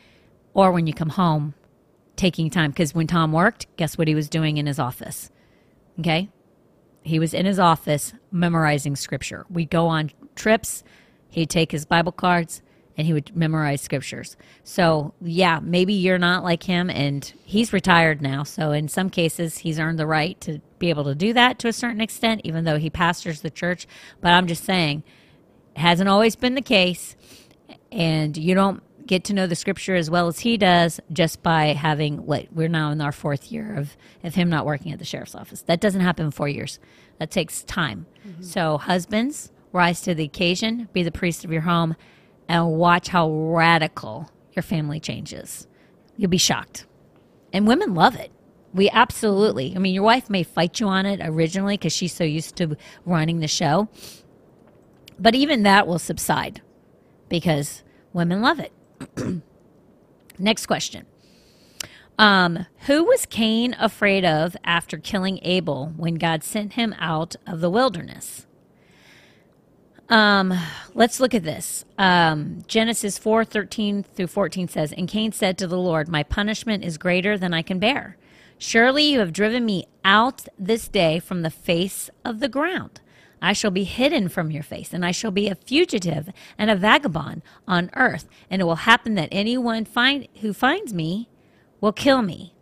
Or 0.58 0.72
when 0.72 0.88
you 0.88 0.94
come 0.94 1.10
home 1.10 1.54
taking 2.16 2.50
time. 2.50 2.72
Because 2.72 2.96
when 2.96 3.06
Tom 3.06 3.32
worked, 3.32 3.68
guess 3.78 3.98
what 3.98 4.08
he 4.08 4.16
was 4.16 4.28
doing 4.28 4.58
in 4.58 4.66
his 4.66 4.80
office? 4.80 5.30
Okay. 6.00 6.30
He 7.04 7.20
was 7.20 7.34
in 7.34 7.46
his 7.46 7.60
office 7.60 8.12
memorizing 8.32 8.96
scripture. 8.96 9.46
We'd 9.50 9.70
go 9.70 9.88
on 9.88 10.12
trips, 10.36 10.84
he'd 11.30 11.52
take 11.52 11.72
his 11.72 11.86
Bible 11.86 12.12
cards 12.12 12.64
and 12.98 13.06
he 13.06 13.14
would 13.14 13.36
memorize 13.36 13.82
scriptures. 13.82 14.36
So, 14.64 15.14
yeah, 15.22 15.60
maybe 15.62 15.94
you're 15.94 16.18
not 16.18 16.44
like 16.44 16.64
him 16.64 16.90
and 16.90 17.32
he's 17.46 17.72
retired 17.72 18.24
now. 18.24 18.42
So, 18.42 18.72
in 18.72 18.88
some 18.88 19.12
cases, 19.12 19.60
he's 19.60 19.80
earned 19.80 20.00
the 20.00 20.08
right 20.08 20.42
to 20.42 20.60
be 20.80 20.90
able 20.90 21.04
to 21.04 21.14
do 21.14 21.32
that 21.34 21.60
to 21.60 21.68
a 21.68 21.74
certain 21.74 22.02
extent, 22.02 22.42
even 22.44 22.64
though 22.64 22.80
he 22.80 22.90
pastors 22.90 23.42
the 23.42 23.52
church. 23.52 23.86
But 24.20 24.32
I'm 24.32 24.48
just 24.48 24.64
saying, 24.64 25.04
it 25.76 25.80
hasn't 25.80 26.10
always 26.10 26.36
been 26.36 26.56
the 26.56 26.62
case. 26.64 27.16
And 27.92 28.36
you 28.36 28.56
don't 28.56 28.82
get 29.08 29.24
to 29.26 29.34
know 29.34 29.48
the 29.48 29.56
scripture 29.56 29.96
as 29.96 30.10
well 30.10 30.28
as 30.28 30.40
he 30.40 30.58
does 30.58 31.00
just 31.12 31.42
by 31.42 31.68
having 31.68 32.26
what 32.26 32.48
we're 32.52 32.68
now 32.68 32.92
in 32.92 33.02
our 33.02 33.12
fourth 33.12 33.52
year 33.52 33.76
of, 33.76 33.98
of 34.24 34.36
him 34.36 34.50
not 34.50 34.66
working 34.66 34.92
at 34.92 35.00
the 35.00 35.06
sheriff's 35.06 35.36
office. 35.36 35.62
That 35.64 35.80
doesn't 35.80 36.02
happen 36.02 36.26
in 36.26 36.32
four 36.32 36.48
years. 36.50 36.80
That 37.20 37.32
takes 37.32 37.64
time. 37.64 38.06
Mm-hmm. 38.28 38.44
So, 38.44 38.78
husbands, 38.78 39.52
rise 39.72 40.02
to 40.02 40.14
the 40.14 40.24
occasion, 40.24 40.90
be 40.94 41.04
the 41.04 41.12
priest 41.12 41.44
of 41.44 41.52
your 41.52 41.62
home, 41.62 41.96
and 42.48 42.74
watch 42.74 43.08
how 43.10 43.32
radical 43.32 44.32
your 44.54 44.64
family 44.64 45.00
changes. 45.00 45.68
You'll 46.16 46.30
be 46.30 46.38
shocked. 46.38 46.86
And 47.54 47.68
women 47.68 47.94
love 47.94 48.16
it. 48.16 48.32
We 48.74 48.90
absolutely, 48.90 49.74
I 49.76 49.80
mean, 49.80 49.94
your 49.94 50.04
wife 50.04 50.30
may 50.30 50.44
fight 50.44 50.80
you 50.80 50.88
on 50.88 51.06
it 51.06 51.22
originally 51.24 51.78
because 51.78 51.94
she's 51.94 52.14
so 52.14 52.24
used 52.24 52.56
to 52.58 52.76
running 53.06 53.40
the 53.40 53.48
show, 53.48 53.88
but 55.18 55.34
even 55.34 55.64
that 55.64 55.88
will 55.88 56.00
subside 56.00 56.62
because 57.30 57.84
women 58.14 58.42
love 58.42 58.60
it. 58.60 58.72
Next 60.40 60.66
question. 60.66 61.06
Um, 62.20 62.66
who 62.88 63.04
was 63.04 63.26
Cain 63.28 63.76
afraid 63.80 64.26
of 64.26 64.58
after 64.64 64.98
killing 64.98 65.40
Abel 65.44 65.94
when 65.98 66.16
God 66.16 66.44
sent 66.44 66.74
him 66.74 66.96
out 66.98 67.36
of 67.46 67.62
the 67.62 67.70
wilderness? 67.70 68.48
Um, 70.10 70.54
let's 70.94 71.20
look 71.20 71.34
at 71.34 71.44
this. 71.44 71.86
Um, 71.98 72.64
Genesis 72.68 73.18
4 73.18 73.44
13 73.46 74.04
through 74.04 74.28
14 74.28 74.68
says, 74.68 74.94
And 74.94 75.08
Cain 75.08 75.32
said 75.32 75.58
to 75.58 75.68
the 75.68 75.78
Lord, 75.78 76.08
My 76.08 76.24
punishment 76.24 76.84
is 76.84 76.98
greater 76.98 77.38
than 77.38 77.54
I 77.54 77.62
can 77.62 77.78
bear. 77.78 78.18
Surely 78.58 79.04
you 79.04 79.20
have 79.20 79.34
driven 79.34 79.66
me 79.66 79.86
out 80.04 80.48
this 80.58 80.88
day 80.88 81.20
from 81.20 81.42
the 81.42 81.52
face 81.52 82.10
of 82.26 82.40
the 82.40 82.50
ground. 82.50 83.02
I 83.42 83.54
shall 83.54 83.72
be 83.72 83.84
hidden 83.84 84.30
from 84.30 84.52
your 84.52 84.64
face, 84.64 84.94
and 84.94 85.06
I 85.06 85.12
shall 85.12 85.32
be 85.32 85.48
a 85.48 85.56
fugitive 85.56 86.30
and 86.58 86.72
a 86.72 86.76
vagabond 86.76 87.44
on 87.68 87.92
earth. 87.96 88.28
And 88.50 88.62
it 88.62 88.66
will 88.66 88.76
happen 88.76 89.16
that 89.16 89.30
anyone 89.32 89.86
find, 89.86 90.28
who 90.42 90.54
finds 90.54 90.94
me 90.94 91.30
will 91.80 91.94
kill 91.94 92.22
me. 92.22 92.56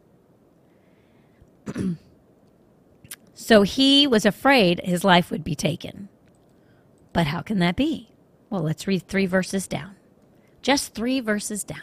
so 3.34 3.62
he 3.62 4.06
was 4.06 4.26
afraid 4.26 4.82
his 4.84 5.04
life 5.04 5.32
would 5.32 5.44
be 5.44 5.56
taken. 5.56 6.10
But 7.14 7.28
how 7.28 7.42
can 7.42 7.60
that 7.60 7.78
be? 7.78 8.12
Well, 8.50 8.62
let's 8.62 8.88
read 8.88 9.08
three 9.08 9.26
verses 9.26 9.68
down. 9.68 9.96
Just 10.62 10.94
three 10.94 11.20
verses 11.22 11.64
down. 11.64 11.82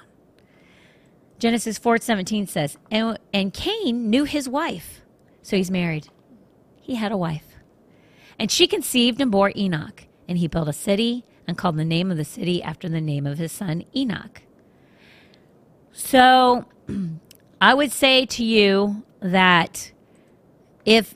Genesis 1.39 1.79
4:17 1.79 2.49
says, 2.49 2.77
and, 2.91 3.19
and 3.33 3.53
Cain 3.53 4.11
knew 4.11 4.25
his 4.25 4.49
wife. 4.49 5.01
So 5.43 5.57
he's 5.57 5.71
married. 5.71 6.09
He 6.81 6.95
had 6.97 7.11
a 7.11 7.17
wife. 7.17 7.52
And 8.43 8.51
she 8.51 8.67
conceived 8.67 9.21
and 9.21 9.31
bore 9.31 9.53
Enoch, 9.55 10.09
and 10.29 10.37
he 10.37 10.49
built 10.49 10.67
a 10.67 10.73
city 10.73 11.25
and 11.47 11.57
called 11.57 11.77
the 11.77 11.85
name 11.85 12.11
of 12.11 12.17
the 12.17 12.25
city 12.25 12.61
after 12.61 12.89
the 12.89 13.01
name 13.01 13.25
of 13.25 13.39
his 13.39 13.53
son 13.53 13.85
Enoch. 13.95 14.43
So 15.93 16.65
I 17.61 17.73
would 17.73 17.93
say 17.93 18.27
to 18.27 18.45
you 18.45 19.05
that 19.21 19.93
if 20.85 21.15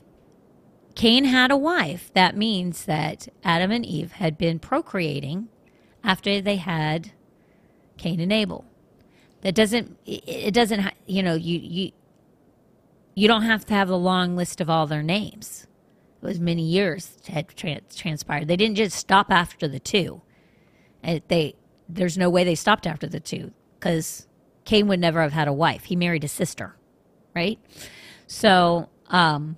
Cain 0.95 1.25
had 1.25 1.51
a 1.51 1.57
wife, 1.57 2.11
that 2.13 2.37
means 2.37 2.85
that 2.85 3.27
Adam 3.43 3.71
and 3.71 3.85
Eve 3.85 4.13
had 4.13 4.37
been 4.37 4.57
procreating 4.57 5.49
after 6.05 6.39
they 6.39 6.55
had 6.55 7.11
Cain 7.97 8.21
and 8.21 8.31
Abel. 8.31 8.63
That 9.41 9.53
doesn't 9.53 9.97
it 10.05 10.53
doesn't 10.53 10.93
you 11.05 11.21
know 11.23 11.35
you 11.35 11.59
you 11.59 11.91
you 13.15 13.27
don't 13.27 13.41
have 13.41 13.65
to 13.65 13.73
have 13.73 13.89
a 13.89 13.97
long 13.97 14.37
list 14.37 14.61
of 14.61 14.69
all 14.69 14.87
their 14.87 15.03
names. 15.03 15.66
Was 16.27 16.41
many 16.41 16.63
years 16.63 17.17
had 17.29 17.47
trans- 17.55 17.95
transpired. 17.95 18.49
They 18.49 18.57
didn't 18.57 18.75
just 18.75 18.97
stop 18.97 19.31
after 19.31 19.65
the 19.65 19.79
two. 19.79 20.21
And 21.01 21.21
they 21.29 21.55
there's 21.87 22.17
no 22.17 22.29
way 22.29 22.43
they 22.43 22.53
stopped 22.53 22.85
after 22.85 23.07
the 23.07 23.21
two 23.21 23.53
because 23.79 24.27
Cain 24.65 24.89
would 24.89 24.99
never 24.99 25.21
have 25.21 25.31
had 25.31 25.47
a 25.47 25.53
wife. 25.53 25.85
He 25.85 25.95
married 25.95 26.25
a 26.25 26.27
sister, 26.27 26.75
right? 27.33 27.57
So, 28.27 28.89
um, 29.07 29.55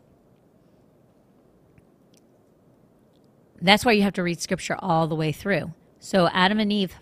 that's 3.59 3.83
why 3.83 3.93
you 3.93 4.03
have 4.03 4.13
to 4.13 4.21
read 4.21 4.39
scripture 4.39 4.75
all 4.77 5.07
the 5.07 5.15
way 5.15 5.31
through. 5.31 5.73
So, 5.97 6.29
Adam 6.31 6.59
and 6.59 6.71
Eve 6.71 6.93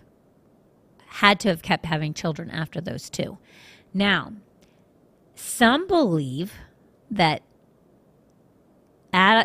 had 1.08 1.42
to 1.42 1.50
have 1.50 1.62
kept 1.62 1.86
having 1.86 2.14
children 2.14 2.50
after 2.50 2.80
those 2.80 3.10
two. 3.10 3.38
Now, 3.94 4.32
some 5.36 5.88
believe 5.88 6.54
that 7.12 7.42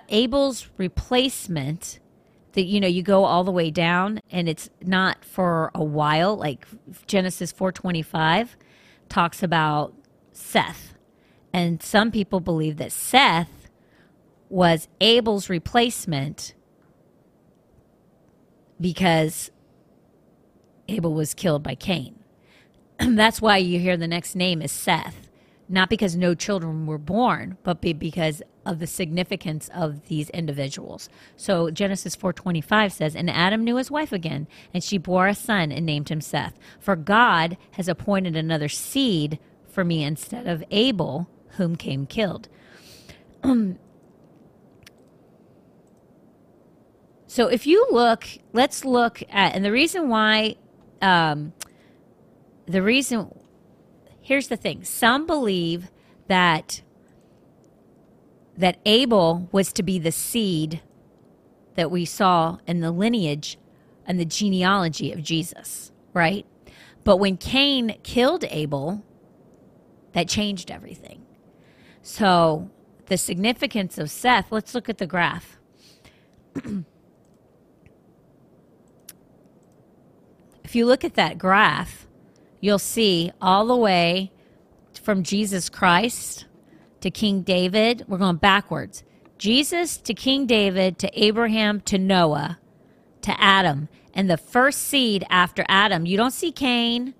Abel's 0.08 0.68
replacement 0.76 2.00
that 2.52 2.64
you 2.64 2.80
know 2.80 2.88
you 2.88 3.02
go 3.02 3.24
all 3.24 3.44
the 3.44 3.52
way 3.52 3.70
down 3.70 4.20
and 4.30 4.48
it's 4.48 4.68
not 4.82 5.24
for 5.24 5.70
a 5.74 5.82
while 5.82 6.36
like 6.36 6.66
genesis 7.06 7.52
425 7.52 8.56
talks 9.08 9.42
about 9.42 9.94
seth. 10.32 10.94
And 11.54 11.82
some 11.82 12.10
people 12.10 12.40
believe 12.40 12.76
that 12.78 12.92
seth 12.92 13.68
was 14.50 14.88
abel's 15.00 15.48
replacement 15.48 16.54
because 18.80 19.50
abel 20.88 21.14
was 21.14 21.34
killed 21.34 21.62
by 21.62 21.74
cain. 21.74 22.16
That's 22.98 23.40
why 23.40 23.58
you 23.58 23.78
hear 23.78 23.96
the 23.96 24.08
next 24.08 24.34
name 24.34 24.60
is 24.60 24.72
seth. 24.72 25.30
Not 25.68 25.88
because 25.88 26.16
no 26.16 26.34
children 26.34 26.86
were 26.86 26.98
born, 26.98 27.56
but 27.62 27.80
because 27.80 28.42
of 28.64 28.78
the 28.78 28.86
significance 28.86 29.68
of 29.74 30.08
these 30.08 30.30
individuals. 30.30 31.08
So 31.36 31.70
Genesis 31.70 32.14
4:25 32.14 32.92
says, 32.92 33.16
"And 33.16 33.28
Adam 33.30 33.64
knew 33.64 33.76
his 33.76 33.90
wife 33.90 34.12
again, 34.12 34.46
and 34.72 34.82
she 34.84 34.98
bore 34.98 35.26
a 35.28 35.34
son 35.34 35.72
and 35.72 35.84
named 35.86 36.10
him 36.10 36.20
Seth. 36.20 36.58
For 36.78 36.96
God 36.96 37.56
has 37.72 37.88
appointed 37.88 38.36
another 38.36 38.68
seed 38.68 39.38
for 39.66 39.84
me 39.84 40.04
instead 40.04 40.46
of 40.46 40.62
Abel, 40.70 41.28
whom 41.56 41.76
Cain 41.76 42.06
killed." 42.06 42.48
so 47.26 47.48
if 47.48 47.66
you 47.66 47.86
look, 47.90 48.26
let's 48.52 48.84
look 48.84 49.22
at, 49.30 49.54
and 49.54 49.64
the 49.64 49.72
reason 49.72 50.08
why, 50.08 50.56
um, 51.00 51.52
the 52.66 52.82
reason 52.82 53.28
here's 54.22 54.48
the 54.48 54.56
thing 54.56 54.84
some 54.84 55.26
believe 55.26 55.90
that 56.28 56.80
that 58.56 58.78
Abel 58.84 59.48
was 59.52 59.72
to 59.72 59.82
be 59.82 59.98
the 59.98 60.12
seed 60.12 60.82
that 61.74 61.90
we 61.90 62.04
saw 62.04 62.58
in 62.66 62.80
the 62.80 62.90
lineage 62.90 63.58
and 64.06 64.20
the 64.20 64.24
genealogy 64.24 65.12
of 65.12 65.22
Jesus, 65.22 65.92
right? 66.12 66.46
But 67.04 67.16
when 67.16 67.36
Cain 67.36 67.96
killed 68.02 68.44
Abel, 68.50 69.04
that 70.12 70.28
changed 70.28 70.70
everything. 70.70 71.24
So, 72.02 72.70
the 73.06 73.16
significance 73.16 73.98
of 73.98 74.10
Seth, 74.10 74.52
let's 74.52 74.74
look 74.74 74.88
at 74.88 74.98
the 74.98 75.06
graph. 75.06 75.58
if 80.64 80.74
you 80.74 80.84
look 80.86 81.04
at 81.04 81.14
that 81.14 81.38
graph, 81.38 82.06
you'll 82.60 82.78
see 82.78 83.32
all 83.40 83.66
the 83.66 83.76
way 83.76 84.32
from 85.00 85.22
Jesus 85.22 85.68
Christ 85.68 86.46
to 87.02 87.10
King 87.10 87.42
David. 87.42 88.04
We're 88.08 88.18
going 88.18 88.36
backwards. 88.36 89.04
Jesus 89.38 89.96
to 89.98 90.14
King 90.14 90.46
David 90.46 90.98
to 90.98 91.10
Abraham 91.20 91.80
to 91.82 91.98
Noah 91.98 92.58
to 93.22 93.40
Adam. 93.40 93.88
And 94.14 94.28
the 94.28 94.36
first 94.36 94.80
seed 94.80 95.24
after 95.30 95.64
Adam, 95.68 96.06
you 96.06 96.16
don't 96.16 96.32
see 96.32 96.52
Cain, 96.52 97.14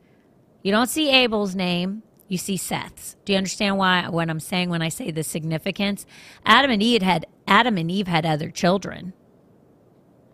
you 0.62 0.72
don't 0.72 0.88
see 0.88 1.10
Abel's 1.10 1.54
name, 1.54 2.02
you 2.28 2.38
see 2.38 2.56
Seth's. 2.56 3.16
Do 3.24 3.32
you 3.32 3.36
understand 3.36 3.78
why 3.78 4.08
what 4.08 4.30
I'm 4.30 4.40
saying 4.40 4.70
when 4.70 4.82
I 4.82 4.88
say 4.88 5.10
the 5.10 5.22
significance? 5.22 6.06
Adam 6.44 6.70
and 6.70 6.82
Eve 6.82 7.02
had 7.02 7.26
Adam 7.46 7.76
and 7.76 7.90
Eve 7.90 8.08
had 8.08 8.24
other 8.24 8.50
children. 8.50 9.12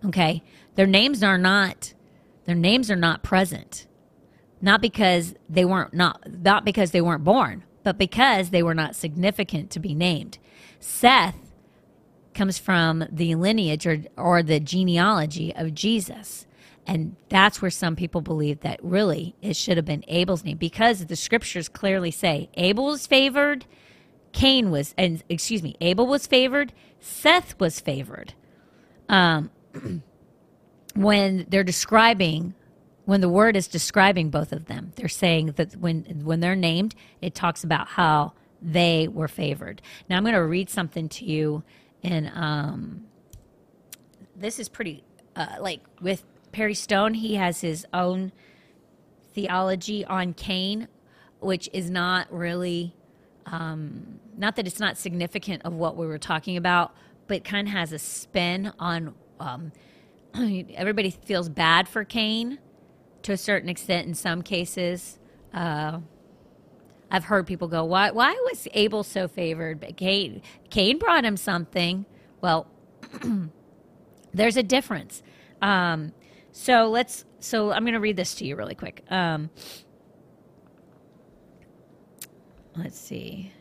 Okay? 0.04 0.42
Their 0.74 0.86
names 0.86 1.22
are 1.22 1.38
not 1.38 1.94
their 2.44 2.54
names 2.54 2.90
are 2.90 2.96
not 2.96 3.22
present 3.22 3.86
not 4.60 4.80
because 4.80 5.34
they 5.48 5.64
weren't 5.64 5.94
not 5.94 6.20
not 6.42 6.64
because 6.64 6.90
they 6.90 7.00
weren't 7.00 7.24
born, 7.24 7.64
but 7.82 7.98
because 7.98 8.50
they 8.50 8.62
were 8.62 8.74
not 8.74 8.96
significant 8.96 9.70
to 9.70 9.80
be 9.80 9.94
named. 9.94 10.38
Seth 10.80 11.36
comes 12.34 12.58
from 12.58 13.04
the 13.10 13.34
lineage 13.34 13.86
or, 13.86 14.02
or 14.16 14.42
the 14.42 14.60
genealogy 14.60 15.54
of 15.54 15.74
Jesus. 15.74 16.46
And 16.86 17.16
that's 17.28 17.60
where 17.60 17.70
some 17.70 17.96
people 17.96 18.22
believe 18.22 18.60
that 18.60 18.80
really 18.82 19.34
it 19.42 19.56
should 19.56 19.76
have 19.76 19.84
been 19.84 20.04
Abel's 20.08 20.44
name 20.44 20.56
because 20.56 21.04
the 21.04 21.16
scriptures 21.16 21.68
clearly 21.68 22.10
say 22.10 22.48
Abel 22.54 22.86
was 22.86 23.06
favored, 23.06 23.66
Cain 24.32 24.70
was, 24.70 24.94
and 24.96 25.22
excuse 25.28 25.62
me, 25.62 25.76
Abel 25.80 26.06
was 26.06 26.26
favored, 26.26 26.72
Seth 27.00 27.58
was 27.60 27.80
favored. 27.80 28.34
Um, 29.08 29.50
when 30.94 31.46
they're 31.48 31.64
describing 31.64 32.54
when 33.08 33.22
the 33.22 33.28
word 33.30 33.56
is 33.56 33.66
describing 33.66 34.28
both 34.28 34.52
of 34.52 34.66
them. 34.66 34.92
They're 34.96 35.08
saying 35.08 35.52
that 35.52 35.74
when 35.76 36.02
when 36.24 36.40
they're 36.40 36.54
named, 36.54 36.94
it 37.22 37.34
talks 37.34 37.64
about 37.64 37.88
how 37.88 38.34
they 38.60 39.08
were 39.08 39.28
favored. 39.28 39.80
Now 40.10 40.18
I'm 40.18 40.24
going 40.24 40.34
to 40.34 40.44
read 40.44 40.68
something 40.68 41.08
to 41.08 41.24
you, 41.24 41.62
and 42.02 42.30
um, 42.34 43.06
this 44.36 44.58
is 44.58 44.68
pretty 44.68 45.04
uh, 45.34 45.56
like 45.58 45.80
with 46.02 46.22
Perry 46.52 46.74
Stone. 46.74 47.14
He 47.14 47.36
has 47.36 47.62
his 47.62 47.86
own 47.94 48.30
theology 49.32 50.04
on 50.04 50.34
Cain, 50.34 50.86
which 51.40 51.70
is 51.72 51.88
not 51.88 52.30
really 52.30 52.94
um, 53.46 54.20
not 54.36 54.56
that 54.56 54.66
it's 54.66 54.80
not 54.80 54.98
significant 54.98 55.62
of 55.64 55.72
what 55.72 55.96
we 55.96 56.06
were 56.06 56.18
talking 56.18 56.58
about, 56.58 56.94
but 57.26 57.42
kind 57.42 57.68
of 57.68 57.72
has 57.72 57.90
a 57.90 57.98
spin 57.98 58.70
on. 58.78 59.14
Um, 59.40 59.72
everybody 60.74 61.08
feels 61.08 61.48
bad 61.48 61.88
for 61.88 62.04
Cain 62.04 62.58
to 63.28 63.34
a 63.34 63.36
certain 63.36 63.68
extent 63.68 64.08
in 64.08 64.14
some 64.14 64.40
cases. 64.42 65.18
Uh, 65.52 66.00
I've 67.10 67.24
heard 67.24 67.46
people 67.46 67.68
go, 67.68 67.84
"Why? 67.84 68.10
Why 68.10 68.32
was 68.50 68.66
Abel 68.74 69.02
so 69.04 69.28
favored?" 69.28 69.80
But 69.80 69.96
Cain, 69.96 70.42
Cain 70.70 70.98
brought 70.98 71.24
him 71.24 71.36
something. 71.36 72.06
Well, 72.40 72.66
there's 74.34 74.56
a 74.56 74.62
difference. 74.62 75.22
Um, 75.62 76.12
So 76.52 76.88
let's. 76.88 77.24
So 77.40 77.70
I'm 77.70 77.84
going 77.84 77.94
to 77.94 78.00
read 78.00 78.16
this 78.16 78.34
to 78.36 78.44
you 78.46 78.56
really 78.56 78.74
quick. 78.74 79.04
Um, 79.10 79.50
let's 82.76 82.98
see. 82.98 83.52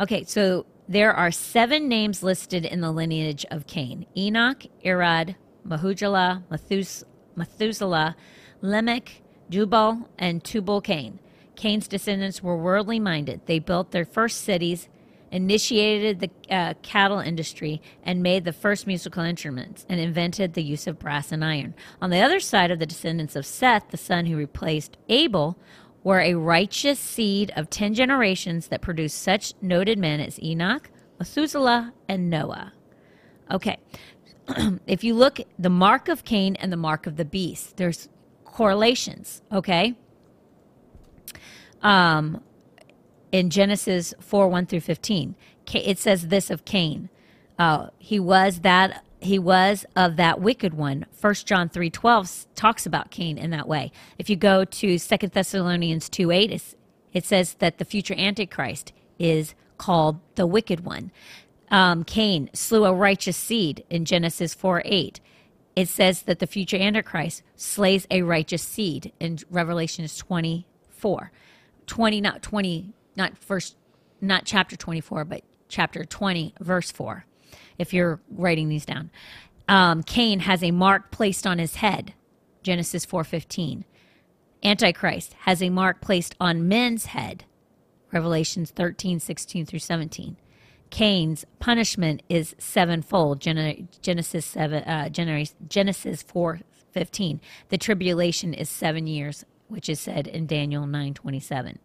Okay, 0.00 0.24
so 0.24 0.66
there 0.88 1.12
are 1.12 1.30
seven 1.30 1.88
names 1.88 2.22
listed 2.22 2.64
in 2.64 2.80
the 2.80 2.90
lineage 2.90 3.44
of 3.50 3.66
Cain: 3.66 4.06
Enoch, 4.16 4.64
Irad, 4.84 5.36
Mehujael, 5.66 6.42
Methus- 6.50 7.04
Methuselah, 7.36 8.16
Lamech, 8.60 9.22
Jubal, 9.50 10.08
and 10.18 10.42
Tubal 10.42 10.80
Cain. 10.80 11.20
Cain's 11.54 11.88
descendants 11.88 12.42
were 12.42 12.56
worldly 12.56 12.98
minded. 12.98 13.40
They 13.46 13.58
built 13.58 13.90
their 13.90 14.04
first 14.04 14.42
cities, 14.42 14.88
initiated 15.30 16.20
the 16.20 16.30
uh, 16.54 16.74
cattle 16.82 17.18
industry, 17.18 17.80
and 18.02 18.22
made 18.22 18.44
the 18.44 18.52
first 18.52 18.86
musical 18.86 19.22
instruments, 19.22 19.86
and 19.88 20.00
invented 20.00 20.54
the 20.54 20.62
use 20.62 20.86
of 20.86 20.98
brass 20.98 21.32
and 21.32 21.44
iron. 21.44 21.74
On 22.00 22.10
the 22.10 22.20
other 22.20 22.40
side 22.40 22.70
of 22.70 22.78
the 22.78 22.86
descendants 22.86 23.36
of 23.36 23.46
Seth, 23.46 23.90
the 23.90 23.96
son 23.96 24.26
who 24.26 24.36
replaced 24.36 24.96
Abel, 25.08 25.58
were 26.04 26.20
a 26.20 26.34
righteous 26.34 27.00
seed 27.00 27.52
of 27.56 27.68
ten 27.68 27.92
generations 27.94 28.68
that 28.68 28.82
produced 28.82 29.20
such 29.20 29.54
noted 29.60 29.98
men 29.98 30.20
as 30.20 30.40
Enoch, 30.42 30.90
Methuselah, 31.18 31.92
and 32.08 32.30
Noah. 32.30 32.72
Okay, 33.50 33.78
if 34.86 35.02
you 35.04 35.14
look 35.14 35.40
the 35.58 35.70
mark 35.70 36.08
of 36.08 36.24
Cain 36.24 36.56
and 36.56 36.72
the 36.72 36.76
mark 36.76 37.06
of 37.06 37.16
the 37.16 37.24
beast, 37.24 37.76
there's 37.76 38.08
correlations. 38.44 39.42
Okay, 39.52 39.96
um, 41.82 42.42
in 43.32 43.50
Genesis 43.50 44.14
4 44.20 44.48
1 44.48 44.66
through 44.66 44.80
15. 44.80 45.34
It 45.74 45.98
says 45.98 46.28
this 46.28 46.50
of 46.50 46.64
Cain. 46.64 47.08
Uh, 47.58 47.88
he 47.98 48.20
was 48.20 48.60
that 48.60 49.04
he 49.20 49.38
was 49.38 49.84
of 49.96 50.16
that 50.16 50.40
wicked 50.40 50.74
one. 50.74 51.06
First 51.12 51.46
John 51.46 51.68
3 51.68 51.90
12 51.90 52.46
talks 52.54 52.86
about 52.86 53.10
Cain 53.10 53.38
in 53.38 53.50
that 53.50 53.66
way. 53.66 53.90
If 54.18 54.30
you 54.30 54.36
go 54.36 54.64
to 54.64 54.98
Second 54.98 55.32
Thessalonians 55.32 56.08
2 56.08 56.30
8, 56.30 56.62
it 57.12 57.24
says 57.24 57.54
that 57.54 57.78
the 57.78 57.84
future 57.84 58.14
Antichrist 58.16 58.92
is 59.18 59.54
called 59.78 60.20
the 60.36 60.46
wicked 60.46 60.84
one. 60.84 61.10
Um, 61.70 62.04
Cain 62.04 62.50
slew 62.52 62.84
a 62.84 62.94
righteous 62.94 63.36
seed 63.36 63.84
in 63.90 64.04
Genesis 64.04 64.54
4 64.54 64.82
8. 64.84 65.20
It 65.74 65.88
says 65.88 66.22
that 66.22 66.38
the 66.38 66.46
future 66.46 66.76
Antichrist 66.78 67.42
slays 67.54 68.06
a 68.10 68.22
righteous 68.22 68.62
seed 68.62 69.12
in 69.20 69.38
Revelations 69.50 70.16
24. 70.16 71.30
20 71.86 72.20
not 72.20 72.42
20 72.42 72.92
not 73.16 73.38
first 73.38 73.76
not 74.20 74.44
chapter 74.44 74.76
24 74.76 75.24
but 75.24 75.42
chapter 75.68 76.04
20 76.04 76.54
verse 76.60 76.90
4 76.90 77.24
if 77.78 77.92
you're 77.94 78.20
writing 78.30 78.68
these 78.68 78.84
down 78.84 79.10
um, 79.68 80.02
cain 80.02 80.40
has 80.40 80.62
a 80.62 80.70
mark 80.70 81.10
placed 81.10 81.46
on 81.46 81.58
his 81.58 81.76
head 81.76 82.14
genesis 82.62 83.06
4.15 83.06 83.84
antichrist 84.62 85.34
has 85.40 85.62
a 85.62 85.70
mark 85.70 86.00
placed 86.00 86.34
on 86.40 86.68
men's 86.68 87.06
head 87.06 87.44
revelations 88.12 88.70
13 88.70 89.20
16 89.20 89.66
through 89.66 89.78
17 89.78 90.36
cain's 90.90 91.44
punishment 91.58 92.22
is 92.28 92.54
sevenfold 92.58 93.40
genesis 93.40 94.46
7 94.46 94.82
uh, 94.84 95.08
genesis 95.08 96.22
4.15 96.22 97.40
the 97.68 97.78
tribulation 97.78 98.54
is 98.54 98.68
seven 98.68 99.06
years 99.06 99.44
which 99.68 99.88
is 99.88 100.00
said 100.00 100.26
in 100.26 100.46
Daniel 100.46 100.84
9:27. 100.84 101.78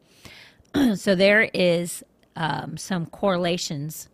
so 0.95 1.15
there 1.15 1.49
is 1.53 2.03
um, 2.35 2.77
some 2.77 3.05
correlations 3.05 4.09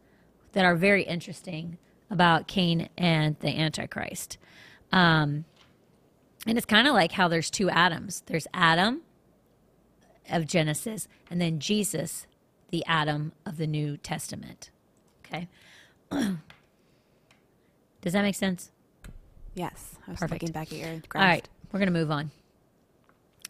that 0.53 0.65
are 0.65 0.75
very 0.75 1.03
interesting 1.03 1.77
about 2.09 2.47
Cain 2.47 2.89
and 2.97 3.37
the 3.39 3.49
Antichrist. 3.49 4.37
Um, 4.91 5.45
and 6.45 6.57
it's 6.57 6.65
kind 6.65 6.87
of 6.87 6.93
like 6.93 7.11
how 7.11 7.27
there's 7.27 7.49
two 7.49 7.69
Adams. 7.69 8.23
There's 8.25 8.47
Adam 8.53 9.01
of 10.31 10.47
Genesis, 10.47 11.07
and 11.29 11.41
then 11.41 11.59
Jesus, 11.59 12.25
the 12.69 12.85
Adam 12.85 13.33
of 13.45 13.57
the 13.57 13.67
New 13.67 13.97
Testament. 13.97 14.71
Okay. 15.27 15.47
Does 18.01 18.13
that 18.13 18.21
make 18.21 18.35
sense? 18.35 18.71
Yes. 19.53 19.95
I 20.07 20.11
was 20.11 20.19
Perfect. 20.19 20.41
looking 20.41 20.53
back 20.53 20.71
at 20.71 20.77
your 20.77 21.01
graph. 21.09 21.21
All 21.21 21.27
right. 21.27 21.49
We're 21.71 21.79
going 21.79 21.91
to 21.91 21.99
move 21.99 22.11
on. 22.11 22.31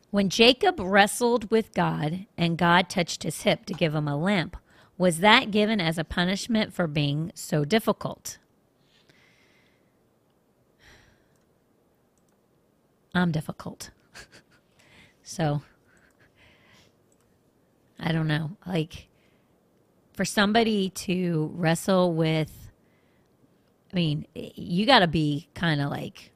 When 0.09 0.29
Jacob 0.29 0.79
wrestled 0.79 1.51
with 1.51 1.73
God 1.73 2.25
and 2.37 2.57
God 2.57 2.89
touched 2.89 3.23
his 3.23 3.41
hip 3.41 3.65
to 3.65 3.73
give 3.73 3.93
him 3.93 4.07
a 4.07 4.17
limp, 4.17 4.55
was 4.97 5.19
that 5.19 5.51
given 5.51 5.79
as 5.79 5.97
a 5.97 6.03
punishment 6.03 6.73
for 6.73 6.87
being 6.87 7.31
so 7.35 7.65
difficult? 7.65 8.37
I'm 13.13 13.31
difficult. 13.31 13.91
so 15.23 15.61
I 17.99 18.11
don't 18.11 18.27
know. 18.27 18.51
Like 18.65 19.06
for 20.17 20.25
somebody 20.25 20.89
to 20.89 21.51
wrestle 21.53 22.13
with 22.13 22.71
I 23.93 23.95
mean, 23.95 24.25
you 24.33 24.85
got 24.85 24.99
to 24.99 25.07
be 25.07 25.47
kind 25.53 25.79
of 25.79 25.89
like 25.89 26.31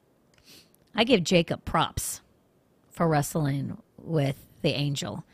I 0.94 1.04
give 1.04 1.24
Jacob 1.24 1.64
props 1.64 2.22
for 2.90 3.08
wrestling 3.08 3.76
with 3.98 4.36
the 4.62 4.70
angel. 4.70 5.24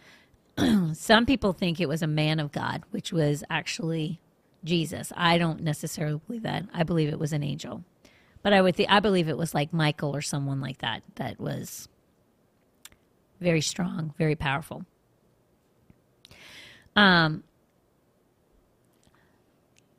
Some 0.95 1.27
people 1.27 1.53
think 1.53 1.79
it 1.81 1.89
was 1.89 2.03
a 2.03 2.09
man 2.09 2.41
of 2.41 2.51
God, 2.51 2.83
which 2.91 3.13
was 3.13 3.45
actually 3.51 4.21
Jesus. 4.65 5.13
I 5.17 5.39
don't 5.39 5.61
necessarily 5.61 6.21
believe 6.27 6.43
that. 6.43 6.65
I 6.73 6.83
believe 6.83 7.09
it 7.09 7.19
was 7.19 7.33
an 7.33 7.45
angel. 7.45 7.85
But 8.43 8.53
I 8.53 8.63
would 8.63 8.77
th- 8.77 8.89
I 8.89 9.01
believe 9.01 9.29
it 9.29 9.37
was 9.37 9.55
like 9.55 9.73
Michael 9.73 10.17
or 10.17 10.23
someone 10.23 10.61
like 10.61 10.79
that 10.79 11.03
that 11.17 11.39
was 11.39 11.89
very 13.41 13.61
strong, 13.61 14.15
very 14.17 14.35
powerful. 14.37 14.87
Um 16.97 17.45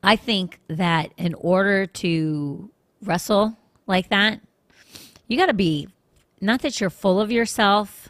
I 0.02 0.16
think 0.16 0.60
that 0.68 1.12
in 1.16 1.34
order 1.34 1.86
to 1.86 2.70
wrestle 3.02 3.58
like 3.86 4.08
that, 4.08 4.40
you 5.26 5.36
got 5.36 5.46
to 5.46 5.54
be 5.54 5.88
not 6.40 6.62
that 6.62 6.80
you're 6.80 6.90
full 6.90 7.20
of 7.20 7.30
yourself, 7.30 8.08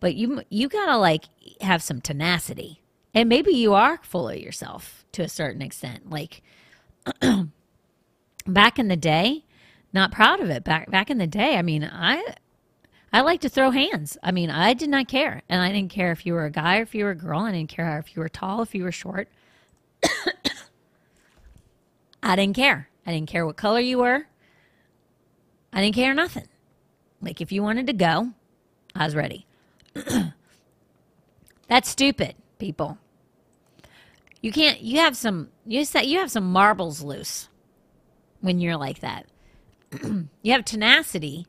but 0.00 0.14
you 0.14 0.42
you 0.50 0.68
got 0.68 0.86
to 0.86 0.98
like 0.98 1.24
have 1.60 1.82
some 1.82 2.00
tenacity. 2.00 2.82
And 3.14 3.28
maybe 3.28 3.52
you 3.52 3.74
are 3.74 4.00
full 4.02 4.28
of 4.28 4.38
yourself 4.38 5.04
to 5.12 5.22
a 5.22 5.28
certain 5.28 5.62
extent. 5.62 6.10
Like 6.10 6.42
back 8.46 8.78
in 8.78 8.88
the 8.88 8.96
day, 8.96 9.44
not 9.92 10.12
proud 10.12 10.40
of 10.40 10.50
it. 10.50 10.64
Back 10.64 10.90
back 10.90 11.10
in 11.10 11.18
the 11.18 11.26
day, 11.26 11.56
I 11.56 11.62
mean, 11.62 11.84
I 11.84 12.34
I 13.12 13.20
like 13.20 13.40
to 13.42 13.48
throw 13.48 13.70
hands. 13.70 14.18
I 14.22 14.32
mean, 14.32 14.50
I 14.50 14.74
did 14.74 14.90
not 14.90 15.06
care. 15.06 15.42
And 15.48 15.62
I 15.62 15.70
didn't 15.72 15.92
care 15.92 16.10
if 16.10 16.26
you 16.26 16.34
were 16.34 16.46
a 16.46 16.50
guy 16.50 16.78
or 16.78 16.82
if 16.82 16.94
you 16.94 17.04
were 17.04 17.12
a 17.12 17.16
girl. 17.16 17.40
I 17.40 17.52
didn't 17.52 17.70
care 17.70 17.98
if 17.98 18.14
you 18.14 18.20
were 18.20 18.28
tall, 18.28 18.60
if 18.60 18.74
you 18.74 18.82
were 18.82 18.92
short. 18.92 19.28
I 22.24 22.36
didn't 22.36 22.56
care. 22.56 22.88
I 23.06 23.12
didn't 23.12 23.28
care 23.28 23.44
what 23.44 23.56
color 23.56 23.80
you 23.80 23.98
were. 23.98 24.26
I 25.72 25.82
didn't 25.82 25.94
care 25.94 26.14
nothing. 26.14 26.48
Like 27.20 27.40
if 27.40 27.52
you 27.52 27.62
wanted 27.62 27.86
to 27.88 27.92
go, 27.92 28.30
I 28.94 29.04
was 29.04 29.14
ready. 29.14 29.46
That's 31.68 31.88
stupid, 31.88 32.34
people. 32.58 32.98
You 34.40 34.52
can't. 34.52 34.80
You 34.80 35.00
have 35.00 35.16
some. 35.16 35.50
You 35.66 35.84
say 35.84 36.04
you 36.04 36.18
have 36.18 36.30
some 36.30 36.50
marbles 36.50 37.02
loose 37.02 37.48
when 38.40 38.58
you're 38.58 38.76
like 38.76 39.00
that. 39.00 39.26
you 40.42 40.52
have 40.52 40.64
tenacity, 40.64 41.46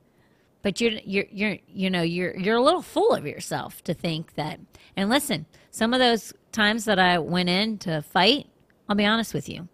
but 0.62 0.82
you're 0.82 0.94
you're 1.04 1.26
you're 1.32 1.58
you 1.68 1.90
know 1.90 2.02
you're 2.02 2.36
you're 2.38 2.58
a 2.58 2.62
little 2.62 2.82
full 2.82 3.14
of 3.14 3.26
yourself 3.26 3.84
to 3.84 3.94
think 3.94 4.36
that. 4.36 4.60
And 4.96 5.10
listen, 5.10 5.46
some 5.72 5.94
of 5.94 6.00
those 6.00 6.34
times 6.52 6.86
that 6.86 7.00
I 7.00 7.20
went 7.20 7.50
in 7.50 7.78
to 7.80 8.02
fight, 8.02 8.48
I'll 8.88 8.96
be 8.96 9.06
honest 9.06 9.34
with 9.34 9.50
you. 9.50 9.68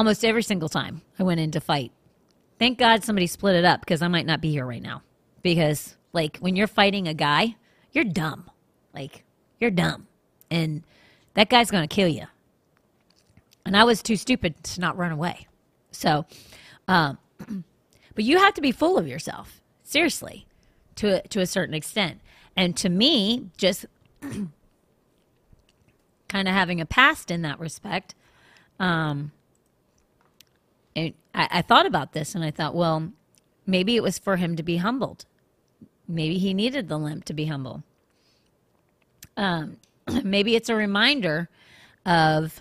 Almost 0.00 0.24
every 0.24 0.42
single 0.42 0.70
time 0.70 1.02
I 1.18 1.24
went 1.24 1.40
in 1.40 1.50
to 1.50 1.60
fight, 1.60 1.92
Thank 2.58 2.78
God 2.78 3.04
somebody 3.04 3.26
split 3.26 3.54
it 3.54 3.66
up 3.66 3.80
because 3.80 4.00
I 4.00 4.08
might 4.08 4.24
not 4.24 4.40
be 4.40 4.50
here 4.50 4.66
right 4.66 4.82
now. 4.82 5.02
Because, 5.42 5.96
like, 6.14 6.38
when 6.38 6.56
you're 6.56 6.66
fighting 6.66 7.06
a 7.06 7.14
guy, 7.14 7.56
you're 7.92 8.04
dumb. 8.04 8.50
Like, 8.94 9.24
you're 9.58 9.70
dumb. 9.70 10.06
And 10.50 10.84
that 11.34 11.48
guy's 11.48 11.70
going 11.70 11.88
to 11.88 11.94
kill 11.94 12.08
you. 12.08 12.24
And 13.64 13.74
I 13.74 13.84
was 13.84 14.02
too 14.02 14.16
stupid 14.16 14.62
to 14.62 14.80
not 14.80 14.98
run 14.98 15.12
away. 15.12 15.48
So, 15.90 16.26
um, 16.86 17.16
but 18.14 18.24
you 18.24 18.38
have 18.38 18.54
to 18.54 18.60
be 18.60 18.72
full 18.72 18.98
of 18.98 19.08
yourself, 19.08 19.62
seriously, 19.82 20.46
to 20.96 21.26
to 21.28 21.40
a 21.40 21.46
certain 21.46 21.74
extent. 21.74 22.20
And 22.56 22.74
to 22.76 22.90
me, 22.90 23.46
just 23.56 23.86
kind 24.20 24.50
of 26.48 26.54
having 26.54 26.80
a 26.80 26.86
past 26.86 27.30
in 27.30 27.40
that 27.42 27.58
respect, 27.58 28.14
um, 28.78 29.32
I, 30.96 31.14
I 31.34 31.62
thought 31.62 31.86
about 31.86 32.12
this 32.12 32.34
and 32.34 32.44
I 32.44 32.50
thought, 32.50 32.74
well, 32.74 33.12
maybe 33.66 33.96
it 33.96 34.02
was 34.02 34.18
for 34.18 34.36
him 34.36 34.56
to 34.56 34.62
be 34.62 34.78
humbled. 34.78 35.24
Maybe 36.08 36.38
he 36.38 36.54
needed 36.54 36.88
the 36.88 36.98
limp 36.98 37.24
to 37.26 37.34
be 37.34 37.46
humble. 37.46 37.84
Um, 39.36 39.76
maybe 40.24 40.56
it's 40.56 40.68
a 40.68 40.74
reminder 40.74 41.48
of, 42.04 42.60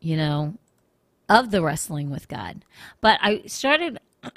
you 0.00 0.16
know, 0.16 0.54
of 1.28 1.50
the 1.52 1.62
wrestling 1.62 2.10
with 2.10 2.28
God. 2.28 2.64
But 3.00 3.18
I 3.22 3.42
started. 3.46 3.98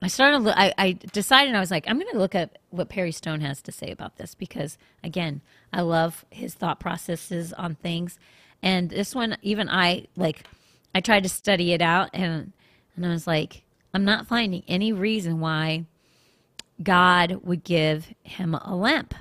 I 0.00 0.06
started. 0.06 0.46
I, 0.48 0.74
I 0.76 0.92
decided 0.92 1.54
I 1.54 1.60
was 1.60 1.70
like, 1.70 1.88
I'm 1.88 1.98
going 1.98 2.12
to 2.12 2.18
look 2.18 2.34
at 2.34 2.58
what 2.70 2.88
Perry 2.88 3.12
Stone 3.12 3.40
has 3.40 3.62
to 3.62 3.72
say 3.72 3.90
about 3.90 4.16
this 4.16 4.34
because, 4.34 4.76
again, 5.02 5.40
I 5.72 5.80
love 5.80 6.24
his 6.30 6.54
thought 6.54 6.78
processes 6.80 7.52
on 7.52 7.76
things, 7.76 8.18
and 8.62 8.90
this 8.90 9.14
one, 9.14 9.36
even 9.42 9.68
I 9.68 10.06
like, 10.16 10.44
I 10.94 11.00
tried 11.00 11.22
to 11.22 11.28
study 11.28 11.72
it 11.72 11.82
out, 11.82 12.10
and 12.12 12.52
and 12.96 13.06
I 13.06 13.10
was 13.10 13.26
like, 13.26 13.62
I'm 13.94 14.04
not 14.04 14.26
finding 14.26 14.62
any 14.66 14.92
reason 14.92 15.40
why 15.40 15.84
God 16.82 17.40
would 17.44 17.64
give 17.64 18.12
him 18.22 18.54
a 18.54 18.76
limp. 18.76 19.14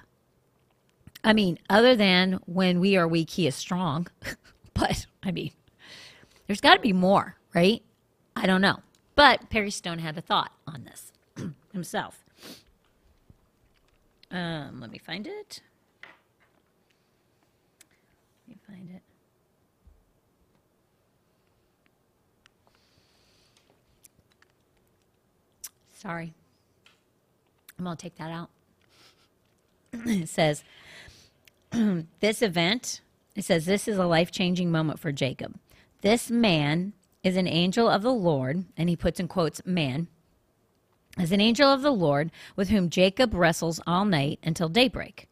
I 1.24 1.34
mean, 1.34 1.60
other 1.70 1.96
than 1.96 2.40
when 2.46 2.80
we 2.80 2.96
are 2.98 3.08
weak, 3.08 3.32
he 3.32 3.48
is 3.48 3.56
strong. 3.56 4.08
but 4.74 5.06
I 5.24 5.32
mean, 5.32 5.52
there's 6.46 6.62
got 6.62 6.76
to 6.76 6.80
be 6.80 6.94
more, 6.94 7.36
right? 7.54 7.84
I 8.36 8.46
don't 8.46 8.62
know. 8.62 8.80
But 9.16 9.50
Perry 9.50 9.72
Stone 9.72 10.00
had 10.00 10.18
a 10.18 10.22
thought 10.22 10.52
on 10.68 10.86
this 10.86 11.12
himself. 11.74 12.24
Um, 14.30 14.80
let 14.80 14.92
me 14.92 15.00
find 15.00 15.26
it. 15.26 15.62
Let 18.48 18.56
me 18.56 18.58
find 18.68 18.90
it. 18.90 19.02
Sorry. 25.98 26.36
I'm 27.78 27.86
going 27.86 27.98
to 27.98 28.02
take 28.02 28.18
that 28.18 28.30
out. 28.30 28.50
it 29.94 30.30
says, 30.30 30.64
this 32.20 32.44
event, 32.44 33.02
it 33.36 33.46
says, 33.46 33.66
this 33.66 33.88
is 33.88 33.98
a 33.98 34.06
life 34.06 34.30
changing 34.30 34.72
moment 34.72 35.00
for 35.00 35.12
Jacob. 35.12 35.58
This 36.02 36.30
man 36.30 36.94
is 37.24 37.36
an 37.36 37.48
angel 37.48 37.90
of 37.90 38.04
the 38.04 38.14
Lord, 38.14 38.66
and 38.78 38.90
he 38.90 38.96
puts 38.96 39.20
in 39.20 39.28
quotes, 39.28 39.66
man, 39.66 40.08
is 41.20 41.32
an 41.32 41.42
angel 41.42 41.74
of 41.74 41.82
the 41.82 41.92
Lord 41.92 42.30
with 42.56 42.70
whom 42.70 42.92
Jacob 42.92 43.34
wrestles 43.34 43.82
all 43.88 44.06
night 44.06 44.38
until 44.44 44.70
daybreak. 44.70 45.28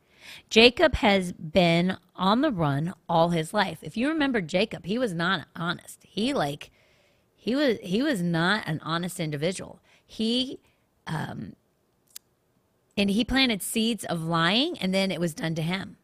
Jacob 0.49 0.95
has 0.95 1.31
been 1.31 1.97
on 2.15 2.41
the 2.41 2.51
run 2.51 2.95
all 3.07 3.29
his 3.29 3.53
life. 3.53 3.77
If 3.83 3.95
you 3.95 4.09
remember 4.09 4.41
Jacob, 4.41 4.87
he 4.87 4.97
was 4.97 5.13
not 5.13 5.47
honest. 5.55 5.99
He 6.01 6.33
like 6.33 6.71
he 7.35 7.53
was 7.53 7.77
he 7.83 8.01
was 8.01 8.23
not 8.23 8.67
an 8.67 8.79
honest 8.83 9.19
individual. 9.19 9.79
He 10.05 10.59
um 11.07 11.55
and 12.97 13.09
he 13.09 13.25
planted 13.25 13.61
seeds 13.61 14.05
of 14.05 14.23
lying 14.23 14.77
and 14.79 14.93
then 14.93 15.11
it 15.11 15.19
was 15.19 15.33
done 15.33 15.55
to 15.55 15.61
him. 15.61 15.97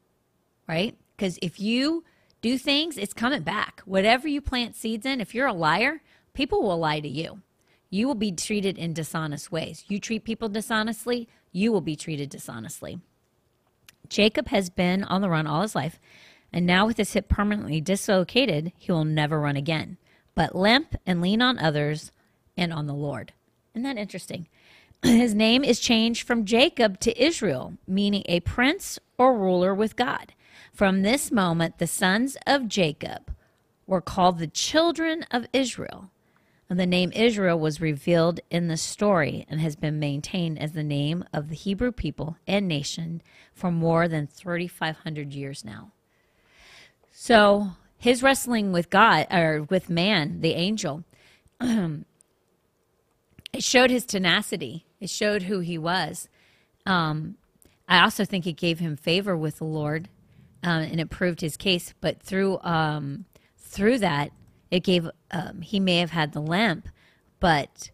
Right? 0.68 0.98
Cuz 1.18 1.38
if 1.42 1.60
you 1.60 2.04
do 2.42 2.58
things, 2.58 2.98
it's 2.98 3.14
coming 3.14 3.44
back. 3.44 3.82
Whatever 3.86 4.28
you 4.28 4.42
plant 4.42 4.76
seeds 4.76 5.06
in, 5.06 5.22
if 5.22 5.36
you're 5.36 5.48
a 5.48 5.54
liar, 5.54 6.02
people 6.34 6.64
will 6.64 6.78
lie 6.80 7.00
to 7.00 7.08
you. 7.08 7.42
You 7.90 8.08
will 8.08 8.16
be 8.16 8.32
treated 8.32 8.78
in 8.78 8.94
dishonest 8.94 9.52
ways. 9.52 9.86
You 9.88 10.00
treat 10.00 10.24
people 10.24 10.50
dishonestly, 10.50 11.28
you 11.52 11.72
will 11.72 11.82
be 11.82 11.96
treated 11.96 12.30
dishonestly. 12.30 13.00
Jacob 14.08 14.48
has 14.48 14.70
been 14.70 15.04
on 15.04 15.22
the 15.22 15.30
run 15.30 15.46
all 15.46 15.62
his 15.62 15.76
life, 15.76 16.00
and 16.52 16.66
now 16.66 16.86
with 16.86 16.98
his 16.98 17.14
hip 17.14 17.30
permanently 17.30 17.80
dislocated, 17.80 18.72
he 18.78 18.92
will 18.92 19.06
never 19.06 19.40
run 19.40 19.56
again, 19.56 19.98
but 20.36 20.56
limp 20.56 20.96
and 21.06 21.22
lean 21.22 21.42
on 21.42 21.60
others 21.60 22.12
and 22.58 22.74
on 22.74 22.88
the 22.88 22.94
Lord. 22.94 23.34
Isn't 23.74 23.84
that 23.84 23.98
interesting? 23.98 24.48
His 25.04 25.34
name 25.34 25.64
is 25.64 25.80
changed 25.80 26.28
from 26.28 26.46
Jacob 26.46 27.00
to 27.02 27.24
Israel, 27.24 27.74
meaning 27.88 28.24
a 28.26 28.42
prince 28.42 29.00
or 29.18 29.38
ruler 29.38 29.74
with 29.74 29.96
God. 29.96 30.34
From 30.74 31.02
this 31.02 31.32
moment, 31.32 31.78
the 31.78 31.88
sons 31.88 32.38
of 32.46 32.68
Jacob 32.68 33.34
were 33.88 34.02
called 34.02 34.40
the 34.40 34.48
children 34.48 35.26
of 35.32 35.48
Israel. 35.54 36.12
And 36.70 36.80
the 36.80 36.86
name 36.86 37.12
Israel 37.14 37.60
was 37.60 37.82
revealed 37.82 38.40
in 38.50 38.70
the 38.70 38.78
story 38.78 39.46
and 39.50 39.60
has 39.60 39.76
been 39.76 40.00
maintained 40.00 40.58
as 40.60 40.72
the 40.72 40.84
name 40.84 41.26
of 41.34 41.50
the 41.50 41.56
Hebrew 41.56 41.92
people 41.92 42.38
and 42.48 42.68
nation 42.68 43.22
for 43.54 43.72
more 43.72 44.08
than 44.08 44.28
3,500 44.28 45.34
years 45.34 45.66
now. 45.66 45.92
So 47.12 47.72
his 47.98 48.24
wrestling 48.24 48.72
with 48.72 48.90
God, 48.90 49.28
or 49.30 49.64
with 49.70 49.90
man, 49.90 50.40
the 50.40 50.54
angel, 50.54 51.04
it 53.54 53.64
showed 53.64 53.90
his 53.90 54.06
tenacity. 54.06 54.86
It 55.00 55.10
showed 55.10 55.44
who 55.44 55.60
he 55.60 55.78
was. 55.78 56.30
Um, 56.86 57.38
I 57.88 58.02
also 58.02 58.24
think 58.24 58.48
it 58.48 58.54
gave 58.54 58.80
him 58.80 58.96
favor 58.96 59.36
with 59.36 59.58
the 59.58 59.66
Lord, 59.66 60.08
um, 60.64 60.82
and 60.84 61.00
it 61.00 61.10
proved 61.10 61.42
his 61.42 61.58
case. 61.58 61.94
But 62.00 62.22
through 62.22 62.60
um, 62.62 63.26
through 63.58 64.00
that, 64.00 64.32
it 64.70 64.84
gave 64.84 65.10
um, 65.32 65.62
he 65.62 65.80
may 65.80 65.98
have 65.98 66.12
had 66.12 66.32
the 66.32 66.42
lamp, 66.42 66.88
but 67.40 67.92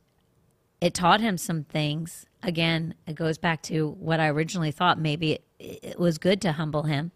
it 0.79 0.93
taught 0.93 1.21
him 1.21 1.37
some 1.37 1.63
things. 1.63 2.25
Again, 2.43 2.93
it 3.07 3.15
goes 3.15 3.37
back 3.39 3.63
to 3.63 3.89
what 3.99 4.19
I 4.19 4.27
originally 4.27 4.71
thought. 4.71 4.99
Maybe 4.99 5.33
it, 5.33 5.43
it 5.59 5.99
was 5.99 6.19
good 6.19 6.41
to 6.41 6.51
humble 6.51 6.83
him, 6.83 7.11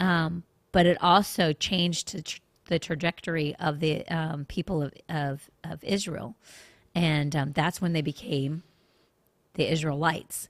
um, 0.00 0.42
but 0.72 0.86
it 0.86 0.98
also 1.00 1.52
changed 1.52 2.12
the, 2.12 2.22
tra- 2.22 2.40
the 2.66 2.78
trajectory 2.80 3.54
of 3.60 3.78
the 3.78 4.04
um, 4.08 4.44
people 4.46 4.82
of, 4.82 4.92
of 5.08 5.48
of 5.62 5.84
Israel, 5.84 6.34
and 6.94 7.34
um, 7.34 7.52
that's 7.52 7.80
when 7.80 7.92
they 7.92 8.02
became 8.02 8.62
the 9.54 9.70
Israelites. 9.70 10.48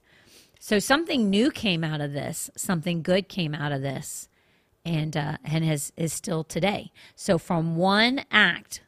So 0.59 0.79
something 0.79 1.29
new 1.29 1.51
came 1.51 1.83
out 1.83 2.01
of 2.01 2.13
this. 2.13 2.49
Something 2.55 3.01
good 3.01 3.27
came 3.27 3.53
out 3.53 3.71
of 3.71 3.81
this 3.81 4.29
and 4.85 5.17
uh, 5.17 5.37
and 5.43 5.65
has 5.65 5.91
is 5.97 6.13
still 6.13 6.43
today. 6.43 6.91
So 7.15 7.37
from 7.37 7.75
one 7.75 8.25
act 8.31 8.81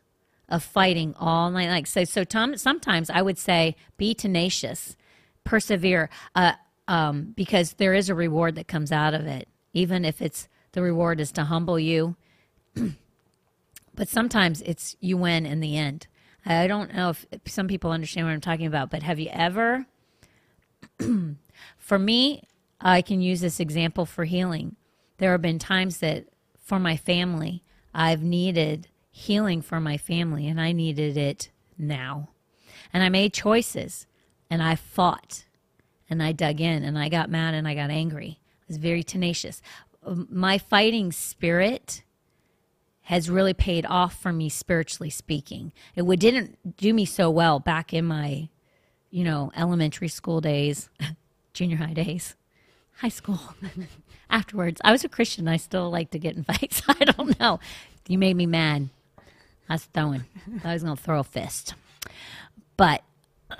of 0.49 0.63
fighting 0.63 1.13
all 1.19 1.51
night, 1.51 1.69
like 1.69 1.87
so, 1.87 2.03
so 2.03 2.23
Tom, 2.23 2.55
sometimes 2.57 3.09
I 3.09 3.21
would 3.21 3.37
say 3.37 3.75
be 3.97 4.13
tenacious, 4.13 4.95
persevere, 5.43 6.09
uh, 6.35 6.53
um, 6.87 7.33
because 7.35 7.73
there 7.73 7.93
is 7.93 8.09
a 8.09 8.15
reward 8.15 8.55
that 8.55 8.67
comes 8.67 8.91
out 8.91 9.13
of 9.13 9.25
it, 9.25 9.47
even 9.73 10.05
if 10.05 10.21
it's 10.21 10.47
the 10.71 10.81
reward 10.81 11.19
is 11.19 11.31
to 11.33 11.45
humble 11.45 11.79
you. 11.79 12.15
but 13.95 14.07
sometimes 14.07 14.61
it's 14.61 14.95
you 15.01 15.17
win 15.17 15.45
in 15.45 15.59
the 15.59 15.75
end. 15.75 16.07
I 16.47 16.67
don't 16.67 16.93
know 16.93 17.09
if 17.09 17.25
some 17.45 17.67
people 17.67 17.91
understand 17.91 18.27
what 18.27 18.33
I'm 18.33 18.41
talking 18.41 18.67
about, 18.67 18.89
but 18.89 19.03
have 19.03 19.19
you 19.19 19.29
ever? 19.31 19.85
for 21.77 21.99
me, 21.99 22.43
I 22.79 23.01
can 23.01 23.21
use 23.21 23.41
this 23.41 23.59
example 23.59 24.05
for 24.05 24.25
healing 24.25 24.75
there 25.17 25.31
have 25.31 25.41
been 25.41 25.59
times 25.59 25.97
that 25.99 26.25
for 26.63 26.79
my 26.79 26.95
family, 26.95 27.63
I've 27.93 28.23
needed 28.23 28.87
healing 29.09 29.61
for 29.61 29.79
my 29.79 29.97
family 29.97 30.47
and 30.47 30.61
I 30.61 30.71
needed 30.71 31.17
it 31.17 31.49
now. 31.77 32.29
And 32.93 33.03
I 33.03 33.09
made 33.09 33.33
choices 33.33 34.05
and 34.49 34.61
I 34.61 34.75
fought 34.75 35.45
and 36.09 36.21
I 36.21 36.31
dug 36.31 36.61
in 36.61 36.83
and 36.83 36.97
I 36.97 37.09
got 37.09 37.29
mad 37.29 37.53
and 37.53 37.67
I 37.67 37.73
got 37.73 37.89
angry. 37.89 38.39
I 38.61 38.65
was 38.67 38.77
very 38.77 39.03
tenacious. 39.03 39.61
My 40.05 40.57
fighting 40.57 41.11
spirit 41.11 42.03
has 43.07 43.29
really 43.29 43.53
paid 43.53 43.85
off 43.85 44.19
for 44.21 44.31
me 44.31 44.49
spiritually 44.49 45.09
speaking. 45.09 45.73
It 45.95 46.03
didn't 46.19 46.77
do 46.77 46.93
me 46.93 47.05
so 47.05 47.29
well 47.29 47.59
back 47.59 47.93
in 47.93 48.05
my, 48.05 48.49
you 49.09 49.23
know, 49.23 49.51
elementary 49.55 50.07
school 50.07 50.41
days, 50.41 50.89
junior 51.53 51.77
high 51.77 51.93
days, 51.93 52.35
high 52.97 53.09
school. 53.09 53.39
afterwards. 54.29 54.81
I 54.83 54.91
was 54.91 55.03
a 55.03 55.09
Christian. 55.09 55.47
I 55.47 55.57
still 55.57 55.89
like 55.89 56.11
to 56.11 56.19
get 56.19 56.35
in 56.35 56.43
fights. 56.43 56.81
I 56.87 57.05
don't 57.05 57.39
know. 57.39 57.59
You 58.07 58.17
made 58.17 58.35
me 58.35 58.45
mad. 58.45 58.89
I 59.69 59.73
was 59.73 59.85
throwing. 59.85 60.25
I 60.63 60.73
was 60.73 60.83
to 60.83 61.01
throw 61.01 61.19
a 61.19 61.23
fist. 61.23 61.75
But 62.77 63.03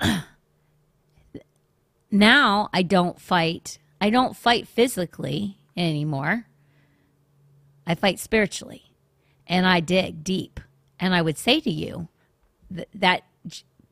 now 2.10 2.70
I 2.72 2.82
don't 2.82 3.20
fight. 3.20 3.78
I 4.00 4.10
don't 4.10 4.36
fight 4.36 4.66
physically 4.66 5.58
anymore. 5.76 6.46
I 7.86 7.94
fight 7.94 8.18
spiritually. 8.18 8.87
And 9.48 9.66
I 9.66 9.80
dig 9.80 10.22
deep. 10.22 10.60
And 11.00 11.14
I 11.14 11.22
would 11.22 11.38
say 11.38 11.58
to 11.60 11.70
you 11.70 12.08
that 12.94 13.22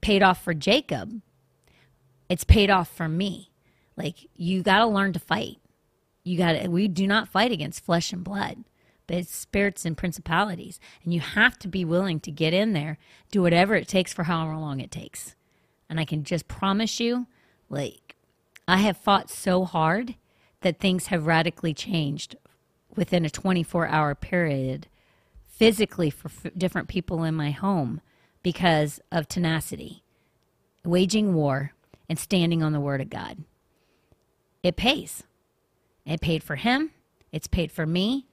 paid 0.00 0.22
off 0.22 0.44
for 0.44 0.54
Jacob. 0.54 1.22
It's 2.28 2.44
paid 2.44 2.70
off 2.70 2.88
for 2.88 3.08
me. 3.08 3.50
Like 3.96 4.28
you 4.36 4.62
got 4.62 4.78
to 4.78 4.86
learn 4.86 5.12
to 5.14 5.18
fight 5.18 5.58
you 6.26 6.36
got 6.36 6.52
to 6.54 6.68
we 6.68 6.88
do 6.88 7.06
not 7.06 7.28
fight 7.28 7.52
against 7.52 7.84
flesh 7.84 8.12
and 8.12 8.24
blood, 8.24 8.64
but 9.06 9.18
it's 9.18 9.34
spirits 9.34 9.84
and 9.84 9.96
principalities. 9.96 10.80
And 11.04 11.14
you 11.14 11.20
have 11.20 11.56
to 11.60 11.68
be 11.68 11.84
willing 11.84 12.18
to 12.20 12.32
get 12.32 12.52
in 12.52 12.72
there, 12.72 12.98
do 13.30 13.42
whatever 13.42 13.76
it 13.76 13.86
takes 13.86 14.12
for 14.12 14.24
however 14.24 14.56
long 14.56 14.80
it 14.80 14.90
takes. 14.90 15.36
And 15.88 16.00
I 16.00 16.04
can 16.04 16.24
just 16.24 16.48
promise 16.48 16.98
you, 16.98 17.28
like, 17.70 18.16
I 18.66 18.78
have 18.78 18.96
fought 18.96 19.30
so 19.30 19.64
hard 19.64 20.16
that 20.62 20.80
things 20.80 21.06
have 21.06 21.28
radically 21.28 21.72
changed 21.72 22.34
within 22.96 23.24
a 23.24 23.30
24 23.30 23.86
hour 23.86 24.16
period 24.16 24.88
physically 25.56 26.10
for 26.10 26.28
f- 26.28 26.52
different 26.56 26.88
people 26.88 27.24
in 27.24 27.34
my 27.34 27.50
home 27.50 28.00
because 28.42 29.00
of 29.10 29.26
tenacity, 29.26 30.04
waging 30.84 31.34
war, 31.34 31.72
and 32.08 32.18
standing 32.18 32.62
on 32.62 32.72
the 32.72 32.80
word 32.80 33.00
of 33.00 33.10
God. 33.10 33.38
It 34.62 34.76
pays. 34.76 35.24
It 36.04 36.20
paid 36.20 36.44
for 36.44 36.56
him, 36.56 36.92
it's 37.32 37.48
paid 37.48 37.72
for 37.72 37.86
me. 37.86 38.26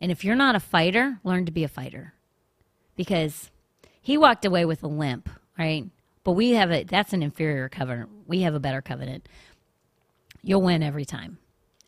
And 0.00 0.10
if 0.10 0.24
you're 0.24 0.34
not 0.34 0.56
a 0.56 0.60
fighter, 0.60 1.20
learn 1.22 1.44
to 1.44 1.52
be 1.52 1.62
a 1.62 1.68
fighter 1.68 2.14
because 2.96 3.50
he 4.00 4.16
walked 4.16 4.44
away 4.44 4.64
with 4.64 4.82
a 4.82 4.88
limp, 4.88 5.28
right? 5.58 5.84
But 6.24 6.32
we 6.32 6.50
have 6.50 6.70
a 6.70 6.84
that's 6.84 7.12
an 7.12 7.22
inferior 7.22 7.68
covenant. 7.68 8.08
We 8.26 8.40
have 8.40 8.54
a 8.54 8.60
better 8.60 8.80
covenant. 8.80 9.28
You'll 10.42 10.62
win 10.62 10.82
every 10.82 11.04
time. 11.04 11.38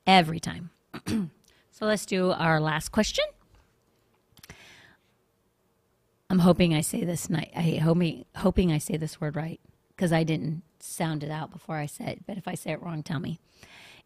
Every 0.06 0.40
time. 0.40 0.70
so 1.06 1.86
let's 1.86 2.06
do 2.06 2.32
our 2.32 2.60
last 2.60 2.90
question. 2.90 3.24
I'm 6.32 6.38
hoping 6.38 6.74
I 6.74 6.80
say 6.80 7.04
this 7.04 7.28
night. 7.28 7.52
I 7.54 7.60
hoping 7.76 8.24
hoping 8.36 8.72
I 8.72 8.78
say 8.78 8.96
this 8.96 9.20
word 9.20 9.36
right 9.36 9.60
because 9.94 10.14
I 10.14 10.24
didn't 10.24 10.62
sound 10.80 11.22
it 11.22 11.30
out 11.30 11.50
before 11.50 11.76
I 11.76 11.84
said. 11.84 12.08
it. 12.08 12.26
But 12.26 12.38
if 12.38 12.48
I 12.48 12.54
say 12.54 12.72
it 12.72 12.82
wrong, 12.82 13.02
tell 13.02 13.20
me. 13.20 13.38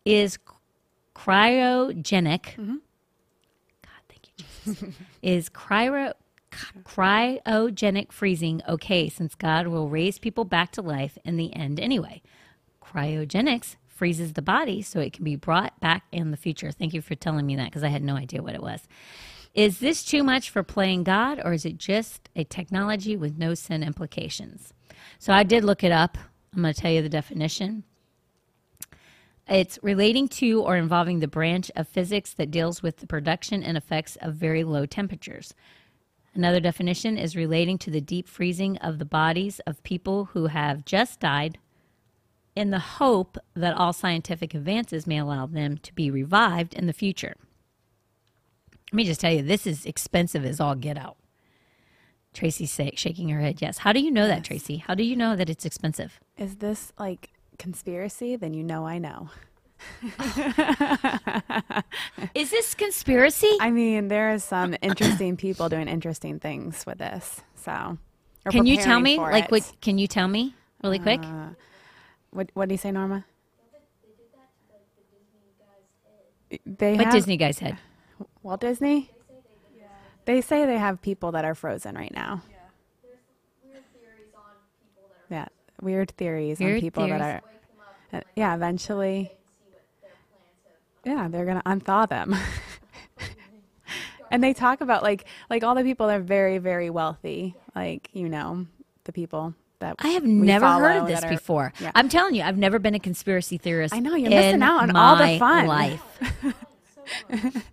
Is 0.05 0.37
cryogenic? 1.15 2.57
Mm-hmm. 2.57 2.79
God, 3.81 4.03
thank 4.09 4.27
you, 4.27 4.45
Jesus. 4.65 4.95
is 5.23 5.49
cryo 5.49 6.15
cryogenic 6.85 8.11
freezing 8.11 8.61
okay 8.69 9.09
since 9.09 9.37
God 9.37 9.69
will 9.69 9.89
raise 9.89 10.19
people 10.19 10.45
back 10.45 10.73
to 10.73 10.83
life 10.83 11.17
in 11.25 11.37
the 11.37 11.55
end 11.55 11.79
anyway? 11.79 12.23
Cryogenics 12.83 13.77
freezes 13.87 14.33
the 14.33 14.43
body 14.43 14.83
so 14.83 14.99
it 14.99 15.13
can 15.13 15.23
be 15.23 15.37
brought 15.37 15.79
back 15.79 16.03
in 16.11 16.33
the 16.33 16.37
future. 16.37 16.73
Thank 16.73 16.93
you 16.93 17.03
for 17.03 17.15
telling 17.15 17.47
me 17.47 17.55
that 17.55 17.67
because 17.67 17.85
I 17.85 17.89
had 17.89 18.03
no 18.03 18.17
idea 18.17 18.43
what 18.43 18.57
it 18.57 18.63
was. 18.63 18.81
Is 19.57 19.79
this 19.79 20.05
too 20.05 20.23
much 20.23 20.51
for 20.51 20.63
playing 20.63 21.05
God 21.05 21.41
or 21.43 21.55
is 21.55 21.65
it 21.65 21.79
just 21.79 22.29
a 22.37 22.45
technology 22.45 23.17
with 23.17 23.39
no 23.39 23.55
sin 23.55 23.83
implications? 23.83 24.75
So 25.19 25.33
I 25.33 25.45
did 25.45 25.65
look 25.65 25.83
it 25.83 25.91
up. 25.91 26.19
I'm 26.55 26.61
going 26.61 26.75
to 26.75 26.79
tell 26.79 26.91
you 26.91 27.01
the 27.01 27.09
definition. 27.09 27.85
It's 29.49 29.79
relating 29.83 30.29
to 30.29 30.61
or 30.61 30.77
involving 30.77 31.21
the 31.21 31.27
branch 31.27 31.71
of 31.75 31.89
physics 31.89 32.35
that 32.35 32.51
deals 32.51 32.83
with 32.83 32.99
the 32.99 33.07
production 33.07 33.63
and 33.63 33.79
effects 33.79 34.17
of 34.21 34.35
very 34.35 34.63
low 34.63 34.85
temperatures. 34.85 35.55
Another 36.35 36.61
definition 36.61 37.17
is 37.17 37.35
relating 37.35 37.79
to 37.79 37.91
the 37.91 38.03
deep 38.03 38.29
freezing 38.29 38.77
of 38.79 38.99
the 38.99 39.07
bodies 39.07 39.59
of 39.61 39.83
people 39.83 40.27
who 40.35 40.49
have 40.49 40.85
just 40.85 41.19
died 41.19 41.57
in 42.55 42.69
the 42.69 42.79
hope 42.79 43.39
that 43.55 43.75
all 43.75 43.95
scientific 43.95 44.53
advances 44.53 45.07
may 45.07 45.17
allow 45.17 45.47
them 45.47 45.79
to 45.79 45.95
be 45.95 46.11
revived 46.11 46.75
in 46.75 46.87
the 46.87 46.93
future. 46.93 47.37
Let 48.93 48.97
me 48.97 49.05
just 49.05 49.21
tell 49.21 49.33
you, 49.33 49.43
this 49.43 49.67
is 49.67 49.85
expensive 49.85 50.45
as 50.45 50.61
all 50.61 50.75
get 50.75 50.97
out. 50.97 51.17
Tracy's 52.33 52.79
shaking 52.95 53.31
her 53.31 53.41
head, 53.41 53.61
yes. 53.63 53.79
How 53.79 53.93
do 53.93 54.01
you 54.01 54.11
know 54.11 54.29
that, 54.29 54.45
Tracy? 54.45 54.77
How 54.77 54.95
do 54.95 55.03
you 55.03 55.17
know 55.17 55.35
that 55.37 55.49
it's 55.49 55.65
expensive? 55.65 56.21
Is 56.37 56.57
this 56.57 56.93
like 56.99 57.31
conspiracy? 57.59 58.37
Then 58.37 58.53
you 58.55 58.63
know 58.63 58.87
I 58.87 58.99
know. 58.99 59.31
Is 62.35 62.51
this 62.51 62.75
conspiracy? 62.75 63.57
I 63.61 63.71
mean, 63.71 64.09
there 64.09 64.33
is 64.33 64.43
some 64.45 64.75
interesting 64.81 65.37
people 65.37 65.69
doing 65.69 65.87
interesting 65.89 66.41
things 66.41 66.85
with 66.87 66.99
this. 66.99 67.43
So, 67.57 67.99
can 68.51 68.67
you 68.67 68.79
tell 68.79 69.01
me? 69.01 69.19
Like, 69.19 69.45
it. 69.45 69.51
what? 69.51 69.73
Can 69.81 69.99
you 69.99 70.07
tell 70.07 70.29
me 70.29 70.55
really 70.83 70.99
quick? 70.99 71.21
Uh, 71.23 71.49
what 72.31 72.51
what 72.55 72.69
do 72.69 72.75
you 72.75 72.79
say, 72.79 72.91
Norma? 72.91 73.25
They 76.65 76.97
what 76.97 77.05
have 77.07 77.13
Disney 77.15 77.37
guys 77.37 77.59
had? 77.59 77.77
Walt 78.47 78.61
Disney. 78.61 79.11
They 80.25 80.41
say 80.41 80.67
they 80.67 80.79
have 80.79 81.03
people 81.03 81.33
that 81.33 81.45
are 81.45 81.57
frozen 81.57 81.97
right 81.97 82.15
now. 82.15 82.43
Yeah, 85.29 85.47
weird 85.83 86.11
theories 86.13 86.61
on 86.61 86.67
Weird 86.67 86.81
people 86.81 87.09
that 87.09 87.21
are. 87.21 87.43
uh, 88.13 88.21
yeah, 88.37 88.55
eventually. 88.55 89.33
Yeah, 91.05 91.27
they're 91.29 91.45
gonna 91.45 91.63
unthaw 91.67 92.09
them. 92.09 92.37
and 94.31 94.45
they 94.45 94.53
talk 94.53 94.81
about 94.81 95.03
like 95.03 95.25
like 95.51 95.65
all 95.65 95.75
the 95.75 95.83
people 95.83 96.07
that 96.07 96.21
are 96.21 96.23
very 96.23 96.59
very 96.59 96.89
wealthy, 96.89 97.57
like 97.75 98.11
you 98.13 98.29
know 98.29 98.67
the 99.05 99.13
people 99.13 99.55
that 99.81 99.97
I 99.99 100.09
have 100.11 100.25
never 100.25 100.67
heard 100.69 100.99
of 100.99 101.09
this 101.09 101.25
are- 101.25 101.29
before. 101.31 101.73
Yeah. 101.81 101.91
I'm 101.97 102.09
telling 102.09 102.37
you, 102.37 102.43
I've 102.43 102.57
never 102.59 102.79
been 102.79 102.95
a 102.95 103.01
conspiracy 103.01 103.59
theorist. 103.59 103.93
I 103.93 103.99
know, 103.99 104.15
you're 104.15 104.31
in 104.31 104.37
missing 104.37 104.63
out 104.63 104.83
on 104.83 104.95
all 104.95 105.17
the 105.17 105.37
fun. 105.41 105.67
Life. 105.67 106.03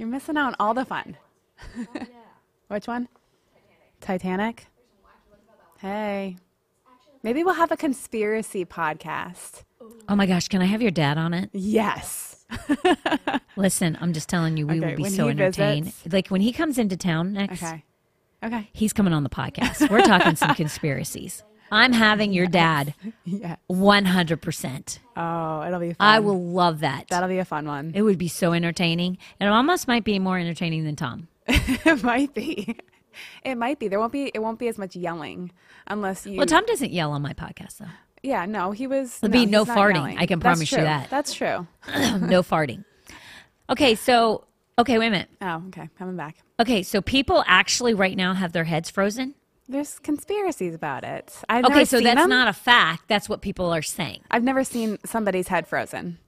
You're 0.00 0.08
missing 0.08 0.38
out 0.38 0.46
on 0.46 0.56
all 0.58 0.72
the 0.72 0.86
fun. 0.86 1.18
Which 2.68 2.86
one? 2.88 3.06
Titanic. 4.00 4.66
Hey, 5.78 6.38
maybe 7.22 7.44
we'll 7.44 7.52
have 7.52 7.70
a 7.70 7.76
conspiracy 7.76 8.64
podcast. 8.64 9.64
Oh 10.08 10.16
my 10.16 10.24
gosh, 10.24 10.48
can 10.48 10.62
I 10.62 10.64
have 10.64 10.80
your 10.80 10.90
dad 10.90 11.18
on 11.18 11.34
it? 11.34 11.50
Yes. 11.52 12.46
Listen, 13.56 13.98
I'm 14.00 14.14
just 14.14 14.30
telling 14.30 14.56
you, 14.56 14.66
we 14.66 14.78
Okay, 14.78 14.88
will 14.96 15.04
be 15.04 15.10
so 15.10 15.28
entertained. 15.28 15.84
visits- 15.84 16.10
Like 16.14 16.28
when 16.28 16.40
he 16.40 16.52
comes 16.54 16.78
into 16.78 16.96
town 16.96 17.34
next, 17.34 17.62
Okay. 17.62 17.84
Okay. 18.42 18.70
he's 18.72 18.94
coming 18.94 19.12
on 19.12 19.22
the 19.22 19.28
podcast. 19.28 19.90
We're 19.90 20.00
talking 20.00 20.34
some 20.34 20.54
conspiracies. 20.54 21.44
I'm 21.70 21.92
having 21.92 22.32
your 22.32 22.46
dad 22.46 22.94
Yeah. 23.24 23.56
100%. 23.70 24.98
Oh, 25.16 25.62
it'll 25.66 25.80
be 25.80 25.92
fun. 25.92 25.96
I 26.00 26.18
will 26.20 26.42
love 26.42 26.80
that. 26.80 27.06
That'll 27.08 27.28
be 27.28 27.38
a 27.38 27.44
fun 27.44 27.66
one. 27.66 27.92
It 27.94 28.02
would 28.02 28.18
be 28.18 28.28
so 28.28 28.52
entertaining. 28.52 29.18
And 29.38 29.48
it 29.48 29.52
almost 29.52 29.86
might 29.88 30.04
be 30.04 30.18
more 30.18 30.38
entertaining 30.38 30.84
than 30.84 30.96
Tom. 30.96 31.28
it 31.46 32.02
might 32.02 32.34
be. 32.34 32.76
It 33.44 33.56
might 33.56 33.78
be. 33.78 33.88
There 33.88 33.98
won't 33.98 34.12
be. 34.12 34.30
It 34.32 34.38
won't 34.40 34.58
be 34.58 34.68
as 34.68 34.78
much 34.78 34.96
yelling 34.96 35.50
unless 35.86 36.26
you. 36.26 36.36
Well, 36.36 36.46
Tom 36.46 36.64
doesn't 36.66 36.92
yell 36.92 37.12
on 37.12 37.22
my 37.22 37.32
podcast, 37.32 37.78
though. 37.78 37.86
Yeah. 38.22 38.46
No, 38.46 38.70
he 38.72 38.86
was. 38.86 39.18
There'll 39.18 39.32
be 39.32 39.46
no 39.46 39.64
farting. 39.64 39.94
yelling. 39.94 40.18
I 40.18 40.26
can 40.26 40.38
That's 40.38 40.42
promise 40.58 40.72
you 40.72 40.78
that. 40.78 41.10
That's 41.10 41.34
true. 41.34 41.66
no 41.88 42.42
farting. 42.42 42.84
Okay, 43.68 43.94
so, 43.94 44.46
okay, 44.78 44.98
wait 44.98 45.06
a 45.08 45.10
minute. 45.10 45.28
Oh, 45.40 45.62
okay. 45.68 45.88
Coming 45.98 46.16
back. 46.16 46.36
Okay, 46.58 46.82
so 46.82 47.00
people 47.00 47.44
actually 47.46 47.94
right 47.94 48.16
now 48.16 48.34
have 48.34 48.52
their 48.52 48.64
heads 48.64 48.90
frozen? 48.90 49.34
There's 49.70 50.00
conspiracies 50.00 50.74
about 50.74 51.04
it. 51.04 51.32
I've 51.48 51.64
Okay, 51.64 51.84
so 51.84 52.00
that's 52.00 52.20
them. 52.20 52.28
not 52.28 52.48
a 52.48 52.52
fact. 52.52 53.04
That's 53.06 53.28
what 53.28 53.40
people 53.40 53.72
are 53.72 53.82
saying. 53.82 54.20
I've 54.30 54.42
never 54.42 54.64
seen 54.64 54.98
somebody's 55.04 55.46
head 55.48 55.68
frozen. 55.68 56.18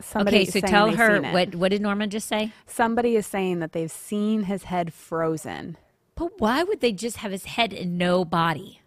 Somebody 0.00 0.42
Okay, 0.42 0.44
so 0.46 0.60
tell 0.60 0.90
her 0.94 1.22
what 1.32 1.54
what 1.54 1.70
did 1.70 1.80
Norma 1.80 2.06
just 2.06 2.28
say? 2.28 2.52
Somebody 2.66 3.16
is 3.16 3.26
saying 3.26 3.60
that 3.60 3.72
they've 3.72 3.90
seen 3.90 4.42
his 4.44 4.64
head 4.64 4.92
frozen. 4.92 5.78
But 6.14 6.38
why 6.38 6.62
would 6.62 6.80
they 6.80 6.92
just 6.92 7.18
have 7.18 7.32
his 7.32 7.44
head 7.46 7.72
and 7.72 7.96
no 7.96 8.24
body? 8.24 8.80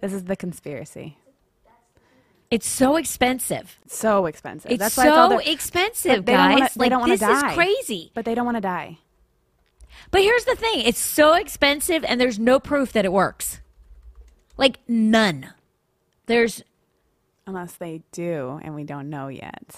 This 0.00 0.12
is 0.12 0.24
the 0.24 0.34
conspiracy. 0.36 1.18
It's 2.50 2.66
so 2.66 2.96
expensive. 2.96 3.78
So 3.86 4.26
expensive. 4.26 4.70
It's 4.72 4.78
That's 4.80 4.96
why 4.96 5.06
it's 5.08 5.16
all 5.16 5.30
so 5.30 5.38
expensive, 5.38 6.24
But 6.24 6.26
they 6.26 6.32
don't 6.32 6.58
guys. 6.58 6.76
wanna- 6.76 6.98
like 6.98 7.06
this 7.08 7.20
die. 7.20 7.48
is 7.50 7.54
crazy. 7.54 8.10
but 8.14 8.24
they 8.24 8.34
don't 8.34 8.46
want 8.46 8.56
to 8.56 8.60
die. 8.62 8.98
But 10.10 10.22
here's 10.22 10.44
the 10.44 10.56
thing: 10.56 10.80
it's 10.80 10.98
so 11.00 11.34
expensive, 11.34 12.04
and 12.04 12.20
there's 12.20 12.38
no 12.38 12.58
proof 12.60 12.92
that 12.92 13.04
it 13.04 13.12
works. 13.12 13.60
Like 14.56 14.78
none. 14.88 15.52
There's. 16.26 16.62
Unless 17.46 17.76
they 17.76 18.02
do, 18.12 18.60
and 18.62 18.74
we 18.74 18.84
don't 18.84 19.08
know 19.10 19.28
yet. 19.28 19.76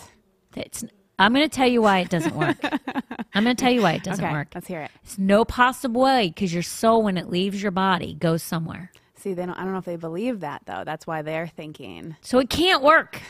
It's. 0.56 0.84
I'm 1.18 1.34
going 1.34 1.48
to 1.48 1.54
tell 1.54 1.68
you 1.68 1.82
why 1.82 1.98
it 1.98 2.08
doesn't 2.08 2.34
work. 2.34 2.56
I'm 3.34 3.44
going 3.44 3.54
to 3.54 3.60
tell 3.60 3.70
you 3.70 3.82
why 3.82 3.92
it 3.92 4.02
doesn't 4.02 4.24
okay, 4.24 4.32
work. 4.32 4.48
let's 4.54 4.66
hear 4.66 4.80
it. 4.80 4.90
It's 5.02 5.18
no 5.18 5.44
possible 5.44 6.00
way 6.00 6.28
because 6.28 6.52
your 6.52 6.62
soul, 6.62 7.02
when 7.02 7.18
it 7.18 7.28
leaves 7.28 7.62
your 7.62 7.72
body, 7.72 8.14
goes 8.14 8.42
somewhere. 8.42 8.90
See, 9.16 9.34
they 9.34 9.44
don't. 9.44 9.54
I 9.54 9.64
don't 9.64 9.72
know 9.72 9.78
if 9.78 9.84
they 9.84 9.96
believe 9.96 10.40
that 10.40 10.62
though. 10.64 10.82
That's 10.84 11.06
why 11.06 11.20
they're 11.22 11.46
thinking. 11.46 12.16
So 12.22 12.38
it 12.38 12.48
can't 12.48 12.82
work. 12.82 13.20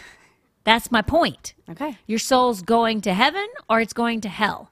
That's 0.63 0.93
my 0.93 1.03
point. 1.03 1.55
Okay. 1.69 1.99
Your 2.07 2.19
soul's 2.19 2.63
going 2.63 3.01
to 3.03 3.15
heaven 3.15 3.47
or 3.69 3.81
it's 3.81 3.93
going 3.93 4.21
to 4.21 4.29
hell. 4.29 4.71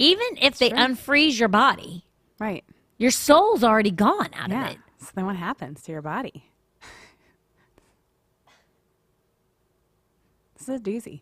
Even 0.00 0.26
if 0.40 0.56
they 0.58 0.70
unfreeze 0.70 1.38
your 1.38 1.48
body, 1.50 2.04
Right. 2.38 2.64
your 2.96 3.10
soul's 3.10 3.62
already 3.62 3.90
gone 3.90 4.30
out 4.34 4.48
Yeah. 4.50 4.66
of 4.68 4.72
it. 4.72 4.78
So 4.98 5.08
then 5.14 5.26
what 5.26 5.36
happens 5.36 5.82
to 5.82 5.92
your 5.92 6.00
body? 6.00 6.44
this 10.58 10.68
is 10.68 10.80
a 10.80 10.82
doozy. 10.82 11.20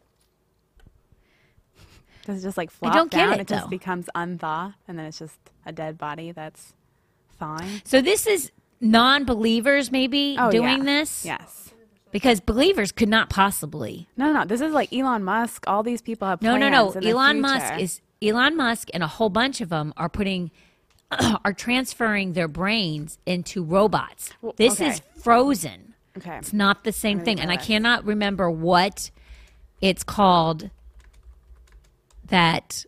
Does 2.25 2.43
it 2.43 2.47
just 2.47 2.57
like 2.57 2.71
flop 2.71 2.93
don't 2.95 3.11
get 3.11 3.17
down? 3.19 3.33
it, 3.35 3.41
it 3.41 3.49
just 3.49 3.65
though. 3.65 3.69
becomes 3.71 4.07
unthaw, 4.15 4.75
and 4.87 4.99
then 4.99 5.07
it's 5.07 5.19
just 5.19 5.39
a 5.67 5.73
dead 5.73 5.97
body 5.99 6.31
that's 6.31 6.75
thawing. 7.41 7.81
So 7.85 8.01
this 8.03 8.27
is 8.27 8.53
non-believers 8.81 9.91
maybe 9.91 10.37
Oh, 10.39 10.51
doing 10.51 10.79
yeah. 10.79 10.85
this 10.85 11.25
Yes. 11.25 11.73
because 12.13 12.39
believers 12.41 12.93
could 12.93 13.09
not 13.09 13.29
possibly. 13.31 14.09
No, 14.17 14.27
no, 14.27 14.41
no. 14.41 14.45
This 14.45 14.61
is 14.61 14.73
like 14.73 14.93
Elon 14.93 15.25
Musk. 15.25 15.65
All 15.67 15.83
these 15.83 16.03
people 16.03 16.29
have 16.29 16.43
No, 16.43 16.57
no, 16.57 16.69
no. 16.69 16.93
Elon 16.93 17.41
Musk 17.41 17.81
is 17.81 18.01
Elon 18.23 18.57
Musk 18.57 18.89
and 18.93 19.03
a 19.03 19.07
whole 19.07 19.29
bunch 19.29 19.61
of 19.61 19.69
them 19.69 19.93
are 19.97 20.09
putting 20.09 20.51
are 21.45 21.53
transferring 21.53 22.33
their 22.33 22.49
brains 22.49 23.19
into 23.25 23.63
robots. 23.63 24.31
Well, 24.43 24.55
this 24.57 24.75
okay. 24.75 24.89
is 24.91 25.03
frozen. 25.23 25.95
okay. 26.17 26.37
It's 26.37 26.53
not 26.53 26.85
the 26.85 26.93
same 26.93 27.21
thing. 27.21 27.41
And 27.41 27.51
I 27.51 27.57
cannot 27.57 28.05
remember 28.05 28.51
what 28.51 29.11
it's 29.81 30.05
called 30.05 30.71
that 32.27 32.85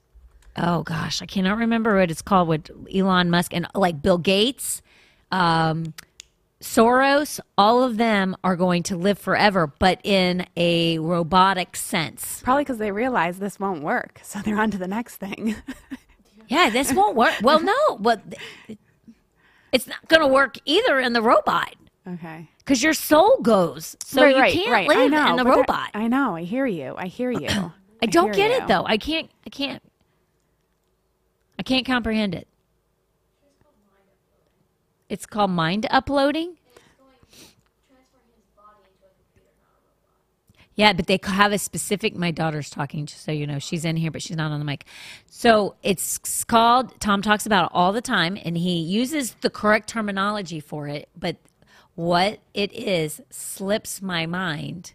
oh 0.57 0.83
gosh, 0.83 1.23
I 1.23 1.27
cannot 1.27 1.59
remember 1.59 1.99
what 1.99 2.11
it's 2.11 2.23
called 2.23 2.49
with 2.49 2.71
Elon 2.93 3.31
Musk 3.31 3.55
and 3.55 3.67
like 3.75 4.03
Bill 4.03 4.19
Gates, 4.19 4.83
um, 5.31 5.95
Soros, 6.61 7.41
all 7.57 7.83
of 7.83 7.97
them 7.97 8.37
are 8.45 8.55
going 8.55 8.83
to 8.85 8.97
live 8.97 9.19
forever, 9.19 9.73
but 9.79 9.99
in 10.05 10.47
a 10.57 10.99
robotic 10.99 11.75
sense. 11.75 12.41
Probably 12.45 12.65
because 12.65 12.79
they 12.79 12.93
realize 12.93 13.39
this 13.39 13.59
won't 13.59 13.83
work, 13.83 14.21
so 14.23 14.41
they're 14.41 14.61
on 14.61 14.71
to 14.71 14.79
the 14.79 14.89
next 14.89 15.17
thing. 15.17 15.57
Yeah, 16.51 16.69
this 16.69 16.93
won't 16.93 17.15
work. 17.15 17.35
Well, 17.43 17.61
no, 17.61 17.97
but 17.99 18.21
it's 19.71 19.87
not 19.87 20.07
going 20.09 20.21
to 20.21 20.27
work 20.27 20.57
either 20.65 20.99
in 20.99 21.13
the 21.13 21.23
robot 21.23 21.77
Okay. 22.07 22.49
because 22.59 22.83
your 22.83 22.93
soul 22.93 23.39
goes. 23.41 23.97
So 24.05 24.23
right, 24.23 24.35
you 24.35 24.41
right, 24.43 24.53
can't 24.53 24.71
right. 24.73 24.89
live 24.89 25.11
know, 25.13 25.31
in 25.31 25.37
the 25.37 25.45
robot. 25.45 25.91
I 25.95 26.09
know. 26.09 26.35
I 26.35 26.43
hear 26.43 26.67
you. 26.67 26.95
I 26.99 27.07
hear 27.07 27.31
you. 27.31 27.47
I, 27.49 27.71
I 28.03 28.07
don't 28.07 28.35
get 28.35 28.51
you. 28.51 28.57
it 28.57 28.67
though. 28.67 28.85
I 28.85 28.97
can't. 28.97 29.31
I 29.47 29.51
can't. 29.51 29.81
I 31.57 31.63
can't 31.63 31.87
comprehend 31.87 32.35
it. 32.35 32.49
It's 35.11 35.27
called 35.27 35.51
mind 35.51 35.87
uploading. 35.91 36.57
Yeah, 40.77 40.95
but 40.95 41.09
they 41.09 41.19
have 41.25 41.53
a 41.53 41.59
specific. 41.59 42.17
My 42.17 42.31
daughter's 42.31 42.71
talking, 42.71 43.05
just 43.05 43.25
so 43.25 43.33
you 43.33 43.47
know. 43.47 43.59
She's 43.59 43.85
in 43.85 43.97
here, 43.97 44.11
but 44.11 44.23
she's 44.23 44.37
not 44.37 44.53
on 44.53 44.61
the 44.61 44.65
mic. 44.65 44.87
So 45.27 45.75
it's 45.83 46.45
called. 46.45 46.99
Tom 47.01 47.21
talks 47.21 47.45
about 47.45 47.67
it 47.67 47.71
all 47.75 47.93
the 47.93 48.01
time, 48.01 48.39
and 48.43 48.57
he 48.57 48.79
uses 48.79 49.35
the 49.43 49.51
correct 49.51 49.89
terminology 49.89 50.61
for 50.61 50.87
it. 50.87 51.09
But 51.19 51.37
what 51.97 52.39
it 52.55 52.73
is 52.73 53.21
slips 53.31 54.01
my 54.01 54.25
mind. 54.25 54.95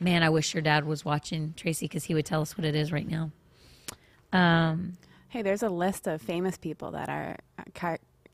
Man, 0.00 0.24
I 0.24 0.30
wish 0.30 0.52
your 0.52 0.62
dad 0.62 0.84
was 0.84 1.04
watching 1.04 1.54
Tracy 1.56 1.86
because 1.86 2.04
he 2.04 2.14
would 2.14 2.26
tell 2.26 2.42
us 2.42 2.58
what 2.58 2.64
it 2.64 2.74
is 2.74 2.90
right 2.92 3.08
now. 3.08 3.30
Um, 4.32 4.98
Hey, 5.28 5.40
there's 5.40 5.62
a 5.62 5.70
list 5.70 6.06
of 6.06 6.20
famous 6.20 6.58
people 6.58 6.90
that 6.90 7.08
are 7.08 7.38
uh, 7.58 7.62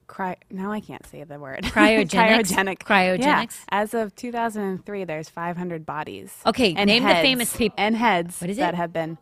cry, 0.09 0.35
cry, 0.35 0.37
now 0.51 0.73
I 0.73 0.81
can't 0.81 1.07
say 1.07 1.23
the 1.23 1.39
word. 1.39 1.63
Cryogenics? 1.65 2.53
Cryogenic. 2.53 2.79
Cryogenics? 2.79 3.21
Yeah. 3.21 3.47
As 3.71 3.95
of 3.95 4.15
2003, 4.17 5.05
there's 5.05 5.29
500 5.29 5.87
bodies. 5.87 6.35
Okay, 6.45 6.75
and 6.77 6.89
name 6.89 7.05
the 7.05 7.15
famous 7.15 7.57
people 7.57 7.77
and 7.79 7.97
heads 7.97 8.41
What 8.41 8.51
is 8.51 8.57
that 8.57 8.75
it? 8.75 8.77
have 8.77 8.93
been 8.93 9.19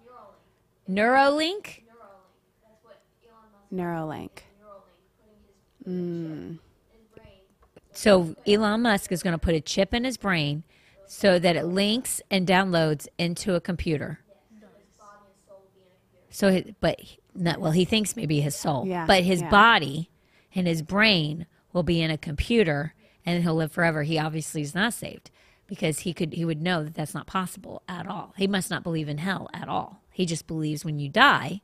Neuralink. 0.88 1.82
Neuralink. 3.72 4.30
So 7.92 8.34
Elon 8.46 8.82
Musk 8.82 9.10
is 9.12 9.22
going 9.22 9.32
to 9.32 9.38
put 9.38 9.54
a 9.54 9.60
chip 9.60 9.94
in 9.94 10.04
his 10.04 10.16
brain 10.16 10.64
so 11.06 11.38
that 11.38 11.56
it 11.56 11.64
links 11.64 12.20
and 12.30 12.46
downloads 12.46 13.06
into 13.18 13.54
a 13.54 13.60
computer. 13.60 14.20
So, 16.30 16.62
but 16.80 17.00
not 17.34 17.60
well. 17.60 17.72
He 17.72 17.86
thinks 17.86 18.14
maybe 18.14 18.40
his 18.40 18.54
soul, 18.54 18.84
Yeah, 18.86 19.06
but 19.06 19.22
his 19.22 19.40
yeah. 19.40 19.48
body 19.48 20.10
and 20.56 20.66
his 20.66 20.82
brain 20.82 21.46
will 21.72 21.82
be 21.82 22.00
in 22.00 22.10
a 22.10 22.18
computer, 22.18 22.94
and 23.24 23.42
he'll 23.42 23.54
live 23.54 23.70
forever. 23.70 24.02
He 24.02 24.18
obviously 24.18 24.62
is 24.62 24.74
not 24.74 24.94
saved 24.94 25.30
because 25.66 26.00
he 26.00 26.12
could 26.12 26.32
he 26.32 26.44
would 26.44 26.62
know 26.62 26.82
that 26.82 26.94
that's 26.94 27.14
not 27.14 27.26
possible 27.26 27.82
at 27.86 28.06
all. 28.06 28.32
He 28.36 28.46
must 28.46 28.70
not 28.70 28.82
believe 28.82 29.08
in 29.08 29.18
hell 29.18 29.48
at 29.52 29.68
all. 29.68 30.02
He 30.10 30.24
just 30.24 30.46
believes 30.46 30.84
when 30.84 30.98
you 30.98 31.10
die, 31.10 31.60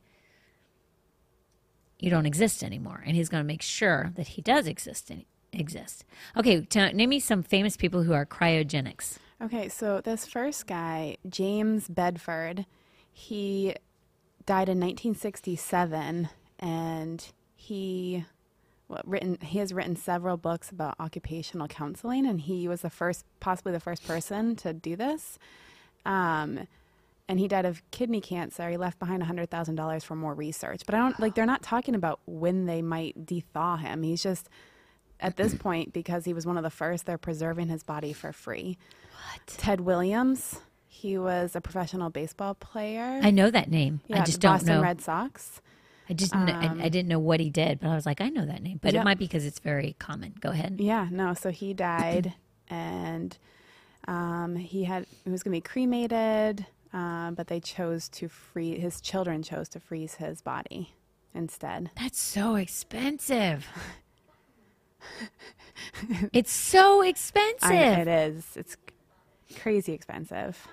you 1.99 2.09
don't 2.09 2.27
exist 2.27 2.63
anymore, 2.63 3.03
and 3.05 3.15
he's 3.15 3.29
going 3.29 3.43
to 3.43 3.47
make 3.47 3.63
sure 3.63 4.11
that 4.15 4.29
he 4.29 4.41
does 4.41 4.67
exist. 4.67 5.11
Exist. 5.51 6.03
Okay, 6.35 6.61
t- 6.61 6.93
name 6.93 7.09
me 7.09 7.19
some 7.19 7.43
famous 7.43 7.77
people 7.77 8.03
who 8.03 8.13
are 8.13 8.25
cryogenics. 8.25 9.17
Okay, 9.41 9.69
so 9.69 10.01
this 10.01 10.25
first 10.25 10.65
guy, 10.65 11.17
James 11.29 11.87
Bedford, 11.87 12.65
he 13.11 13.75
died 14.45 14.67
in 14.67 14.79
1967, 14.79 16.29
and 16.59 17.27
he 17.55 18.25
written 19.05 19.37
he 19.41 19.59
has 19.59 19.73
written 19.73 19.95
several 19.95 20.37
books 20.37 20.69
about 20.69 20.95
occupational 20.99 21.67
counseling, 21.67 22.25
and 22.25 22.41
he 22.41 22.67
was 22.67 22.81
the 22.81 22.89
first, 22.89 23.25
possibly 23.39 23.71
the 23.71 23.79
first 23.79 24.05
person 24.05 24.55
to 24.57 24.73
do 24.73 24.95
this. 24.95 25.37
Um, 26.05 26.67
and 27.29 27.39
he 27.39 27.47
died 27.47 27.65
of 27.65 27.81
kidney 27.91 28.21
cancer. 28.21 28.69
He 28.69 28.77
left 28.77 28.99
behind 28.99 29.23
$100,000 29.23 30.03
for 30.03 30.15
more 30.15 30.33
research. 30.33 30.81
But 30.85 30.95
I 30.95 30.97
don't 30.97 31.19
like 31.19 31.35
they're 31.35 31.45
not 31.45 31.63
talking 31.63 31.95
about 31.95 32.19
when 32.25 32.65
they 32.65 32.81
might 32.81 33.25
dethaw 33.25 33.79
him. 33.79 34.03
He's 34.03 34.21
just 34.21 34.49
at 35.19 35.37
this 35.37 35.55
point 35.59 35.93
because 35.93 36.25
he 36.25 36.33
was 36.33 36.45
one 36.45 36.57
of 36.57 36.63
the 36.63 36.69
first 36.69 37.05
they're 37.05 37.17
preserving 37.17 37.69
his 37.69 37.83
body 37.83 38.13
for 38.13 38.33
free. 38.33 38.77
What? 39.11 39.47
Ted 39.47 39.81
Williams, 39.81 40.59
he 40.85 41.17
was 41.17 41.55
a 41.55 41.61
professional 41.61 42.09
baseball 42.09 42.55
player. 42.55 43.19
I 43.23 43.31
know 43.31 43.49
that 43.49 43.71
name. 43.71 44.01
yeah, 44.07 44.21
I 44.21 44.25
just 44.25 44.39
don't 44.41 44.55
Boston 44.55 44.75
know. 44.75 44.81
Red 44.81 45.01
Sox. 45.01 45.61
I 46.09 46.13
just 46.13 46.33
kn- 46.33 46.49
I, 46.49 46.85
I 46.85 46.89
didn't 46.89 47.07
know 47.07 47.19
what 47.19 47.39
he 47.39 47.49
did, 47.49 47.79
but 47.79 47.89
I 47.89 47.95
was 47.95 48.05
like, 48.05 48.19
I 48.19 48.29
know 48.29 48.45
that 48.45 48.61
name. 48.61 48.79
But 48.81 48.93
it 48.93 49.03
might 49.03 49.17
be 49.17 49.25
because 49.25 49.45
it's 49.45 49.59
very 49.59 49.95
common. 49.99 50.33
Go 50.39 50.49
ahead. 50.49 50.75
Yeah, 50.79 51.07
no. 51.09 51.33
So 51.33 51.49
he 51.49 51.73
died, 51.73 52.33
and 52.69 53.37
um, 54.07 54.55
he 54.55 54.83
had 54.83 55.05
he 55.23 55.29
was 55.29 55.43
going 55.43 55.53
to 55.53 55.57
be 55.57 55.61
cremated, 55.61 56.65
um, 56.91 57.35
but 57.35 57.47
they 57.47 57.59
chose 57.59 58.09
to 58.09 58.27
free 58.27 58.79
his 58.79 58.99
children 58.99 59.43
chose 59.43 59.69
to 59.69 59.79
freeze 59.79 60.15
his 60.15 60.41
body 60.41 60.93
instead. 61.33 61.91
That's 61.99 62.19
so 62.19 62.55
expensive. 62.55 63.67
it's 66.33 66.51
so 66.51 67.01
expensive. 67.01 67.69
I, 67.69 68.01
it 68.01 68.07
is. 68.07 68.45
It's 68.55 68.77
crazy 69.55 69.93
expensive. 69.93 70.67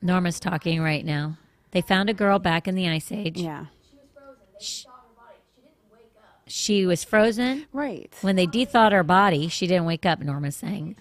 Norma's 0.00 0.40
talking 0.40 0.82
right 0.82 1.04
now. 1.04 1.38
They 1.70 1.80
found 1.80 2.10
a 2.10 2.14
girl 2.14 2.38
back 2.38 2.66
in 2.66 2.74
the 2.74 2.88
ice 2.88 3.12
age. 3.12 3.38
Yeah. 3.38 3.66
She 6.46 6.84
was 6.86 7.02
frozen. 7.04 7.66
Right. 7.72 8.12
When 8.20 8.36
they 8.36 8.46
dethawed 8.46 8.92
her 8.92 9.02
body, 9.02 9.48
she 9.48 9.66
didn't 9.66 9.86
wake 9.86 10.04
up, 10.04 10.20
Norma's 10.20 10.56
saying. 10.56 10.96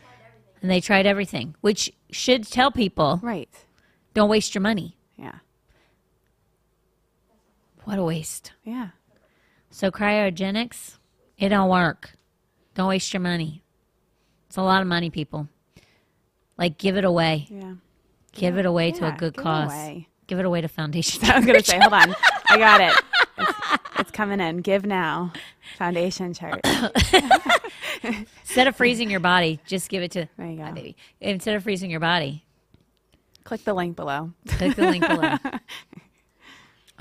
And 0.62 0.70
they 0.70 0.80
tried 0.80 1.06
everything, 1.06 1.56
which 1.62 1.92
should 2.12 2.44
tell 2.50 2.72
people 2.72 3.20
Right. 3.24 3.50
don't 4.14 4.30
waste 4.30 4.54
your 4.56 4.62
money. 4.62 4.96
Yeah. 5.18 5.40
What 7.84 7.98
a 8.00 8.04
waste. 8.04 8.54
Yeah. 8.64 8.90
So 9.72 9.90
cryogenics, 9.92 10.98
it 11.38 11.50
don't 11.50 11.70
work. 11.70 12.12
Don't 12.76 12.88
waste 12.88 13.14
your 13.14 13.22
money. 13.22 13.64
It's 14.48 14.58
a 14.58 14.62
lot 14.62 14.82
of 14.82 14.88
money, 14.88 15.10
people. 15.10 15.48
Like 16.58 16.78
give 16.78 16.96
it 16.96 17.06
away. 17.06 17.48
Yeah. 17.50 17.74
Give 18.34 18.58
it 18.58 18.66
away 18.66 18.92
to 18.92 19.08
a 19.08 19.12
good 19.12 19.34
give 19.34 19.44
cause. 19.44 19.74
Give 20.28 20.40
it 20.40 20.46
away 20.46 20.62
to 20.62 20.68
Foundation. 20.68 21.26
I 21.30 21.38
was 21.38 21.46
gonna 21.46 21.64
say, 21.64 21.80
hold 21.80 21.94
on, 21.94 22.16
I 22.50 22.58
got 22.58 22.80
it. 22.82 22.94
It's, 23.38 23.60
it's 24.00 24.12
coming 24.12 24.40
in. 24.40 24.58
Give 24.58 24.86
now, 24.86 25.34
Foundation 25.78 26.34
chart. 26.34 26.62
Instead 28.04 28.68
of 28.68 28.76
freezing 28.76 29.10
your 29.10 29.20
body, 29.20 29.60
just 29.66 29.90
give 29.90 30.04
it 30.04 30.12
to 30.12 30.28
There 30.38 30.48
you 30.48 30.58
go. 30.58 30.72
Baby. 30.72 30.96
Instead 31.20 31.56
of 31.56 31.64
freezing 31.64 31.92
your 31.92 32.00
body, 32.00 32.46
Click 33.44 33.64
the 33.64 33.74
link 33.74 33.96
below. 33.96 34.32
click 34.48 34.76
the 34.76 34.84
link 34.90 35.06
below. 35.08 35.36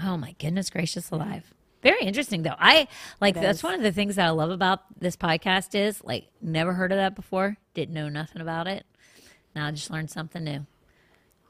Oh 0.03 0.17
my 0.17 0.35
goodness 0.39 0.71
gracious 0.71 1.11
alive. 1.11 1.53
Very 1.83 2.01
interesting 2.03 2.43
though. 2.43 2.55
I 2.59 2.89
like 3.21 3.37
It 3.37 3.43
that's 3.43 3.59
is. 3.59 3.63
one 3.63 3.75
of 3.75 3.83
the 3.83 3.93
things 3.93 4.17
that 4.17 4.27
I 4.27 4.31
love 4.31 4.51
about 4.51 4.81
this 4.99 5.15
podcast 5.15 5.75
is 5.75 6.03
like 6.03 6.29
never 6.41 6.73
heard 6.73 6.91
of 6.91 6.97
that 6.97 7.15
before, 7.15 7.59
didn't 7.75 7.93
know 7.95 8.09
nothing 8.09 8.41
about 8.41 8.67
it. 8.67 8.87
Now 9.55 9.67
I 9.67 9.71
just 9.73 9.91
learned 9.91 10.11
something 10.11 10.43
new. 10.43 10.65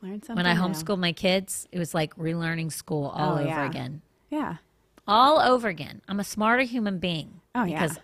Learn 0.02 0.20
something. 0.22 0.34
When 0.34 0.46
I 0.46 0.54
new. 0.54 0.60
homeschooled 0.62 0.98
my 0.98 1.12
kids, 1.12 1.68
it 1.70 1.78
was 1.78 1.94
like 1.94 2.16
relearning 2.16 2.72
school 2.72 3.06
all 3.14 3.34
Oh, 3.34 3.38
over 3.38 3.44
yeah. 3.46 3.66
again. 3.70 4.02
Yeah. 4.30 4.56
All 5.10 5.40
over 5.40 5.68
again. 5.68 6.00
I'm 6.08 6.20
a 6.20 6.24
smarter 6.24 6.62
human 6.62 6.98
being 6.98 7.40
Oh, 7.54 7.64
yeah. 7.64 7.82
because 7.82 7.98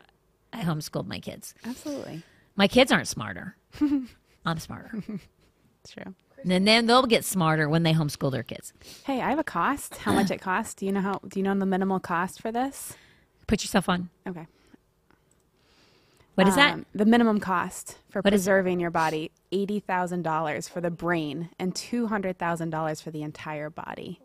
I 0.52 0.62
homeschooled 0.62 1.06
my 1.06 1.20
kids. 1.20 1.54
Absolutely. 1.64 2.22
My 2.56 2.66
kids 2.68 2.90
aren't 2.90 3.08
smarter. 3.08 3.56
I'm 4.44 4.58
smarter. 4.58 5.02
It's 5.84 5.92
true. 5.92 6.14
And 6.48 6.66
then 6.66 6.86
they'll 6.86 7.06
get 7.06 7.24
smarter 7.24 7.68
when 7.68 7.82
they 7.82 7.92
homeschool 7.92 8.30
their 8.32 8.42
kids. 8.42 8.72
Hey, 9.04 9.20
I 9.20 9.30
have 9.30 9.38
a 9.38 9.44
cost. 9.44 9.96
How 9.98 10.12
much 10.12 10.30
it 10.30 10.40
costs? 10.40 10.74
Do 10.74 10.84
you 10.86 10.92
know 10.92 11.00
how? 11.00 11.20
Do 11.26 11.38
you 11.38 11.44
know 11.44 11.54
the 11.58 11.66
minimal 11.66 11.98
cost 12.00 12.40
for 12.42 12.50
this? 12.52 12.94
Put 13.46 13.62
yourself 13.62 13.88
on. 13.88 14.10
Okay. 14.28 14.46
What 16.34 16.46
is 16.48 16.54
that? 16.56 16.74
Um, 16.74 16.86
The 16.94 17.06
minimum 17.06 17.40
cost 17.40 17.98
for 18.10 18.20
What 18.20 18.30
preserving 18.32 18.78
your 18.80 18.90
body: 18.90 19.30
eighty 19.52 19.80
thousand 19.80 20.22
dollars 20.22 20.68
for 20.68 20.80
the 20.80 20.90
brain 20.90 21.50
and 21.58 21.74
two 21.74 22.06
hundred 22.08 22.38
thousand 22.38 22.70
dollars 22.70 23.00
for 23.00 23.10
the 23.10 23.22
entire 23.22 23.70
body. 23.70 24.20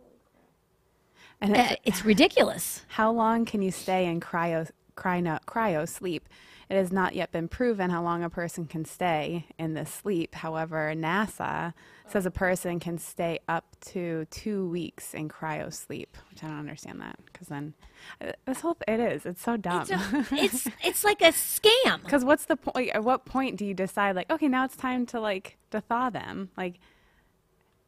And 1.42 1.58
Uh, 1.58 1.76
it's 1.84 2.06
ridiculous. 2.06 2.86
How 2.88 3.12
long 3.12 3.46
can 3.46 3.62
you 3.62 3.72
stay 3.72 4.06
in 4.06 4.20
cryo, 4.20 4.70
cryo, 4.96 5.40
cryo 5.46 5.88
sleep? 5.88 6.30
It 6.70 6.76
has 6.76 6.92
not 6.94 7.16
yet 7.16 7.34
been 7.34 7.50
proven 7.50 7.90
how 7.90 8.02
long 8.02 8.24
a 8.24 8.30
person 8.30 8.66
can 8.66 8.86
stay 8.86 9.46
in 9.60 9.74
this 9.74 9.90
sleep. 9.92 10.36
However, 10.36 10.94
NASA 10.96 11.74
says 12.08 12.26
a 12.26 12.32
person 12.32 12.80
can 12.80 12.98
stay 12.98 13.40
up 13.50 13.76
to 13.88 14.26
two 14.32 14.70
weeks 14.70 15.14
in 15.14 15.28
cryo 15.28 15.74
sleep, 15.74 16.16
which 16.30 16.44
I 16.44 16.48
don't 16.48 16.60
understand 16.60 17.02
that 17.02 17.20
because 17.26 17.50
then 17.50 17.74
uh, 18.22 18.32
this 18.46 18.62
whole 18.62 18.78
it 18.88 19.02
is 19.02 19.26
it's 19.26 19.42
so 19.42 19.58
dumb. 19.58 19.82
It's, 19.82 19.92
a, 19.92 20.26
it's 20.32 20.68
it's 20.82 21.04
like 21.04 21.22
a 21.22 21.34
scam. 21.34 22.04
Because 22.04 22.24
what's 22.24 22.46
the 22.46 22.56
point? 22.56 22.92
At 22.92 23.04
what 23.04 23.26
point 23.26 23.58
do 23.58 23.66
you 23.66 23.74
decide 23.74 24.16
like 24.16 24.30
okay 24.32 24.48
now 24.48 24.64
it's 24.64 24.78
time 24.78 25.06
to 25.08 25.20
like 25.20 25.58
to 25.72 25.82
thaw 25.82 26.10
them 26.10 26.52
like? 26.56 26.80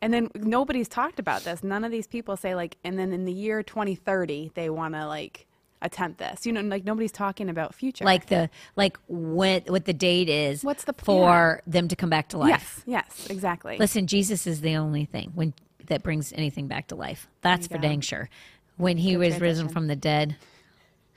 And 0.04 0.14
then 0.14 0.30
nobody's 0.36 0.88
talked 0.88 1.20
about 1.20 1.44
this. 1.44 1.64
None 1.64 1.84
of 1.84 1.92
these 1.92 2.08
people 2.08 2.36
say 2.36 2.56
like, 2.56 2.78
and 2.84 3.00
then 3.00 3.14
in 3.14 3.26
the 3.26 3.32
year 3.32 3.64
2030 3.64 4.52
they 4.54 4.70
want 4.70 4.94
to 4.96 5.08
like 5.08 5.48
attempt 5.82 6.20
this. 6.20 6.46
You 6.46 6.54
know, 6.54 6.62
like 6.62 6.84
nobody's 6.84 7.12
talking 7.12 7.50
about 7.50 7.76
future. 7.76 8.04
Like 8.04 8.28
the 8.28 8.50
like 8.76 8.98
what 9.08 9.70
what 9.70 9.86
the 9.86 9.94
date 9.94 10.30
is. 10.30 10.64
What's 10.64 10.84
the- 10.86 10.94
plan? 10.94 11.20
for 11.20 11.62
them 11.68 11.88
to 11.88 11.96
come 11.96 12.10
back 12.10 12.30
to 12.30 12.38
life? 12.38 12.84
yes, 12.86 13.14
yes, 13.16 13.28
exactly. 13.30 13.78
Listen, 13.78 14.08
Jesus 14.08 14.48
is 14.48 14.62
the 14.62 14.76
only 14.76 15.06
thing 15.06 15.32
when 15.36 15.54
that 15.88 16.04
brings 16.04 16.34
anything 16.34 16.68
back 16.68 16.88
to 16.88 16.96
life. 16.96 17.28
That's 17.42 17.68
for 17.68 17.76
go. 17.76 17.82
dang 17.82 18.02
sure. 18.02 18.30
when 18.78 18.98
he 18.98 19.12
Good 19.12 19.18
was 19.20 19.40
risen 19.40 19.70
from 19.70 19.88
the 19.88 19.96
dead, 19.96 20.38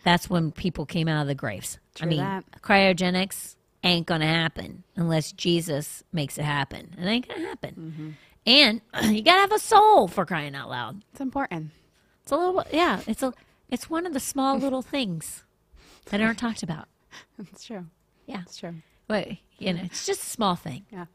that's 0.04 0.28
when 0.28 0.52
people 0.52 0.86
came 0.86 1.08
out 1.08 1.22
of 1.22 1.28
the 1.28 1.34
graves. 1.34 1.78
I 2.00 2.06
mean, 2.06 2.18
that. 2.18 2.44
cryogenics 2.62 3.56
ain't 3.84 4.06
gonna 4.06 4.26
happen 4.26 4.82
unless 4.96 5.32
Jesus 5.32 6.02
makes 6.12 6.38
it 6.38 6.44
happen. 6.44 6.94
It 6.98 7.04
ain't 7.04 7.28
gonna 7.28 7.46
happen. 7.46 7.74
Mm-hmm. 7.78 8.10
And 8.46 8.80
you 9.10 9.22
gotta 9.22 9.40
have 9.40 9.52
a 9.52 9.58
soul 9.58 10.08
for 10.08 10.24
crying 10.24 10.54
out 10.54 10.68
loud. 10.70 11.02
It's 11.12 11.20
important. 11.20 11.72
It's 12.22 12.32
a 12.32 12.36
little, 12.36 12.64
yeah. 12.72 13.00
It's 13.06 13.22
a, 13.22 13.32
it's 13.68 13.90
one 13.90 14.06
of 14.06 14.12
the 14.12 14.20
small 14.20 14.56
little 14.58 14.82
things 14.82 15.44
that 16.06 16.20
aren't 16.20 16.38
talked 16.38 16.62
about. 16.62 16.86
It's 17.38 17.64
true. 17.64 17.86
Yeah, 18.26 18.42
It's 18.42 18.56
true. 18.58 18.74
but 19.06 19.28
you 19.58 19.72
know, 19.72 19.80
it's 19.84 20.04
just 20.06 20.22
a 20.22 20.26
small 20.26 20.54
thing. 20.56 20.84
Yeah. 20.90 21.06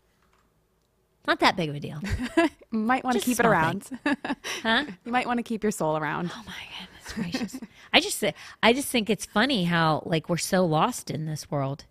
Not 1.28 1.40
that 1.42 1.56
big 1.56 1.70
of 1.70 1.76
a 1.76 1.80
deal, 1.80 2.00
Might 2.72 3.04
want 3.04 3.20
to 3.20 3.24
keep 3.24 3.40
it 3.40 3.46
around. 3.46 3.88
huh? 4.64 4.86
you 5.06 5.12
might 5.12 5.28
want 5.28 5.38
to 5.38 5.44
keep 5.44 5.62
your 5.62 5.72
soul 5.72 5.96
around. 5.96 6.32
Oh 6.34 6.44
my 6.48 6.54
goodness 6.80 7.42
gracious! 7.42 7.62
I 7.94 8.00
just, 8.00 8.24
I 8.64 8.74
just 8.74 8.88
think 8.88 9.08
it's 9.10 9.26
funny 9.26 9.66
how 9.66 10.02
like 10.06 10.30
we're 10.30 10.38
so 10.38 10.66
lost 10.66 11.12
in 11.12 11.26
this 11.26 11.52
world. 11.52 11.86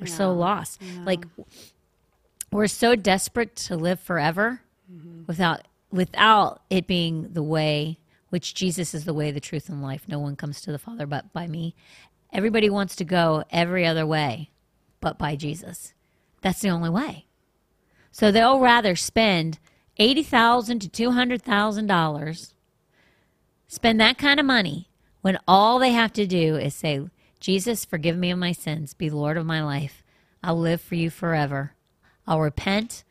We're 0.00 0.06
so 0.06 0.30
Yeah, 0.32 0.38
lost. 0.38 0.80
Like 1.04 1.26
we're 2.50 2.66
so 2.66 2.94
desperate 2.96 3.56
to 3.56 3.76
live 3.76 4.00
forever 4.00 4.62
without 5.26 5.66
without 5.90 6.62
it 6.70 6.86
being 6.86 7.32
the 7.32 7.42
way 7.42 7.98
which 8.30 8.54
Jesus 8.54 8.92
is 8.94 9.04
the 9.04 9.14
way, 9.14 9.30
the 9.30 9.40
truth, 9.40 9.68
and 9.68 9.82
life. 9.82 10.04
No 10.06 10.18
one 10.18 10.36
comes 10.36 10.60
to 10.60 10.72
the 10.72 10.78
Father 10.78 11.06
but 11.06 11.32
by 11.32 11.46
me. 11.46 11.74
Everybody 12.32 12.68
wants 12.68 12.94
to 12.96 13.04
go 13.04 13.44
every 13.50 13.86
other 13.86 14.06
way 14.06 14.50
but 15.00 15.18
by 15.18 15.36
Jesus. 15.36 15.94
That's 16.42 16.60
the 16.60 16.68
only 16.68 16.90
way. 16.90 17.26
So 18.10 18.30
they'll 18.30 18.60
rather 18.60 18.96
spend 18.96 19.58
eighty 19.96 20.22
thousand 20.22 20.80
to 20.80 20.88
two 20.88 21.12
hundred 21.12 21.42
thousand 21.42 21.86
dollars, 21.86 22.54
spend 23.66 24.00
that 24.00 24.18
kind 24.18 24.38
of 24.40 24.46
money 24.46 24.88
when 25.20 25.38
all 25.48 25.78
they 25.78 25.92
have 25.92 26.12
to 26.14 26.26
do 26.26 26.56
is 26.56 26.74
say, 26.74 27.00
Jesus, 27.40 27.84
forgive 27.84 28.16
me 28.16 28.30
of 28.30 28.38
my 28.38 28.52
sins, 28.52 28.94
be 28.94 29.10
Lord 29.10 29.36
of 29.36 29.46
my 29.46 29.62
life. 29.62 30.02
I'll 30.42 30.58
live 30.58 30.80
for 30.80 30.94
you 30.94 31.10
forever. 31.10 31.74
I'll 32.28 32.40
repent 32.40 33.04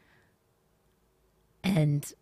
and 1.63 2.13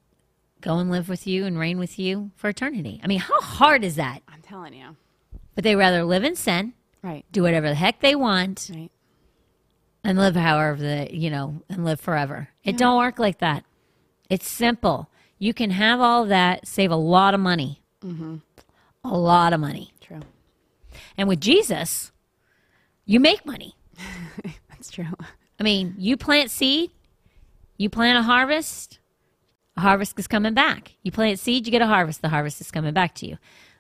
go 0.61 0.77
and 0.77 0.89
live 0.89 1.09
with 1.09 1.27
you 1.27 1.45
and 1.45 1.59
reign 1.59 1.77
with 1.77 1.99
you 1.99 2.31
for 2.37 2.47
eternity. 2.49 3.01
I 3.03 3.07
mean, 3.07 3.19
how 3.19 3.39
hard 3.41 3.83
is 3.83 3.97
that? 3.97 4.21
I'm 4.29 4.41
telling 4.41 4.73
you. 4.73 4.95
But 5.53 5.65
they 5.65 5.75
rather 5.75 6.03
live 6.05 6.23
in 6.23 6.35
sin, 6.37 6.73
Right. 7.03 7.25
do 7.33 7.43
whatever 7.43 7.67
the 7.67 7.75
heck 7.75 7.99
they 7.99 8.15
want, 8.15 8.71
Right. 8.73 8.89
and 10.05 10.17
live 10.17 10.35
however 10.37 10.77
the 10.77 11.09
you 11.11 11.29
know 11.29 11.61
and 11.69 11.83
live 11.83 11.99
forever. 11.99 12.47
It 12.63 12.77
don't 12.77 12.97
work 12.97 13.19
like 13.19 13.39
that. 13.39 13.65
It's 14.29 14.47
simple. 14.47 15.09
You 15.37 15.53
can 15.53 15.71
have 15.71 15.99
all 15.99 16.25
that, 16.25 16.65
save 16.65 16.91
a 16.91 16.95
lot 16.95 17.33
of 17.33 17.41
money, 17.41 17.81
mm-hmm. 18.01 18.37
a 19.03 19.17
lot 19.17 19.51
of 19.51 19.59
money, 19.59 19.91
True. 19.99 20.21
and 21.17 21.27
with 21.27 21.41
Jesus, 21.41 22.13
you 23.05 23.19
make 23.19 23.45
money. 23.45 23.75
That's 24.69 24.89
true. 24.89 25.13
I 25.60 25.64
mean, 25.64 25.95
you 25.97 26.18
plant 26.18 26.51
seed, 26.51 26.91
you 27.78 27.89
plant 27.89 28.18
a 28.18 28.24
harvest, 28.24 28.99
a 29.78 29.82
harvest 29.82 30.18
is 30.20 30.28
coming 30.28 30.53
back. 30.53 30.95
You 31.03 31.12
plant 31.12 31.39
seed, 31.39 31.66
you 31.66 31.72
get 31.72 31.82
a 31.82 31.88
harvest, 31.88 32.22
the 32.22 32.30
harvest 32.30 32.60
is 32.62 32.72
coming 32.72 32.93
back 32.93 33.16
to 33.16 33.28
you. 33.28 33.38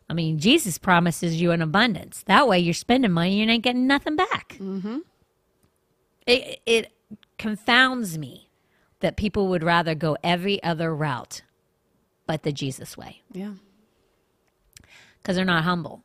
I 0.09 0.13
mean, 0.13 0.37
Jesus 0.39 0.77
promises 0.77 1.41
you 1.41 1.51
an 1.51 1.61
abundance. 1.61 2.23
That 2.27 2.47
way, 2.47 2.59
you're 2.59 2.73
spending 2.73 3.11
money, 3.11 3.37
you're 3.37 3.47
not 3.47 3.61
getting 3.61 3.87
nothing 3.87 4.15
back. 4.15 4.55
Mm-hmm. 4.59 4.99
It, 6.27 6.59
it 6.65 6.91
confounds 7.37 8.17
me 8.17 8.49
that 8.99 9.15
people 9.17 9.47
would 9.49 9.63
rather 9.63 9.93
go 9.95 10.17
every 10.23 10.61
other 10.63 10.93
route 10.95 11.41
but 12.27 12.41
the 12.43 12.51
Jesus 12.51 12.97
way 12.97 13.21
Yeah. 13.33 13.51
because 15.21 15.35
they're 15.35 15.45
not 15.45 15.63
humble. 15.63 16.03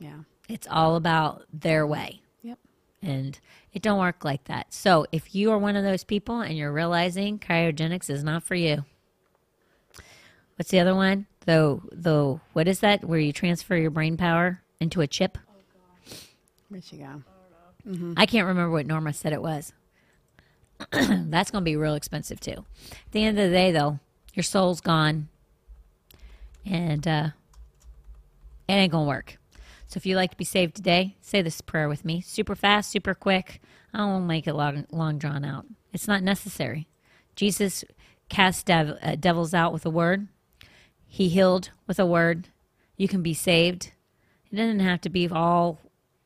Yeah. 0.00 0.20
It's 0.48 0.66
all 0.68 0.96
about 0.96 1.44
their 1.52 1.86
way. 1.86 2.20
Yep. 2.42 2.58
and 3.02 3.38
it 3.74 3.82
don't 3.82 3.98
work 3.98 4.24
like 4.24 4.44
that. 4.44 4.72
So 4.72 5.06
if 5.10 5.34
you 5.34 5.50
are 5.50 5.58
one 5.58 5.76
of 5.76 5.82
those 5.84 6.04
people 6.04 6.40
and 6.40 6.56
you're 6.56 6.72
realizing 6.72 7.38
cryogenics 7.40 8.08
is 8.08 8.22
not 8.22 8.44
for 8.44 8.54
you, 8.54 8.84
what's 10.56 10.70
the 10.70 10.78
other 10.78 10.94
one? 10.94 11.26
The 11.44 11.80
the 11.92 12.40
what 12.52 12.68
is 12.68 12.80
that? 12.80 13.04
Where 13.04 13.18
you 13.18 13.32
transfer 13.32 13.76
your 13.76 13.90
brain 13.90 14.16
power 14.16 14.62
into 14.80 15.00
a 15.00 15.06
chip? 15.06 15.36
Where'd 16.68 16.84
she 16.84 16.98
go? 16.98 17.22
I 18.16 18.24
can't 18.26 18.46
remember 18.46 18.70
what 18.70 18.86
Norma 18.86 19.12
said 19.12 19.32
it 19.32 19.42
was. 19.42 19.72
That's 20.90 21.50
going 21.50 21.62
to 21.62 21.70
be 21.70 21.76
real 21.76 21.94
expensive 21.94 22.40
too. 22.40 22.64
At 22.90 23.12
the 23.12 23.24
end 23.24 23.38
of 23.38 23.50
the 23.50 23.54
day, 23.54 23.72
though, 23.72 23.98
your 24.32 24.42
soul's 24.42 24.80
gone, 24.80 25.28
and 26.64 27.06
uh, 27.06 27.28
it 28.68 28.72
ain't 28.72 28.92
going 28.92 29.04
to 29.04 29.08
work. 29.08 29.38
So 29.94 29.98
if 29.98 30.06
you'd 30.06 30.16
like 30.16 30.32
to 30.32 30.36
be 30.36 30.44
saved 30.44 30.74
today, 30.74 31.14
say 31.20 31.40
this 31.40 31.60
prayer 31.60 31.88
with 31.88 32.04
me. 32.04 32.20
Super 32.20 32.56
fast, 32.56 32.90
super 32.90 33.14
quick. 33.14 33.62
I 33.92 34.04
won't 34.04 34.26
make 34.26 34.48
it 34.48 34.54
long, 34.54 34.86
long 34.90 35.18
drawn 35.18 35.44
out. 35.44 35.66
It's 35.92 36.08
not 36.08 36.24
necessary. 36.24 36.88
Jesus 37.36 37.84
cast 38.28 38.66
dev- 38.66 38.98
uh, 39.00 39.14
devils 39.14 39.54
out 39.54 39.72
with 39.72 39.86
a 39.86 39.90
word. 39.90 40.26
He 41.06 41.28
healed 41.28 41.70
with 41.86 42.00
a 42.00 42.06
word. 42.06 42.48
You 42.96 43.06
can 43.06 43.22
be 43.22 43.34
saved. 43.34 43.92
It 44.50 44.56
doesn't 44.56 44.80
have 44.80 45.00
to 45.02 45.10
be 45.10 45.28
all 45.28 45.78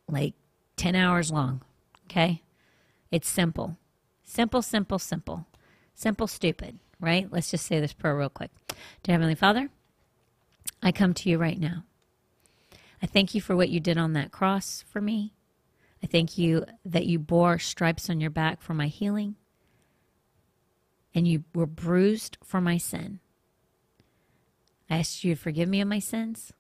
like 0.08 0.32
10 0.76 0.94
hours 0.94 1.30
long. 1.30 1.60
Okay? 2.06 2.40
It's 3.10 3.28
simple. 3.28 3.76
Simple, 4.24 4.62
simple, 4.62 4.98
simple. 4.98 5.46
Simple, 5.94 6.26
stupid, 6.26 6.78
right? 7.00 7.28
Let's 7.30 7.50
just 7.50 7.66
say 7.66 7.80
this 7.80 7.92
prayer 7.92 8.16
real 8.16 8.30
quick. 8.30 8.50
Dear 9.02 9.12
Heavenly 9.12 9.34
Father, 9.34 9.68
I 10.82 10.90
come 10.90 11.12
to 11.12 11.28
you 11.28 11.36
right 11.36 11.60
now. 11.60 11.84
I 13.03 13.07
thank 13.07 13.34
you 13.34 13.40
for 13.40 13.57
what 13.57 13.68
you 13.68 13.80
did 13.80 13.99
on 13.99 14.12
that 14.14 14.32
cross 14.32 14.84
for 14.88 15.01
me. 15.01 15.34
I 16.03 16.07
thank 16.07 16.38
you 16.38 16.64
that 16.84 17.07
you 17.07 17.18
bore 17.18 17.59
stripes 17.59 18.09
on 18.09 18.20
your 18.20 18.30
back 18.30 18.61
for 18.61 18.74
my 18.74 18.86
healing 18.86 19.36
and 21.14 21.26
you 21.26 21.44
were 21.55 21.66
bruised 21.66 22.38
for 22.44 22.61
my 22.61 22.76
sin. 22.76 23.20
I 24.88 24.99
ask 24.99 25.24
you 25.24 25.34
to 25.34 25.40
forgive 25.40 25.68
me 25.68 25.80
of 25.80 25.88
my 25.88 25.99
sins. 25.99 26.53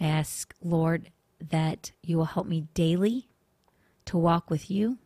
I 0.00 0.06
ask, 0.06 0.54
Lord, 0.62 1.10
that 1.40 1.92
you 2.02 2.16
will 2.16 2.26
help 2.26 2.46
me 2.46 2.66
daily 2.74 3.28
to 4.06 4.18
walk 4.18 4.50
with 4.50 4.70
you. 4.70 4.98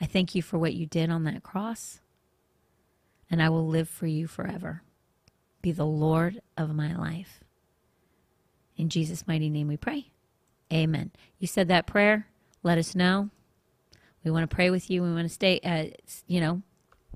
I 0.00 0.06
thank 0.06 0.34
you 0.34 0.42
for 0.42 0.58
what 0.58 0.74
you 0.74 0.86
did 0.86 1.10
on 1.10 1.24
that 1.24 1.42
cross, 1.42 2.00
and 3.30 3.42
I 3.42 3.48
will 3.48 3.66
live 3.66 3.88
for 3.88 4.06
you 4.06 4.26
forever. 4.26 4.82
Be 5.60 5.72
the 5.72 5.84
Lord 5.86 6.40
of 6.56 6.74
my 6.74 6.94
life. 6.94 7.42
In 8.78 8.88
Jesus' 8.88 9.26
mighty 9.26 9.50
name 9.50 9.66
we 9.66 9.76
pray. 9.76 10.12
Amen. 10.72 11.10
You 11.38 11.48
said 11.48 11.68
that 11.68 11.86
prayer. 11.86 12.28
Let 12.62 12.78
us 12.78 12.94
know. 12.94 13.30
We 14.24 14.30
want 14.30 14.48
to 14.48 14.54
pray 14.54 14.70
with 14.70 14.88
you. 14.88 15.02
We 15.02 15.12
want 15.12 15.26
to 15.26 15.34
stay, 15.34 15.60
uh, 15.64 15.96
you 16.26 16.40
know, 16.40 16.62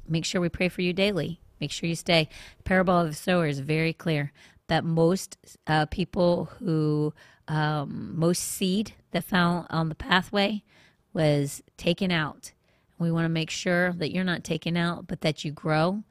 make 0.09 0.25
sure 0.25 0.41
we 0.41 0.49
pray 0.49 0.69
for 0.69 0.83
you 0.83 0.93
daily. 0.93 1.41
Make 1.61 1.71
sure 1.71 1.89
you 1.89 1.95
stay. 1.95 2.29
Parable 2.65 2.99
of 2.99 3.09
the 3.09 3.15
sower 3.15 3.47
is 3.47 3.61
very 3.61 3.93
clear 3.93 4.33
that 4.67 4.85
most 4.85 5.37
uh, 5.67 5.87
people 5.87 6.47
who, 6.59 7.15
um, 7.47 8.19
most 8.19 8.43
seed 8.43 8.95
that 9.13 9.25
fell 9.25 9.67
on 9.71 9.89
the 9.89 9.95
pathway 9.95 10.65
was 11.13 11.63
taken 11.77 12.11
out. 12.11 12.53
We 12.99 13.13
want 13.13 13.27
to 13.27 13.29
make 13.29 13.51
sure 13.51 13.93
that 13.93 14.13
you're 14.13 14.25
not 14.25 14.45
taken 14.45 14.77
out, 14.77 15.07
but 15.07 15.21
that 15.21 15.45
you 15.45 15.53
grow, 15.53 16.03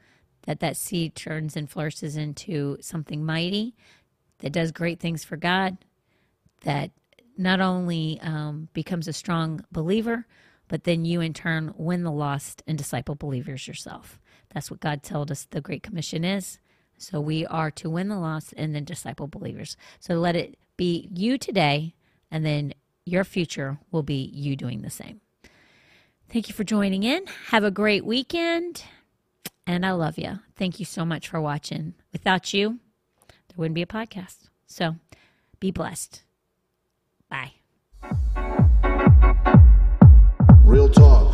that 0.44 0.60
that 0.60 0.78
seed 0.78 1.16
turns 1.16 1.58
and 1.58 1.70
flourishes 1.70 2.16
into 2.16 2.78
something 2.82 3.26
mighty 3.26 3.76
that 4.42 4.52
does 4.52 4.72
great 4.72 5.00
things 5.00 5.24
for 5.24 5.38
God, 5.38 5.78
that 6.64 6.92
not 7.38 7.62
only 7.62 8.20
um, 8.22 8.68
becomes 8.74 9.08
a 9.08 9.14
strong 9.14 9.64
believer, 9.72 10.28
but 10.68 10.84
then 10.84 11.06
you 11.06 11.22
in 11.22 11.34
turn 11.34 11.74
win 11.76 12.04
the 12.04 12.12
lost 12.12 12.62
and 12.68 12.78
disciple 12.78 13.16
believers 13.16 13.68
yourself. 13.68 14.20
That's 14.54 14.70
what 14.70 14.80
God 14.80 15.02
told 15.02 15.32
us 15.32 15.46
the 15.46 15.62
Great 15.62 15.84
Commission 15.84 16.24
is. 16.24 16.60
So 16.98 17.20
we 17.20 17.46
are 17.48 17.72
to 17.72 17.90
win 17.90 18.10
the 18.10 18.20
lost 18.20 18.54
and 18.58 18.76
then 18.76 18.84
disciple 18.84 19.28
believers. 19.28 19.76
So 20.00 20.16
let 20.16 20.36
it 20.36 20.58
be 20.78 21.10
you 21.14 21.38
today, 21.38 21.96
and 22.30 22.46
then 22.46 22.74
your 23.06 23.24
future 23.24 23.80
will 23.92 24.04
be 24.04 24.30
you 24.34 24.56
doing 24.56 24.82
the 24.82 24.90
same. 24.90 25.22
Thank 26.30 26.48
you 26.48 26.54
for 26.54 26.64
joining 26.64 27.04
in. 27.04 27.26
Have 27.48 27.64
a 27.64 27.72
great 27.72 28.06
weekend. 28.06 28.84
And 29.68 29.86
I 29.86 29.92
love 29.92 30.18
you. 30.18 30.40
Thank 30.56 30.80
you 30.80 30.86
so 30.86 31.06
much 31.06 31.28
for 31.28 31.42
watching. 31.42 31.94
Without 32.14 32.54
you, 32.54 32.80
there 33.52 33.60
wouldn't 33.60 33.76
be 33.76 33.82
a 33.82 33.86
podcast. 33.86 34.48
So 34.66 34.96
be 35.60 35.72
blessed. 35.72 36.24
Bye. 37.30 37.52
Real 40.64 40.88
talk. 40.90 41.31